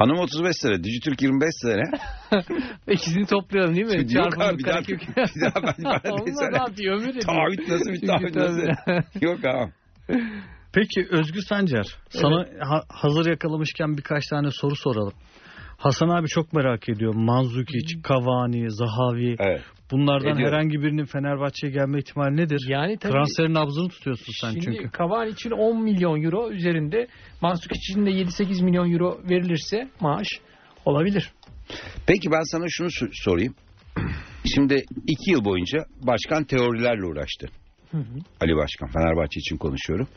Hanım 0.00 0.18
35 0.18 0.56
sene. 0.56 0.84
Dijitürk 0.84 1.22
25 1.22 1.50
sene. 1.62 1.82
İkisini 2.88 3.26
toplayalım 3.26 3.74
değil 3.76 3.86
mi? 3.86 4.14
Yok 4.14 4.40
abi 4.42 4.58
bir 4.58 4.64
daha, 4.64 4.80
bir 4.80 5.00
daha 5.40 5.62
ben 5.62 5.84
bana 5.84 6.12
Olmaz 6.12 6.38
abi 6.60 6.90
ömür 6.90 7.08
ediyor. 7.08 7.22
Taahhüt 7.24 7.68
nasıl 7.68 7.92
bir 7.92 8.06
taahhüt 8.06 8.34
nasıl? 8.36 8.62
Yok 9.20 9.44
abi. 9.44 9.72
Peki 10.72 11.06
Özgür 11.10 11.42
Sancar, 11.48 11.86
sana 12.08 12.46
ha- 12.60 12.84
hazır 12.88 13.30
yakalamışken 13.30 13.96
birkaç 13.96 14.26
tane 14.26 14.50
soru 14.50 14.76
soralım. 14.76 15.12
Hasan 15.80 16.08
abi 16.08 16.28
çok 16.28 16.52
merak 16.52 16.88
ediyor. 16.88 17.14
Manzukic, 17.14 18.02
Cavani, 18.08 18.70
Zahavi. 18.70 19.36
Evet. 19.38 19.62
Bunlardan 19.90 20.32
Ediyorum. 20.32 20.54
herhangi 20.54 20.82
birinin 20.82 21.04
Fenerbahçe'ye 21.04 21.72
gelme 21.72 21.98
ihtimali 21.98 22.36
nedir? 22.36 22.64
Yani 22.68 22.98
tabii. 22.98 23.12
Transferin 23.12 23.54
nabzını 23.54 23.88
tutuyorsun 23.88 24.32
sen 24.40 24.50
Şimdi 24.50 24.64
çünkü. 24.64 24.90
Cavani 24.98 25.30
için 25.30 25.50
10 25.50 25.82
milyon 25.82 26.22
euro 26.22 26.50
üzerinde 26.50 27.06
Mansuk 27.40 27.76
için 27.76 28.06
de 28.06 28.10
7-8 28.10 28.64
milyon 28.64 28.92
euro 28.92 29.20
verilirse 29.30 29.88
maaş 30.00 30.28
olabilir. 30.84 31.32
Peki 32.06 32.30
ben 32.30 32.42
sana 32.42 32.64
şunu 32.68 32.88
so- 32.88 33.10
sorayım. 33.12 33.54
Şimdi 34.54 34.84
iki 35.06 35.30
yıl 35.30 35.44
boyunca 35.44 35.78
başkan 36.02 36.44
teorilerle 36.44 37.06
uğraştı. 37.06 37.46
Ali 38.40 38.56
Başkan 38.56 38.88
Fenerbahçe 38.88 39.40
için 39.40 39.56
konuşuyorum. 39.56 40.08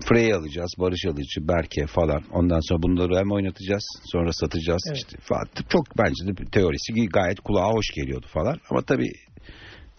Frey'i 0.00 0.34
alacağız, 0.34 0.70
Barış 0.78 1.06
Alıcı, 1.06 1.48
Berke 1.48 1.86
falan. 1.86 2.22
Ondan 2.32 2.60
sonra 2.60 2.82
bunları 2.82 3.18
hem 3.18 3.32
oynatacağız, 3.32 3.84
sonra 4.04 4.32
satacağız. 4.32 4.82
Evet. 4.88 4.96
İşte 4.96 5.16
falan. 5.20 5.48
Çok 5.68 5.98
bence 5.98 6.26
de 6.26 6.44
teorisi 6.52 7.06
gayet 7.06 7.40
kulağa 7.40 7.70
hoş 7.72 7.86
geliyordu 7.94 8.26
falan. 8.32 8.60
Ama 8.70 8.82
tabii 8.82 9.12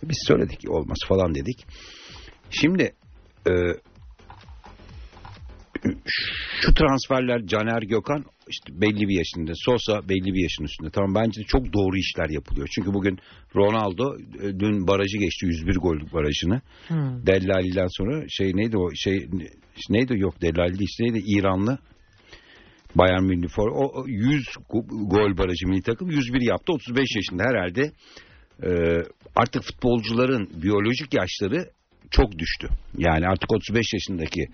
biz 0.04 0.18
söyledik 0.28 0.70
olmaz 0.70 0.98
falan 1.08 1.36
dedik. 1.36 1.66
Şimdi 2.50 2.94
e, 3.48 3.52
şu 6.62 6.74
transferler 6.74 7.46
Caner 7.46 7.82
Gökhan 7.82 8.26
işte 8.50 8.82
belli 8.82 9.08
bir 9.08 9.18
yaşında. 9.18 9.52
Sosa 9.56 10.10
belli 10.10 10.34
bir 10.34 10.44
yaşın 10.44 10.64
üstünde. 10.64 10.90
Tamam 10.90 11.16
bence 11.16 11.42
de 11.42 11.46
çok 11.46 11.74
doğru 11.74 11.98
işler 11.98 12.30
yapılıyor. 12.30 12.68
Çünkü 12.76 12.94
bugün 12.94 13.20
Ronaldo 13.56 14.18
e, 14.18 14.60
dün 14.60 14.88
barajı 14.88 15.18
geçti 15.18 15.46
101 15.46 15.76
gollük 15.76 16.14
barajını. 16.14 16.62
Hmm. 16.88 17.26
Dellali'den 17.28 17.88
sonra 17.90 18.26
şey 18.30 18.52
neydi 18.56 18.78
o 18.78 18.90
şey 18.96 19.28
neydi 19.90 20.20
yok 20.20 20.42
Dellali 20.42 20.84
işte 20.84 21.04
neydi 21.04 21.24
İranlı 21.26 21.78
Bayern 22.96 23.24
Münih 23.24 23.50
for 23.50 23.68
o 23.68 24.02
o 24.02 24.08
100 24.08 24.46
go- 24.46 25.10
gol 25.10 25.38
barajı 25.38 25.68
milli 25.68 25.82
takım 25.82 26.10
101 26.10 26.42
yaptı 26.42 26.74
35 26.74 27.16
yaşında 27.16 27.44
herhalde 27.44 27.92
e, 28.64 28.70
artık 29.36 29.64
futbolcuların 29.64 30.50
biyolojik 30.64 31.14
yaşları 31.14 31.70
çok 32.12 32.40
düştü. 32.40 32.68
Yani 32.98 33.28
artık 33.28 33.54
35 33.54 33.94
yaşındaki 33.94 34.48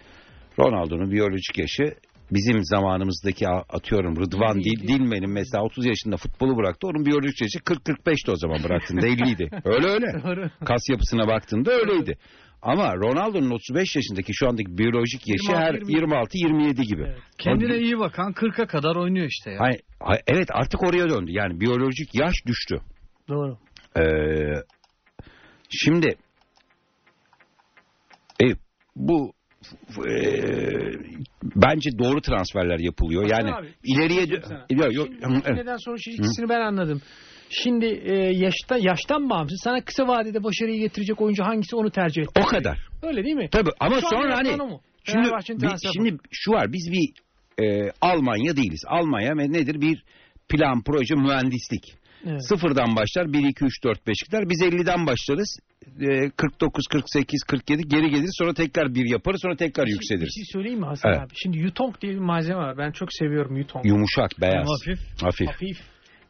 Ronaldo'nun 0.60 1.12
biyolojik 1.12 1.58
yaşı 1.58 1.96
bizim 2.32 2.64
zamanımızdaki 2.64 3.48
atıyorum 3.50 4.16
Rıdvan 4.16 4.56
Değil, 4.56 4.80
Dil, 4.82 4.88
değil. 4.88 5.00
Dilmen'in 5.00 5.30
mesela 5.30 5.64
30 5.64 5.86
yaşında 5.86 6.18
futbolu 6.18 6.58
bıraktı. 6.58 6.88
Onun 6.88 7.06
biyolojik 7.06 7.42
yaşı 7.42 7.60
40-45'ti 7.60 8.32
o 8.32 8.36
zaman 8.36 8.64
bıraktığında 8.64 9.08
50'ydi. 9.08 9.62
Öyle 9.66 9.88
öyle. 9.88 10.24
Doğru. 10.24 10.50
Kas 10.66 10.90
yapısına 10.90 11.28
baktığında 11.28 11.72
öyleydi. 11.72 12.18
Ama 12.62 12.96
Ronaldo'nun 12.96 13.52
35 13.52 13.96
yaşındaki 13.96 14.34
şu 14.34 14.48
andaki 14.50 14.78
biyolojik 14.78 15.28
yaşı 15.28 15.52
26, 15.52 15.60
her 15.60 15.74
26-27 15.74 16.82
gibi. 16.82 17.04
Evet. 17.08 17.18
Kendine 17.38 17.78
iyi 17.78 18.00
bakan 18.00 18.32
40'a 18.32 18.68
kadar 18.68 18.96
oynuyor 18.96 19.28
işte 19.28 19.52
ya. 19.52 19.60
Hayır, 19.60 19.82
hayır, 20.00 20.24
evet 20.28 20.48
artık 20.52 20.84
oraya 20.84 21.10
döndü. 21.10 21.32
Yani 21.32 21.60
biyolojik 21.60 22.16
yaş 22.16 22.34
düştü. 22.48 22.80
Doğru. 23.30 23.58
Ee, 23.98 24.02
şimdi 25.70 26.16
e, 28.44 28.46
bu 28.96 29.34
e, 29.98 30.14
bence 31.56 31.90
doğru 32.00 32.22
transferler 32.22 32.80
yapılıyor. 32.80 33.24
Hasan 33.24 33.38
yani 33.48 33.56
abi, 33.56 33.68
ileriye 33.84 34.26
şey 34.26 34.78
yok 34.78 34.94
yok 34.94 35.10
neden 35.50 35.78
sonra 35.78 35.98
şu 36.00 36.10
ikisini 36.12 36.50
ben 36.50 36.62
anladım. 36.62 37.02
Şimdi 37.50 37.86
e, 37.86 38.16
yaşta 38.16 38.78
yaştan 38.80 39.30
bağımsız 39.30 39.62
sana 39.64 39.82
kısa 39.86 40.08
vadede 40.08 40.44
başarıyı 40.44 40.80
getirecek 40.80 41.22
oyuncu 41.22 41.44
hangisi 41.44 41.76
onu 41.76 41.92
tercih 41.92 42.22
et. 42.22 42.30
o 42.40 42.46
kadar. 42.46 42.78
Öyle 43.02 43.24
değil 43.24 43.36
mi? 43.36 43.50
Tabii 43.52 43.72
ama 43.80 44.02
Şu 44.02 44.08
sonra 44.08 44.38
hani 44.38 44.58
şimdi, 45.04 45.28
bir- 45.62 45.90
şimdi 45.94 46.18
şu 46.32 46.52
var 46.52 46.74
biz 46.74 46.92
bir 46.92 47.10
e, 47.64 47.92
Almanya 48.02 48.56
değiliz. 48.56 48.82
Almanya 48.88 49.36
nedir 49.36 49.82
bir 49.82 50.04
plan 50.50 50.84
proje 50.84 51.16
mühendislik. 51.16 51.96
Evet. 52.28 52.48
Sıfırdan 52.50 52.96
başlar 52.96 53.34
1 53.34 53.40
2 53.50 53.66
3 53.66 53.84
4 53.84 54.08
5 54.08 54.16
gider. 54.26 54.44
Biz 54.50 54.62
50'den 54.62 55.08
başlarız. 55.08 55.58
E, 56.02 56.30
49 56.30 56.88
48 56.92 57.44
47 57.44 57.82
geri 57.88 58.10
gelir 58.10 58.30
sonra 58.38 58.54
tekrar 58.54 58.96
bir 58.96 59.06
yaparız 59.12 59.40
sonra 59.42 59.56
tekrar 59.56 59.86
Bir 59.86 59.90
şey- 59.92 59.94
yükseliriz. 59.96 60.26
Bir 60.28 60.32
şey 60.32 60.44
söyleyeyim 60.54 60.80
mi 60.80 60.86
Hasan 60.86 61.10
Evet. 61.12 61.22
abi? 61.22 61.34
Şimdi 61.44 61.58
Yutong 61.58 62.02
diye 62.02 62.14
bir 62.14 62.20
malzeme 62.20 62.56
var. 62.60 62.78
Ben 62.78 62.92
çok 62.92 63.14
seviyorum 63.14 63.58
Yutong. 63.58 63.86
Yumuşak, 63.86 64.32
beyaz. 64.42 64.54
Hem 64.56 64.66
hafif 64.66 65.22
Hafif. 65.22 65.48
Hafif. 65.48 65.78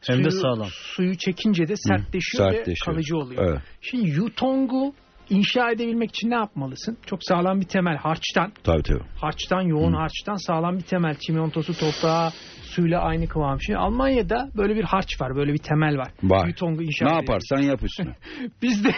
hem 0.08 0.24
de 0.24 0.30
Suyu- 0.30 0.40
sağlam. 0.42 0.68
Suyu 0.70 1.16
çekince 1.18 1.68
de 1.68 1.74
sertleşiyor, 1.76 2.50
ve 2.50 2.56
sertleşiyor. 2.56 2.84
kalıcı 2.94 3.16
oluyor. 3.16 3.50
Evet. 3.50 3.60
Şimdi 3.80 4.08
Yutong'u 4.10 4.94
inşa 5.30 5.70
edebilmek 5.70 6.10
için 6.10 6.30
ne 6.30 6.34
yapmalısın? 6.34 6.98
Çok 7.06 7.18
sağlam 7.24 7.60
bir 7.60 7.66
temel 7.66 7.96
harçtan. 7.96 8.52
Tabii 8.64 8.82
tabii. 8.82 9.02
Harçtan, 9.20 9.60
yoğun 9.62 9.92
harçtan 9.92 10.46
sağlam 10.46 10.76
bir 10.78 10.82
temel. 10.82 11.14
Çimentosu, 11.26 11.72
toprağı, 11.78 12.30
suyla 12.62 13.00
aynı 13.00 13.28
kıvam. 13.28 13.60
Şimdi 13.60 13.78
Almanya'da 13.78 14.48
böyle 14.56 14.76
bir 14.76 14.84
harç 14.84 15.20
var. 15.20 15.36
Böyle 15.36 15.52
bir 15.52 15.58
temel 15.58 15.96
var. 15.98 16.08
Var. 16.22 16.46
Yutong'u 16.46 16.82
inşa 16.82 17.06
Ne 17.06 17.14
yaparsan 17.14 17.58
yap 17.58 17.82
üstüne. 17.82 18.14
Bizde 18.62 18.88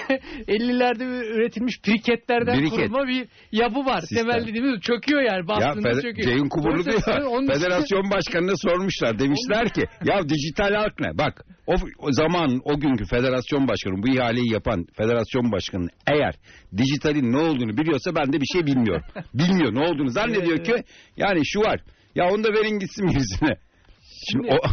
50'lerde 0.48 1.04
üretilmiş 1.36 1.84
briketlerden 1.86 2.58
Briket. 2.58 2.70
kurulma 2.70 3.08
bir 3.08 3.28
yapı 3.52 3.78
var. 3.84 4.00
Sistem. 4.00 4.18
Temel 4.30 4.46
dediğimiz 4.46 4.80
çöküyor 4.80 5.22
yani. 5.22 5.38
ya 5.40 5.48
Bastığında 5.48 5.88
Fede- 5.88 6.02
çöküyor. 6.02 6.28
Ceyhun 6.28 6.48
Kuburlu 6.48 6.84
diyor. 6.84 7.00
Federasyon 7.54 8.10
başkanına 8.10 8.52
sormuşlar. 8.56 9.18
Demişler 9.18 9.68
ki 9.68 9.84
ya 10.04 10.28
dijital 10.28 10.74
halk 10.74 11.00
ne? 11.00 11.18
Bak 11.18 11.44
o, 11.66 11.74
o 11.98 12.12
zaman 12.12 12.60
o 12.64 12.80
günkü 12.80 13.04
federasyon 13.04 13.68
başkanı 13.68 14.02
bu 14.02 14.08
ihaleyi 14.08 14.52
yapan 14.52 14.86
federasyon 14.96 15.52
başkanı 15.52 15.88
eğer 16.06 16.34
dijitalin 16.76 17.32
ne 17.32 17.36
olduğunu 17.36 17.76
biliyorsa 17.76 18.14
ben 18.14 18.32
de 18.32 18.40
bir 18.40 18.46
şey 18.52 18.66
bilmiyorum. 18.66 19.02
Bilmiyor 19.34 19.74
ne 19.74 19.80
olduğunu 19.80 20.08
zannediyor 20.10 20.64
ki 20.64 20.74
yani 21.16 21.40
şu 21.44 21.60
var. 21.60 21.80
Ya 22.14 22.28
onu 22.30 22.44
da 22.44 22.48
verin 22.48 22.78
gitsin 22.78 23.06
birisine. 23.08 23.56
Şimdi, 24.30 24.48
Şimdi- 24.48 24.48
o 24.52 24.58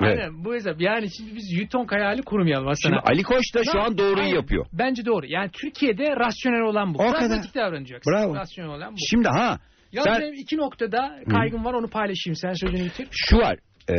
Evet. 0.00 0.18
Aynen 0.18 0.44
bu 0.44 0.54
hesap. 0.54 0.80
Yani 0.80 1.06
şimdi 1.16 1.34
biz 1.36 1.52
Yutong 1.52 1.92
hayali 1.92 2.22
kurmayalım 2.22 2.72
Şimdi 2.82 2.96
aslında. 2.96 3.12
Ali 3.12 3.22
Koç 3.22 3.54
da 3.54 3.64
şu 3.72 3.80
an 3.80 3.98
doğruyu 3.98 4.24
Aynen. 4.24 4.34
yapıyor. 4.34 4.66
Bence 4.72 5.04
doğru. 5.06 5.26
Yani 5.26 5.50
Türkiye'de 5.52 6.16
rasyonel 6.16 6.60
olan 6.62 6.94
bu. 6.94 6.98
O. 7.02 7.12
Pragmatik 7.12 7.54
davranacaksın. 7.54 8.12
Bravo. 8.12 8.34
Rasyonel 8.34 8.70
olan 8.70 8.92
bu. 8.92 8.96
Şimdi 9.10 9.28
ha 9.28 9.58
Ya 9.92 10.02
sen 10.02 10.20
benim 10.20 10.34
iki 10.34 10.56
noktada 10.56 11.18
kaygım 11.30 11.64
var 11.64 11.74
onu 11.74 11.88
paylaşayım. 11.88 12.36
Sen 12.36 12.52
sözünü 12.52 12.84
bitir. 12.84 13.08
şu 13.10 13.36
var. 13.36 13.58
e, 13.90 13.94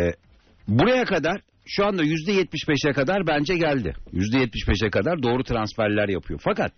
buraya 0.67 1.05
kadar 1.05 1.41
şu 1.71 1.85
anda 1.85 2.03
yüzde 2.03 2.31
75'e 2.31 2.93
kadar 2.93 3.27
bence 3.27 3.57
geldi. 3.57 3.93
Yüzde 4.11 4.37
75'e 4.37 4.89
kadar 4.89 5.23
doğru 5.23 5.43
transferler 5.43 6.09
yapıyor. 6.09 6.39
Fakat 6.43 6.71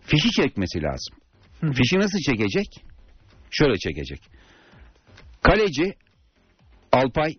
fişi 0.00 0.30
çekmesi 0.30 0.82
lazım. 0.82 1.16
Hı. 1.60 1.72
Fişi 1.72 1.98
nasıl 1.98 2.18
çekecek? 2.18 2.66
Şöyle 3.50 3.78
çekecek. 3.78 4.20
Kaleci 5.42 5.94
Alpay 6.92 7.34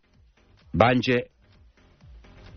bence 0.74 1.26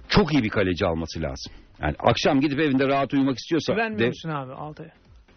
çok 0.09 0.33
iyi 0.35 0.43
bir 0.43 0.49
kaleci 0.49 0.87
alması 0.87 1.23
lazım. 1.23 1.53
Yani 1.83 1.95
akşam 1.99 2.41
gidip 2.41 2.61
evinde 2.61 2.89
rahat 2.89 3.15
uyumak 3.15 3.39
istiyorsa 3.39 3.73
Güvenmiyor 3.73 4.09
musun 4.09 4.29
abi 4.31 4.53
Altay'a? 4.53 4.91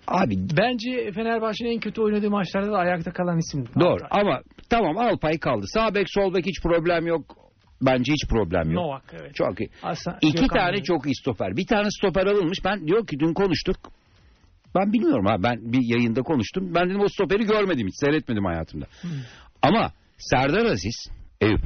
abi 0.07 0.35
Bence 0.57 1.11
Fenerbahçe'nin 1.11 1.71
en 1.71 1.79
kötü 1.79 2.01
oynadığı 2.01 2.29
maçlarda 2.29 2.71
da 2.71 2.77
ayakta 2.77 3.11
kalan 3.13 3.37
isim. 3.37 3.65
doğru 3.79 4.03
Altay. 4.09 4.21
ama 4.21 4.41
tamam 4.69 4.97
Alpay 4.97 5.37
kaldı. 5.39 5.65
Sağ 5.67 5.95
bek 5.95 6.07
sol 6.09 6.33
bek 6.33 6.45
hiç 6.45 6.61
problem 6.63 7.07
yok. 7.07 7.37
Bence 7.81 8.11
hiç 8.13 8.25
problem 8.29 8.71
yok. 8.71 8.83
Novak 8.83 9.13
evet. 9.13 9.35
Çok 9.35 9.59
iyi. 9.59 9.69
Aslan, 9.83 10.17
İki 10.21 10.41
Gökhan 10.41 10.59
tane 10.59 10.73
Bey. 10.73 10.83
çok 10.83 11.05
iyi 11.05 11.15
stoper. 11.15 11.57
Bir 11.57 11.67
tane 11.67 11.87
stoper 11.91 12.25
alınmış. 12.25 12.57
Ben 12.65 12.87
diyor 12.87 13.07
ki 13.07 13.19
dün 13.19 13.33
konuştuk. 13.33 13.77
Ben 14.75 14.93
bilmiyorum 14.93 15.25
ha. 15.25 15.43
Ben 15.43 15.73
bir 15.73 15.95
yayında 15.95 16.21
konuştum. 16.21 16.75
Ben 16.75 16.89
dedim 16.89 17.01
o 17.01 17.07
stoperi 17.07 17.43
görmedim 17.43 17.87
hiç. 17.87 17.95
Seyretmedim 17.99 18.45
hayatımda. 18.45 18.85
Ama 19.61 19.91
Serdar 20.17 20.65
Aziz, 20.65 21.07
Eyüp. 21.41 21.61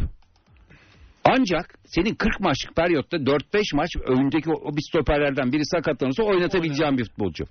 Ancak 1.26 1.76
senin 1.86 2.16
40 2.16 2.39
maçlık 2.39 2.76
periyotta 2.76 3.18
4-5 3.18 3.76
maç 3.76 3.89
önündeki 4.07 4.49
o, 4.49 4.53
o 4.53 4.78
bir 4.78 4.82
stoperlerden 4.89 5.51
biri 5.51 5.66
sakatlanırsa 5.66 6.24
oynatabileceğin 6.24 6.97
bir 6.97 7.05
futbolcu. 7.05 7.45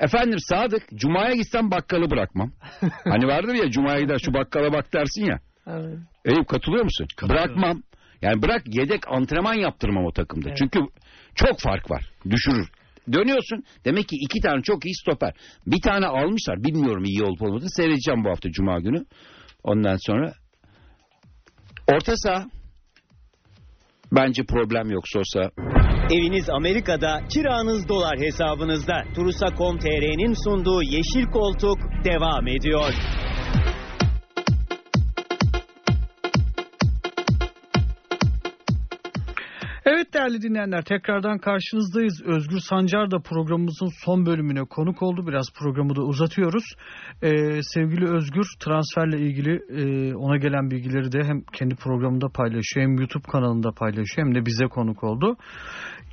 Efendim 0.00 0.38
Sadık, 0.38 0.82
Cuma'ya 0.94 1.34
gitsem 1.34 1.70
bakkalı 1.70 2.10
bırakmam. 2.10 2.52
hani 3.04 3.26
vardır 3.26 3.54
ya 3.54 3.70
Cuma'ya 3.70 4.00
gider 4.00 4.18
şu 4.24 4.34
bakkala 4.34 4.72
bak 4.72 4.92
dersin 4.94 5.24
ya. 5.24 5.40
Evet. 5.66 5.98
Eyüp 6.24 6.48
katılıyor 6.48 6.84
musun? 6.84 7.06
Bırakmam. 7.28 7.82
Yani 8.22 8.42
bırak 8.42 8.62
yedek 8.66 9.08
antrenman 9.08 9.54
yaptırmam 9.54 10.04
o 10.04 10.12
takımda. 10.12 10.48
Evet. 10.48 10.58
Çünkü 10.58 10.80
çok 11.34 11.60
fark 11.60 11.90
var. 11.90 12.10
Düşürür. 12.30 12.68
Dönüyorsun. 13.12 13.64
Demek 13.84 14.08
ki 14.08 14.16
iki 14.20 14.40
tane 14.40 14.62
çok 14.62 14.84
iyi 14.86 14.94
stoper. 14.94 15.32
Bir 15.66 15.80
tane 15.80 16.06
almışlar. 16.06 16.64
Bilmiyorum 16.64 17.04
iyi 17.04 17.22
olup 17.22 17.42
olmadığını. 17.42 17.70
Seyredeceğim 17.70 18.24
bu 18.24 18.30
hafta 18.30 18.50
Cuma 18.50 18.80
günü. 18.80 19.04
Ondan 19.62 19.96
sonra 20.06 20.32
orta 21.94 22.16
saha 22.16 22.46
bence 24.12 24.42
problem 24.44 24.90
yok 24.90 25.04
Sosa. 25.06 25.50
Eviniz 26.10 26.50
Amerika'da, 26.50 27.20
kiranız 27.34 27.88
dolar 27.88 28.18
hesabınızda. 28.18 29.04
Turusa.com.tr'nin 29.14 30.34
sunduğu 30.44 30.82
Yeşil 30.82 31.24
Koltuk 31.32 31.78
devam 32.04 32.46
ediyor. 32.46 32.92
Evet 40.00 40.14
değerli 40.14 40.42
dinleyenler 40.42 40.84
tekrardan 40.84 41.38
karşınızdayız. 41.38 42.22
Özgür 42.24 42.58
Sancar 42.58 43.10
da 43.10 43.18
programımızın 43.18 43.88
son 44.04 44.26
bölümüne 44.26 44.64
konuk 44.64 45.02
oldu. 45.02 45.26
Biraz 45.26 45.46
programı 45.58 45.96
da 45.96 46.02
uzatıyoruz. 46.02 46.64
Ee, 47.22 47.62
sevgili 47.62 48.08
Özgür 48.10 48.46
transferle 48.60 49.20
ilgili 49.20 49.52
e, 49.52 50.14
ona 50.14 50.36
gelen 50.36 50.70
bilgileri 50.70 51.12
de 51.12 51.24
hem 51.24 51.42
kendi 51.52 51.74
programında 51.74 52.28
paylaşıyor 52.28 52.86
hem 52.86 52.98
YouTube 52.98 53.28
kanalında 53.32 53.72
paylaşıyor 53.72 54.26
hem 54.26 54.34
de 54.34 54.46
bize 54.46 54.66
konuk 54.66 55.04
oldu. 55.04 55.36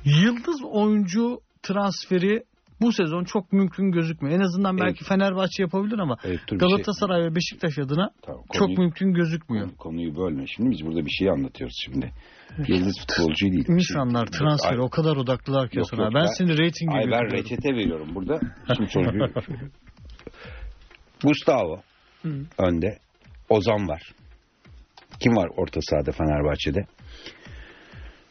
Yıldız 0.04 0.64
oyuncu 0.64 1.40
transferi 1.62 2.42
bu 2.80 2.92
sezon 2.92 3.24
çok 3.24 3.52
mümkün 3.52 3.90
gözükmüyor. 3.92 4.36
En 4.36 4.44
azından 4.44 4.78
belki 4.78 5.04
Fenerbahçe 5.04 5.62
yapabilir 5.62 5.98
ama 5.98 6.16
Evet, 6.24 6.40
şey- 6.48 6.58
Galatasaray 6.58 7.22
ve 7.22 7.34
Beşiktaş 7.34 7.78
adına 7.78 8.10
Tamam, 8.22 8.42
çok 8.52 8.60
konuyu- 8.68 8.78
mümkün 8.78 9.12
gözükmüyor. 9.14 9.64
Konu- 9.66 9.76
Konuyu 9.76 10.16
bölme. 10.16 10.46
Şimdi 10.46 10.70
biz 10.70 10.86
burada 10.86 11.04
bir 11.06 11.10
şey 11.10 11.30
anlatıyoruz 11.30 11.76
şimdi. 11.84 12.12
Yıldız 12.68 12.96
futbolcu 13.00 13.46
değil. 13.46 13.64
İnsanlar 13.68 14.26
transfere 14.26 14.72
Ay- 14.78 14.84
o 14.84 14.88
kadar 14.88 15.16
odaklılar 15.16 15.68
ki 15.68 15.78
Yok, 15.78 15.86
sana. 15.90 16.02
yok, 16.02 16.12
ben 16.14 16.22
ben- 16.22 16.26
seni 16.26 16.58
reyting 16.58 16.90
gibi 16.90 16.98
Ay 17.00 17.10
ben 17.10 17.30
reçete 17.32 17.68
veriyorum 17.74 18.08
burada. 18.14 18.40
Şimdi 18.76 18.90
soruyu. 18.90 19.28
Gustavo 21.24 21.76
Hı. 22.22 22.28
önde. 22.58 22.98
Ozan 23.48 23.88
var. 23.88 24.02
Kim 25.20 25.36
var 25.36 25.48
orta 25.56 25.80
sahada 25.82 26.12
Fenerbahçe'de? 26.12 26.86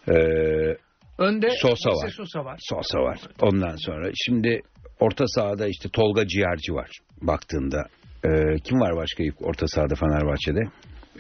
Ee, 0.10 0.78
Önde 1.18 1.49
Sosa 1.61 1.89
var. 1.89 2.09
Sosa 2.18 2.45
var. 2.45 2.59
Sosa 2.70 2.99
var. 2.99 3.20
Ondan 3.41 3.76
sonra 3.76 4.11
şimdi 4.26 4.61
orta 4.99 5.28
sahada 5.28 5.68
işte 5.68 5.89
Tolga 5.89 6.28
Ciğerci 6.28 6.74
var 6.74 6.89
baktığında. 7.22 7.88
Ee, 8.26 8.30
kim 8.63 8.80
var 8.80 8.95
başka 8.95 9.24
orta 9.39 9.68
sahada 9.68 9.95
Fenerbahçe'de? 9.95 10.59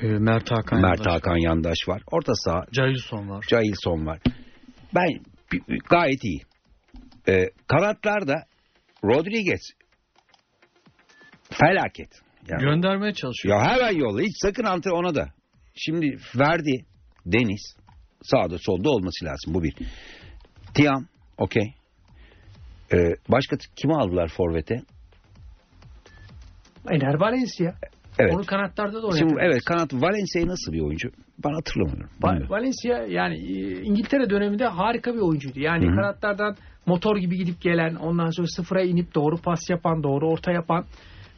Ee, 0.01 0.07
Mert 0.07 0.51
Hakan 0.51 0.81
Mert 0.81 0.99
Yandaş. 0.99 1.13
Hakan 1.13 1.37
Yandaş 1.37 1.77
var. 1.87 2.01
Orta 2.11 2.33
saha 2.35 2.65
Jailson 2.71 3.29
var. 3.29 3.45
Cailson 3.49 4.05
var. 4.05 4.19
Ben 4.95 5.07
gayet 5.89 6.23
iyi. 6.23 6.41
Ee, 7.29 7.45
kanatlarda 7.67 8.35
Rodriguez 9.03 9.61
felaket. 11.51 12.09
Yani, 12.49 12.61
Göndermeye 12.61 13.13
çalışıyor. 13.13 13.55
ya 13.55 13.65
hemen 13.71 13.91
yolla. 13.99 14.21
Hiç 14.21 14.33
sakın 14.41 14.63
antren 14.63 14.91
ona 14.91 15.15
da. 15.15 15.27
Şimdi 15.75 16.17
verdi 16.35 16.85
Deniz 17.25 17.75
sağda 18.31 18.57
solda 18.57 18.89
olması 18.89 19.25
lazım. 19.25 19.53
Bu 19.53 19.63
bir. 19.63 19.73
Tiam 20.73 21.05
okey. 21.37 21.73
Ee, 22.93 23.15
başka 23.29 23.57
kimi 23.75 23.95
aldılar 23.95 24.27
forvete? 24.27 24.81
Ener 26.89 27.13
Valencia. 27.13 27.73
Evet. 28.19 28.35
Onu 28.35 28.45
kanatlarda 28.45 29.01
da 29.01 29.07
oynatıyor. 29.07 29.41
evet 29.41 29.63
kanat 29.65 29.93
Valencia 29.93 30.47
nasıl 30.47 30.73
bir 30.73 30.81
oyuncu? 30.81 31.09
Ben 31.45 31.53
hatırlamıyorum. 31.53 32.09
Va-. 32.21 32.49
Valencia 32.49 32.97
yani 32.97 33.35
e, 33.35 33.81
İngiltere 33.81 34.29
döneminde 34.29 34.65
harika 34.65 35.13
bir 35.13 35.19
oyuncuydu. 35.19 35.59
Yani 35.59 35.85
Hı 35.85 35.91
hı. 35.91 35.95
kanatlardan 35.95 36.55
motor 36.85 37.17
gibi 37.17 37.37
gidip 37.37 37.61
gelen, 37.61 37.95
ondan 37.95 38.29
sonra 38.29 38.47
sıfıra 38.47 38.81
inip 38.81 39.15
doğru 39.15 39.37
pas 39.37 39.69
yapan, 39.69 40.03
doğru 40.03 40.29
orta 40.29 40.51
yapan 40.51 40.85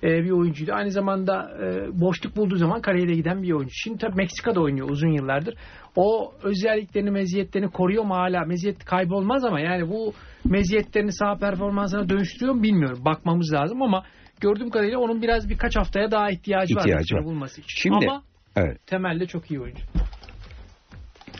e, 0.03 0.07
bir 0.07 0.31
oyuncuydu. 0.31 0.73
Aynı 0.73 0.91
zamanda 0.91 1.51
e, 1.63 1.65
boşluk 2.01 2.35
bulduğu 2.35 2.55
zaman 2.55 2.81
kariyere 2.81 3.15
giden 3.15 3.43
bir 3.43 3.51
oyuncu. 3.51 3.73
Şimdi 3.73 3.97
tabii 3.97 4.15
Meksika'da 4.15 4.61
oynuyor 4.61 4.89
uzun 4.89 5.09
yıllardır. 5.09 5.55
O 5.95 6.33
özelliklerini, 6.43 7.11
meziyetlerini 7.11 7.71
koruyor 7.71 8.03
mu 8.03 8.13
hala? 8.15 8.45
Meziyet 8.45 8.85
kaybolmaz 8.85 9.45
ama 9.45 9.59
yani 9.59 9.89
bu 9.89 10.13
meziyetlerini 10.45 11.13
sağ 11.13 11.35
performansına 11.35 12.09
dönüştürüyor 12.09 12.53
mu 12.55 12.63
bilmiyorum. 12.63 13.05
Bakmamız 13.05 13.53
lazım 13.53 13.81
ama 13.81 14.03
gördüğüm 14.39 14.69
kadarıyla 14.69 14.99
onun 14.99 15.21
biraz 15.21 15.49
birkaç 15.49 15.77
haftaya 15.77 16.11
daha 16.11 16.31
ihtiyacı, 16.31 16.75
var. 16.75 16.81
İhtiyacı 16.81 17.15
bir 17.15 17.19
var. 17.19 17.25
bulması 17.25 17.61
için. 17.61 17.75
Şimdi- 17.75 18.09
ama 18.09 18.23
Evet. 18.55 18.87
temelde 18.87 19.25
çok 19.25 19.51
iyi 19.51 19.59
oyuncu. 19.61 19.83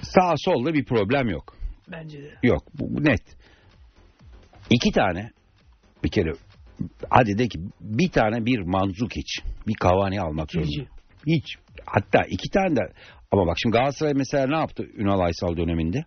Sağ 0.02 0.34
solda 0.38 0.74
bir 0.74 0.86
problem 0.86 1.30
yok. 1.30 1.56
Bence 1.92 2.24
de. 2.24 2.32
Yok 2.44 2.64
bu 2.80 3.04
net. 3.04 3.22
İki 4.70 4.92
tane 4.92 5.32
bir 6.04 6.10
kere 6.10 6.32
hadi 7.10 7.38
de 7.38 7.48
ki 7.48 7.60
bir 7.82 8.10
tane 8.12 8.46
bir 8.46 8.60
Mandzukic 8.60 9.42
bir 9.68 9.76
Cavani 9.84 10.22
almak 10.22 10.52
zorunda. 10.52 10.86
Hiç. 11.28 11.56
Hatta 11.86 12.24
iki 12.30 12.50
tane 12.50 12.76
de 12.76 12.82
ama 13.32 13.48
bak 13.48 13.58
şimdi 13.60 13.74
Galatasaray 13.74 14.14
mesela 14.14 14.48
ne 14.48 14.58
yaptı 14.58 14.88
Ünal 14.98 15.20
Aysal 15.20 15.58
döneminde? 15.58 16.06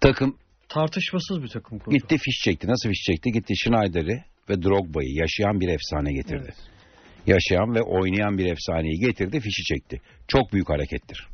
Takım 0.00 0.36
Tartışmasız 0.68 1.42
bir 1.42 1.48
takım 1.48 1.78
kurdu. 1.78 1.94
gitti 1.94 2.16
fiş 2.18 2.36
çekti. 2.44 2.68
Nasıl 2.68 2.88
fiş 2.88 3.02
çekti? 3.02 3.30
Gitti 3.32 3.56
Schneider'i 3.56 4.24
ve 4.50 4.62
Drogba'yı 4.62 5.14
yaşayan 5.14 5.60
bir 5.60 5.68
efsane 5.68 6.12
getirdi. 6.12 6.44
Evet. 6.44 6.56
Yaşayan 7.26 7.74
ve 7.74 7.82
oynayan 7.82 8.38
bir 8.38 8.52
efsaneyi 8.52 8.98
getirdi, 9.00 9.40
fişi 9.40 9.62
çekti. 9.62 10.00
Çok 10.28 10.52
büyük 10.52 10.68
harekettir. 10.70 11.28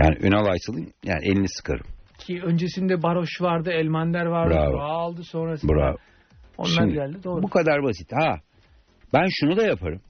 Yani 0.00 0.16
Ünal 0.22 0.46
Aysal'ın 0.46 0.92
yani 1.04 1.24
elini 1.24 1.48
sıkarım. 1.48 1.86
Ki 2.18 2.42
öncesinde 2.42 3.02
Baroş 3.02 3.40
vardı, 3.40 3.70
Elmander 3.70 4.26
vardı. 4.26 4.54
Bravo. 4.54 4.78
Aldı 4.78 5.24
sonrasında. 5.24 5.72
Bravo. 5.72 5.96
Onlar 6.60 6.74
Şimdi, 6.74 6.94
geldi 6.94 7.24
doğru. 7.24 7.42
Bu 7.42 7.48
kadar 7.48 7.82
basit. 7.82 8.12
Ha. 8.12 8.40
Ben 9.14 9.26
şunu 9.30 9.56
da 9.56 9.66
yaparım. 9.66 10.00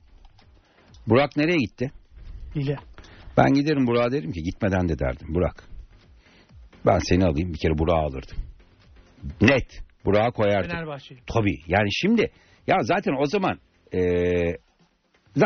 Burak 1.06 1.36
nereye 1.36 1.56
gitti? 1.56 1.90
Lille. 2.56 2.76
Ben 3.36 3.54
giderim 3.54 3.86
Burak'a 3.86 4.12
derim 4.12 4.32
ki 4.32 4.42
gitmeden 4.42 4.88
de 4.88 4.98
derdim. 4.98 5.34
Burak 5.34 5.64
ben 6.86 6.98
seni 6.98 7.24
alayım 7.24 7.52
bir 7.52 7.58
kere 7.58 7.78
Burak'ı 7.78 7.98
alırdım. 7.98 8.36
Net. 9.40 9.82
Burak'a 10.04 10.30
koyardım. 10.30 10.70
Fenerbahçe. 10.70 11.14
Tabii 11.34 11.58
yani 11.66 11.88
şimdi 11.92 12.32
ya 12.66 12.76
zaten 12.82 13.12
o 13.22 13.26
zaman 13.26 13.58
eee, 13.92 14.58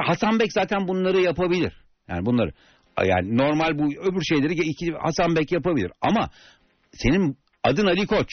Hasan 0.07 0.41
Bek 0.41 0.53
zaten 0.53 0.89
bunları 0.89 1.21
yapabilir. 1.21 1.73
Yani 2.09 2.27
bunları 2.27 2.53
yani 3.05 3.37
normal 3.37 3.79
bu 3.79 3.85
öbür 3.85 4.23
şeyleri 4.23 4.53
iki 4.53 4.93
Hasan 4.93 5.37
Bek 5.37 5.53
yapabilir. 5.53 5.91
Ama 6.01 6.31
senin 6.93 7.37
adın 7.65 7.87
Ali 7.87 8.07
Koç. 8.07 8.29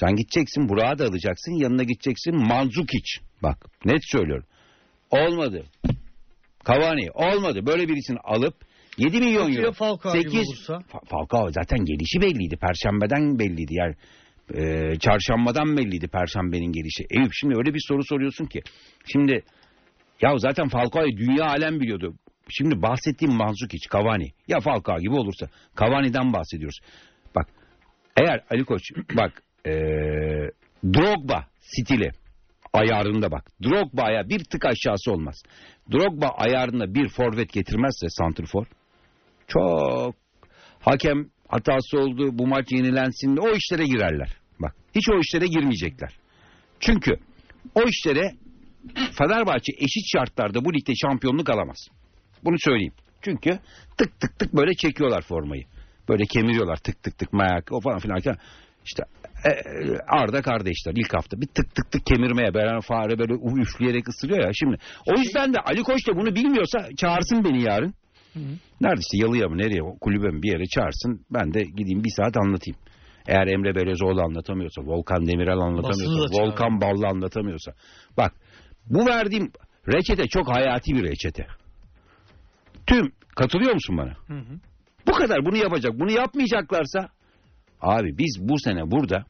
Sen 0.00 0.16
gideceksin 0.16 0.68
Burak'ı 0.68 0.98
da 0.98 1.04
alacaksın 1.04 1.52
yanına 1.52 1.82
gideceksin 1.82 2.34
Manzukic. 2.34 3.20
Bak 3.42 3.66
net 3.84 4.00
söylüyorum. 4.02 4.46
Olmadı. 5.10 5.64
Cavani 6.66 7.10
olmadı. 7.14 7.66
Böyle 7.66 7.88
birisini 7.88 8.18
alıp 8.18 8.54
7 8.98 9.18
milyon 9.20 9.52
euro. 9.52 9.72
Falcao 9.72 10.12
gibi 10.12 10.22
8 10.30 10.48
olursa? 10.48 10.72
Fa- 10.74 11.06
Falcao 11.08 11.50
zaten 11.52 11.78
gelişi 11.84 12.20
belliydi. 12.20 12.56
Perşembeden 12.56 13.38
belliydi. 13.38 13.74
Yani 13.74 13.94
e, 14.54 14.98
çarşambadan 14.98 15.76
belliydi 15.76 16.08
Perşembenin 16.08 16.72
gelişi. 16.72 17.04
Eyüp 17.10 17.30
şimdi 17.32 17.54
öyle 17.56 17.74
bir 17.74 17.84
soru 17.88 18.04
soruyorsun 18.04 18.44
ki. 18.44 18.60
Şimdi 19.12 19.42
ya 20.22 20.38
zaten 20.38 20.68
Falcao'yu 20.68 21.16
dünya 21.16 21.44
alem 21.46 21.80
biliyordu. 21.80 22.14
Şimdi 22.48 22.82
bahsettiğim 22.82 23.34
Manzukic, 23.34 23.88
Cavani. 23.92 24.32
Ya 24.48 24.60
Falcao 24.60 24.98
gibi 25.00 25.14
olursa. 25.14 25.46
Cavani'den 25.80 26.32
bahsediyoruz. 26.32 26.78
Bak 27.34 27.48
eğer 28.16 28.44
Ali 28.50 28.64
Koç 28.64 28.82
bak 29.16 29.42
e, 29.66 29.72
Drogba 30.84 31.46
stili 31.60 32.10
ayarında 32.72 33.30
bak. 33.30 33.44
Drogba'ya 33.62 34.28
bir 34.28 34.44
tık 34.44 34.64
aşağısı 34.64 35.12
olmaz. 35.12 35.42
Drogba 35.92 36.26
ayarında 36.28 36.94
bir 36.94 37.08
forvet 37.08 37.52
getirmezse 37.52 38.06
santrfor 38.08 38.66
çok 39.48 40.14
hakem 40.80 41.26
hatası 41.48 41.98
oldu 41.98 42.38
bu 42.38 42.46
maç 42.46 42.72
yenilensin 42.72 43.36
o 43.36 43.50
işlere 43.50 43.84
girerler. 43.84 44.36
Bak 44.62 44.74
hiç 44.94 45.08
o 45.08 45.18
işlere 45.20 45.46
girmeyecekler. 45.46 46.10
Çünkü 46.80 47.16
o 47.74 47.82
işlere 47.82 48.30
Fenerbahçe 49.18 49.72
eşit 49.78 50.04
şartlarda 50.12 50.64
bu 50.64 50.74
ligde 50.74 50.92
şampiyonluk 50.94 51.50
alamaz. 51.50 51.88
Bunu 52.44 52.56
söyleyeyim. 52.58 52.92
Çünkü 53.22 53.58
tık 53.98 54.20
tık 54.20 54.38
tık 54.38 54.54
böyle 54.54 54.74
çekiyorlar 54.74 55.22
formayı. 55.22 55.64
Böyle 56.08 56.24
kemiriyorlar 56.26 56.76
tık 56.76 57.02
tık 57.02 57.18
tık 57.18 57.32
mayak 57.32 57.72
o 57.72 57.80
falan 57.80 57.98
filan. 57.98 58.20
İşte 58.84 59.02
Arda 60.08 60.42
kardeşler 60.42 60.92
ilk 60.96 61.14
hafta 61.14 61.40
bir 61.40 61.46
tık 61.46 61.74
tık 61.74 61.90
tık 61.90 62.06
kemirmeye 62.06 62.54
beren 62.54 62.80
fare 62.80 63.18
böyle 63.18 63.34
üfleyerek 63.62 64.08
ısırıyor 64.08 64.40
ya 64.40 64.50
şimdi. 64.54 64.76
O 65.06 65.18
yüzden 65.20 65.54
de 65.54 65.58
Ali 65.58 65.82
Koç 65.82 66.08
da 66.08 66.16
bunu 66.16 66.34
bilmiyorsa 66.34 66.78
çağırsın 66.96 67.44
beni 67.44 67.62
yarın. 67.62 67.94
Nerede 68.80 69.00
işte 69.00 69.18
yalıya 69.18 69.48
mı 69.48 69.58
nereye 69.58 69.80
kulübe 70.00 70.28
mi 70.28 70.42
bir 70.42 70.52
yere 70.52 70.64
çağırsın 70.66 71.26
ben 71.30 71.54
de 71.54 71.62
gideyim 71.62 72.04
bir 72.04 72.12
saat 72.16 72.36
anlatayım. 72.36 72.78
Eğer 73.28 73.46
Emre 73.46 73.74
Belezoğlu 73.74 74.22
anlatamıyorsa, 74.22 74.82
Volkan 74.82 75.26
Demirel 75.26 75.58
anlatamıyorsa. 75.58 76.42
Volkan 76.42 76.80
Ballı 76.80 77.06
anlatamıyorsa. 77.06 77.72
Bak 78.16 78.32
bu 78.86 79.06
verdiğim 79.06 79.50
reçete 79.94 80.28
çok 80.28 80.48
hayati 80.48 80.94
bir 80.94 81.02
reçete. 81.02 81.46
Tüm 82.86 83.12
katılıyor 83.36 83.74
musun 83.74 83.96
bana? 83.98 84.12
Hı 84.26 84.38
hı. 84.38 84.58
Bu 85.06 85.12
kadar 85.12 85.44
bunu 85.44 85.56
yapacak. 85.56 85.92
Bunu 86.00 86.12
yapmayacaklarsa 86.12 87.08
abi 87.86 88.18
biz 88.18 88.38
bu 88.40 88.58
sene 88.58 88.90
burada 88.90 89.24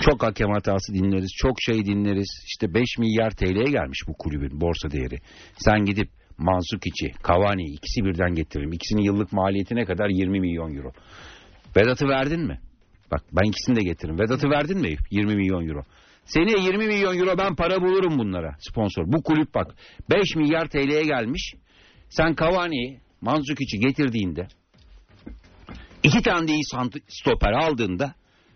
çok 0.00 0.22
hakem 0.22 0.50
hatası 0.50 0.94
dinleriz. 0.94 1.30
Çok 1.36 1.56
şey 1.60 1.84
dinleriz. 1.84 2.28
İşte 2.46 2.74
5 2.74 2.98
milyar 2.98 3.30
TL'ye 3.30 3.70
gelmiş 3.70 3.98
bu 4.08 4.14
kulübün 4.18 4.60
borsa 4.60 4.90
değeri. 4.90 5.18
Sen 5.58 5.84
gidip 5.84 6.08
Mansukic'i, 6.38 7.12
Cavani 7.28 7.64
ikisi 7.64 8.04
birden 8.04 8.34
getiririm. 8.34 8.72
İkisinin 8.72 9.02
yıllık 9.02 9.32
maliyeti 9.32 9.76
ne 9.76 9.84
kadar? 9.84 10.08
20 10.08 10.40
milyon 10.40 10.76
euro. 10.76 10.92
Vedat'ı 11.76 12.08
verdin 12.08 12.40
mi? 12.40 12.60
Bak 13.10 13.22
ben 13.32 13.48
ikisini 13.48 13.76
de 13.76 13.82
getiririm. 13.82 14.18
Vedat'ı 14.18 14.50
verdin 14.50 14.78
mi? 14.80 14.96
20 15.10 15.36
milyon 15.36 15.68
euro. 15.68 15.82
Seneye 16.24 16.64
20 16.66 16.86
milyon 16.86 17.18
euro 17.18 17.38
ben 17.38 17.54
para 17.54 17.82
bulurum 17.82 18.18
bunlara 18.18 18.56
sponsor. 18.58 19.12
Bu 19.12 19.22
kulüp 19.22 19.54
bak 19.54 19.74
5 20.10 20.36
milyar 20.36 20.68
TL'ye 20.68 21.02
gelmiş. 21.02 21.54
Sen 22.08 22.34
Cavani'yi, 22.34 23.00
Manzukic'i 23.20 23.80
getirdiğinde 23.80 24.48
iki 26.02 26.22
tane 26.22 26.48
de 26.48 26.52
iyi 26.52 26.62
stoper 27.08 27.52
aldığında 27.52 28.14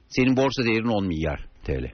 senin 0.09 0.37
borsa 0.37 0.65
değerin 0.65 0.89
10 0.89 1.07
milyar 1.07 1.47
TL. 1.65 1.93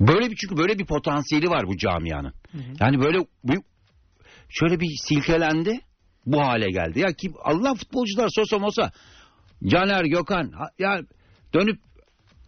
Böyle 0.00 0.30
bir 0.30 0.36
çünkü 0.36 0.56
böyle 0.56 0.78
bir 0.78 0.86
potansiyeli 0.86 1.48
var 1.50 1.66
bu 1.66 1.76
camianın. 1.76 2.32
Yani 2.80 3.00
böyle 3.00 3.18
bu, 3.44 3.52
şöyle 4.48 4.80
bir 4.80 4.88
silkelendi 5.08 5.80
bu 6.26 6.40
hale 6.40 6.70
geldi. 6.70 7.00
Ya 7.00 7.12
kim 7.12 7.32
Allah 7.44 7.74
futbolcular 7.74 8.28
Sosa 8.34 8.58
Mosa 8.58 8.90
Caner 9.66 10.04
Gökhan 10.04 10.50
ha- 10.52 10.70
ya 10.78 11.00
dönüp 11.54 11.80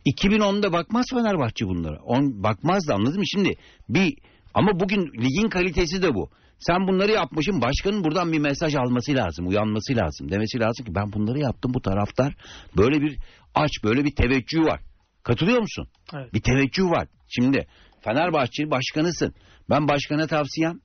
2010'da 0.06 0.72
bakmaz 0.72 1.06
Fenerbahçe 1.10 1.66
bunlara. 1.66 2.02
On, 2.02 2.42
bakmaz 2.42 2.88
da 2.88 2.94
anladın 2.94 3.18
mı? 3.18 3.26
Şimdi 3.26 3.56
bir 3.88 4.18
ama 4.54 4.80
bugün 4.80 5.06
ligin 5.06 5.48
kalitesi 5.48 6.02
de 6.02 6.14
bu. 6.14 6.30
Sen 6.58 6.86
bunları 6.88 7.12
yapmışsın 7.12 7.62
başkanın 7.62 8.04
buradan 8.04 8.32
bir 8.32 8.38
mesaj 8.38 8.74
alması 8.74 9.14
lazım, 9.14 9.48
uyanması 9.48 9.96
lazım. 9.96 10.30
Demesi 10.30 10.60
lazım 10.60 10.86
ki 10.86 10.94
ben 10.94 11.12
bunları 11.12 11.38
yaptım 11.38 11.74
bu 11.74 11.80
taraftar. 11.80 12.34
Böyle 12.76 13.00
bir 13.00 13.18
aç, 13.54 13.70
böyle 13.84 14.04
bir 14.04 14.14
teveccüh 14.14 14.60
var. 14.60 14.80
Katılıyor 15.22 15.60
musun? 15.60 15.88
Evet. 16.14 16.34
Bir 16.34 16.40
teveccüh 16.40 16.84
var. 16.84 17.08
Şimdi 17.28 17.66
Fenerbahçe 18.00 18.70
başkanısın. 18.70 19.34
Ben 19.70 19.88
başkana 19.88 20.26
tavsiyem 20.26 20.80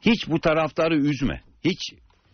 hiç 0.00 0.28
bu 0.28 0.40
taraftarı 0.40 0.96
üzme. 0.96 1.42
Hiç 1.64 1.78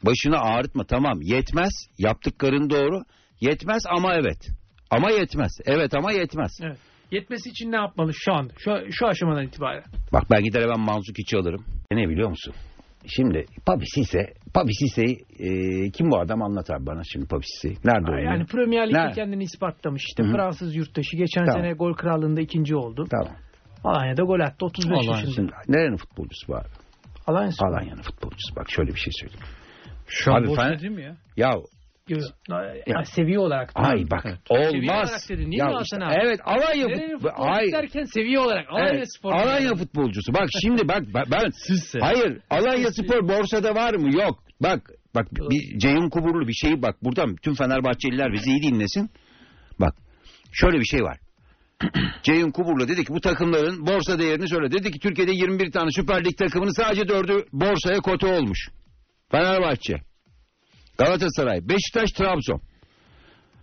başını 0.03 0.39
ağrıtma. 0.39 0.85
Tamam 0.85 1.23
yetmez. 1.23 1.73
Yaptıkların 1.99 2.71
doğru. 2.71 3.03
Yetmez 3.41 3.83
ama 3.89 4.15
evet. 4.15 4.49
Ama 4.91 5.11
yetmez. 5.11 5.53
Evet 5.65 5.95
ama 5.95 6.13
yetmez. 6.13 6.59
Evet. 6.63 6.79
Yetmesi 7.11 7.51
için 7.51 7.73
ne 7.73 7.77
yapmalı 7.77 8.11
şu 8.15 8.33
anda? 8.33 8.53
Şu, 8.59 8.71
şu 8.91 9.07
aşamadan 9.07 9.45
itibaren. 9.47 9.85
Bak 10.13 10.23
ben 10.31 10.43
gider 10.45 10.63
hemen 10.63 10.81
Manzukiç'i 10.81 11.37
alırım. 11.37 11.65
Ne 11.93 12.09
biliyor 12.09 12.29
musun? 12.29 12.55
Şimdi 13.07 13.47
Papi 13.67 14.75
Sisse'yi 14.75 15.17
e, 15.39 15.91
kim 15.91 16.11
bu 16.11 16.19
adam 16.21 16.43
anlat 16.43 16.71
abi 16.71 16.87
bana 16.87 17.01
şimdi 17.13 17.27
Papi 17.27 17.47
Sisse'yi. 17.47 17.77
Nerede 17.85 18.11
oynuyor? 18.11 18.33
Yani 18.33 18.47
Premier 18.47 18.89
Lig'de 18.89 19.13
kendini 19.15 19.43
ispatlamış. 19.43 20.05
İşte 20.09 20.23
Hı 20.23 20.27
hı. 20.27 20.33
Fransız 20.33 20.77
yurttaşı. 20.77 21.17
Geçen 21.17 21.47
Tamam. 21.47 21.61
sene 21.61 21.73
gol 21.73 21.95
krallığında 21.95 22.41
ikinci 22.41 22.77
oldu. 22.77 23.07
Tamam. 23.11 23.37
Alanya'da 23.85 24.23
gol 24.23 24.41
attı. 24.41 24.67
35 24.67 24.93
Alanya. 24.99 25.11
yaşında. 25.13 25.33
Şimdi 25.35 25.53
nerenin 25.69 25.97
futbolcusu 25.97 26.49
bu 26.49 26.57
abi? 26.57 26.67
Alanya. 27.27 27.51
Alanya'nın 27.61 28.03
futbolcusu. 28.03 28.57
Bak 28.57 28.67
şöyle 28.71 28.91
bir 28.95 29.01
şey 29.01 29.13
söyleyeyim. 29.21 29.45
Şu 30.09 30.33
an 30.35 30.41
Abi 30.41 30.49
boş 30.49 30.59
Fener- 30.59 30.81
değil 30.81 30.93
mi 30.93 31.03
ya? 31.03 31.17
Ya 31.37 31.55
Yok, 32.09 32.21
ya, 32.87 33.05
seviye 33.05 33.39
olarak. 33.39 33.71
ay 33.75 34.05
bak 34.11 34.23
Seviye 34.49 34.69
olmaz. 34.69 35.09
olarak 35.09 35.29
dedin 35.29 35.51
değil 35.51 35.59
ya 35.59 35.67
mi 35.67 35.73
Hasan 35.73 36.01
işte, 36.01 36.05
abi? 36.21 36.27
Evet 36.27 36.41
Alanya 36.45 36.89
futbolcusu 36.89 37.31
Ay, 37.37 37.73
derken 37.73 38.05
seviye 38.05 38.39
olarak. 38.39 38.67
Alanya 38.71 38.89
evet, 38.95 39.17
Spor. 39.19 39.33
Alanya 39.33 39.75
futbolcusu. 39.75 40.35
Bak 40.35 40.49
şimdi 40.63 40.89
bak 40.89 41.03
ben- 41.15 41.51
Sizse. 41.51 41.99
Hayır 42.01 42.41
Alanya 42.51 42.91
Spor 42.93 43.29
borsada 43.29 43.75
var 43.75 43.95
mı? 43.95 44.17
Yok. 44.17 44.43
Bak 44.63 44.91
bak 45.15 45.27
bir 45.33 45.79
Ceyhun 45.79 46.09
Kuburlu 46.11 46.49
bir 46.49 46.53
şeyi 46.53 46.83
bak 46.83 47.05
buradan 47.05 47.37
tüm 47.37 47.55
Fenerbahçeliler 47.55 48.33
bizi 48.33 48.51
iyi 48.51 48.63
dinlesin. 48.63 49.11
Bak 49.81 49.95
şöyle 50.53 50.79
bir 50.79 50.85
şey 50.85 51.03
var. 51.03 51.19
Ceyhun 52.23 52.51
Kuburlu 52.51 52.89
dedi 52.89 53.05
ki 53.05 53.13
bu 53.15 53.21
takımların 53.21 53.87
borsa 53.87 54.19
değerini 54.19 54.49
söyle. 54.49 54.71
Dedi 54.71 54.91
ki 54.91 54.99
Türkiye'de 54.99 55.33
21 55.33 55.73
tane 55.73 55.91
Süper 55.91 56.25
Lig 56.25 56.37
takımının 56.39 56.71
sadece 56.83 57.03
4'ü 57.03 57.45
borsaya 57.53 57.99
kote 58.01 58.27
olmuş. 58.27 58.69
Fenerbahçe, 59.31 59.95
Galatasaray, 60.99 61.69
Beşiktaş, 61.69 62.11
Trabzon. 62.11 62.61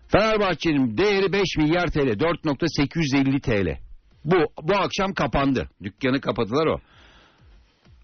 Fenerbahçe'nin 0.07 0.97
değeri 0.97 1.33
5 1.33 1.57
milyar 1.57 1.87
TL, 1.87 1.97
4.850 1.97 3.41
TL. 3.41 3.77
Bu 4.25 4.35
bu 4.61 4.75
akşam 4.75 5.13
kapandı. 5.13 5.69
Dükkanı 5.83 6.21
kapadılar 6.21 6.67
o. 6.67 6.79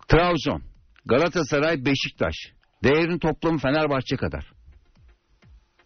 Trabzon, 0.08 0.62
Galatasaray, 1.06 1.86
Beşiktaş. 1.86 2.36
Değerin 2.84 3.20
toplamı 3.20 3.58
Fenerbahçe 3.58 4.16
kadar. 4.16 4.46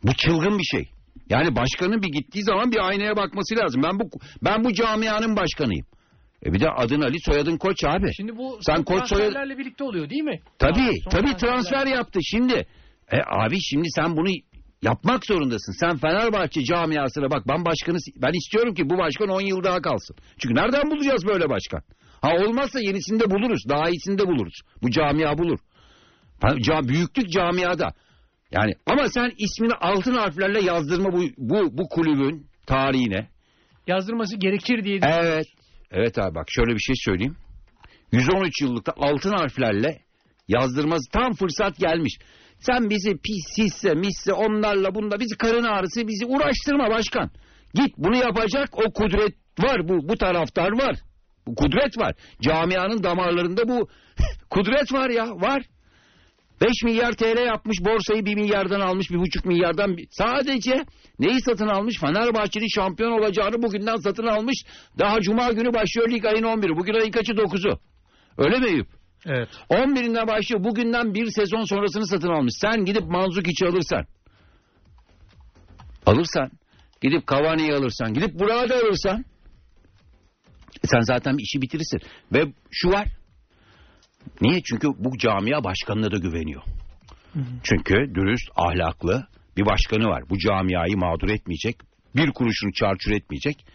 Bu 0.03 0.13
çılgın 0.13 0.59
bir 0.59 0.63
şey. 0.63 0.89
Yani 1.29 1.55
başkanın 1.55 2.01
bir 2.01 2.11
gittiği 2.11 2.43
zaman 2.43 2.71
bir 2.71 2.87
aynaya 2.87 3.15
bakması 3.15 3.55
lazım. 3.55 3.83
Ben 3.83 3.99
bu 3.99 4.09
ben 4.43 4.63
bu 4.63 4.73
camianın 4.73 5.35
başkanıyım. 5.35 5.85
E 6.45 6.53
bir 6.53 6.59
de 6.59 6.69
adın 6.69 7.01
Ali, 7.01 7.19
soyadın 7.19 7.57
Koç 7.57 7.83
abi. 7.83 8.13
Şimdi 8.13 8.37
bu 8.37 8.59
Sen 8.61 8.83
koç 8.83 9.09
transferlerle 9.09 9.57
birlikte 9.57 9.83
oluyor 9.83 10.09
değil 10.09 10.23
mi? 10.23 10.39
Tabii, 10.59 10.81
Abi, 10.81 10.99
son 11.03 11.11
tabii 11.11 11.35
transfer 11.37 11.87
yaptı. 11.87 12.19
Şimdi 12.23 12.67
e 13.11 13.17
abi 13.27 13.61
şimdi 13.61 13.87
sen 13.95 14.17
bunu 14.17 14.29
yapmak 14.81 15.25
zorundasın. 15.25 15.73
Sen 15.79 15.97
Fenerbahçe 15.97 16.63
camiasına 16.63 17.31
bak 17.31 17.47
ben 17.47 17.65
başkanı 17.65 17.97
ben 18.17 18.33
istiyorum 18.33 18.73
ki 18.73 18.89
bu 18.89 18.97
başkan 18.97 19.29
10 19.29 19.41
yıl 19.41 19.63
daha 19.63 19.81
kalsın. 19.81 20.15
Çünkü 20.37 20.55
nereden 20.55 20.91
bulacağız 20.91 21.27
böyle 21.27 21.49
başkan? 21.49 21.81
Ha 22.21 22.31
olmazsa 22.35 22.79
yenisini 22.79 23.19
de 23.19 23.31
buluruz. 23.31 23.63
Daha 23.69 23.89
iyisini 23.89 24.17
de 24.17 24.27
buluruz. 24.27 24.61
Bu 24.81 24.91
camia 24.91 25.37
bulur. 25.37 25.59
Büyüklük 26.87 27.31
camiada. 27.31 27.93
Yani 28.51 28.73
ama 28.85 29.09
sen 29.09 29.31
ismini 29.37 29.73
altın 29.73 30.13
harflerle 30.13 30.61
yazdırma 30.63 31.11
bu 31.13 31.23
bu 31.37 31.77
bu 31.77 31.89
kulübün 31.89 32.47
tarihine. 32.65 33.27
Yazdırması 33.87 34.37
gerekir 34.37 34.83
diye. 34.83 34.99
Evet. 35.03 35.47
Evet 35.91 36.17
abi 36.17 36.35
bak 36.35 36.45
şöyle 36.49 36.73
bir 36.73 36.79
şey 36.79 36.95
söyleyeyim. 36.97 37.35
113 38.11 38.61
yıllıkta 38.61 38.93
altın 38.97 39.31
harflerle 39.31 40.03
Yazdırması 40.47 41.11
tam 41.11 41.33
fırsat 41.33 41.77
gelmiş. 41.77 42.17
Sen 42.65 42.89
bizi 42.89 43.17
pis 43.17 43.57
hisse 43.57 43.93
misse 43.93 44.33
onlarla 44.33 44.95
bunda 44.95 45.19
bizi 45.19 45.37
karın 45.37 45.63
ağrısı 45.63 46.07
bizi 46.07 46.25
uğraştırma 46.25 46.89
başkan. 46.89 47.29
Git 47.73 47.97
bunu 47.97 48.15
yapacak 48.15 48.69
o 48.77 48.93
kudret 48.93 49.35
var 49.59 49.87
bu 49.87 50.09
bu 50.09 50.17
taraftar 50.17 50.71
var. 50.71 50.95
Bu 51.47 51.55
kudret 51.55 51.97
var. 51.97 52.15
Camianın 52.41 53.03
damarlarında 53.03 53.67
bu 53.67 53.87
kudret 54.49 54.93
var 54.93 55.09
ya 55.09 55.25
var. 55.25 55.63
5 56.61 56.83
milyar 56.83 57.11
TL 57.11 57.45
yapmış 57.45 57.77
borsayı 57.81 58.25
1 58.25 58.35
milyardan 58.35 58.79
almış 58.79 59.07
1,5 59.09 59.47
milyardan 59.47 59.97
sadece 60.11 60.85
neyi 61.19 61.41
satın 61.41 61.67
almış 61.67 61.99
Fenerbahçe'nin 61.99 62.75
şampiyon 62.75 63.11
olacağını 63.11 63.63
bugünden 63.63 63.95
satın 63.95 64.25
almış 64.25 64.63
daha 64.99 65.21
cuma 65.21 65.51
günü 65.51 65.73
başlıyor 65.73 66.09
lig 66.09 66.25
ayın 66.25 66.43
11'i 66.43 66.77
bugün 66.77 66.93
ayın 66.93 67.11
kaçı 67.11 67.31
9'u 67.31 67.79
öyle 68.37 68.59
mi 68.59 68.67
Eyüp? 68.67 69.02
Evet. 69.25 69.49
11'inde 69.69 70.27
başlıyor 70.27 70.63
bugünden 70.63 71.13
bir 71.13 71.25
sezon 71.31 71.63
sonrasını 71.63 72.07
satın 72.07 72.29
almış 72.29 72.53
sen 72.61 72.85
gidip 72.85 73.03
Manzukic'i 73.03 73.69
alırsan 73.69 74.05
alırsan 76.05 76.51
gidip 77.01 77.27
Cavani'yi 77.27 77.73
alırsan 77.73 78.13
gidip 78.13 78.39
Burak'ı 78.39 78.75
alırsan 78.75 79.25
e 80.83 80.87
sen 80.87 81.01
zaten 81.01 81.37
işi 81.37 81.61
bitirirsin 81.61 81.99
ve 82.33 82.53
şu 82.71 82.89
var 82.89 83.07
Niye? 84.41 84.61
Çünkü 84.61 84.87
bu 84.87 85.17
camia 85.17 85.63
başkanına 85.63 86.11
da 86.11 86.17
güveniyor. 86.17 86.61
Çünkü 87.63 87.93
dürüst, 88.15 88.49
ahlaklı 88.55 89.27
bir 89.57 89.65
başkanı 89.65 90.07
var. 90.07 90.23
Bu 90.29 90.37
camiayı 90.37 90.97
mağdur 90.97 91.29
etmeyecek. 91.29 91.77
Bir 92.15 92.31
kuruşunu 92.31 92.73
çarçur 92.73 93.11
etmeyecek. 93.11 93.65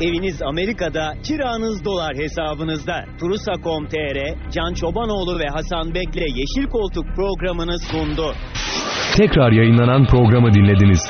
Eviniz 0.00 0.42
Amerika'da, 0.42 1.14
kiranız 1.22 1.84
dolar 1.84 2.16
hesabınızda. 2.16 3.04
Turusa.com.tr, 3.20 4.50
Can 4.50 4.74
Çobanoğlu 4.74 5.38
ve 5.38 5.48
Hasan 5.48 5.94
Bek'le 5.94 6.28
Yeşil 6.36 6.68
Koltuk 6.70 7.06
programını 7.16 7.78
sundu. 7.78 8.34
Tekrar 9.16 9.52
yayınlanan 9.52 10.06
programı 10.06 10.54
dinlediniz. 10.54 11.00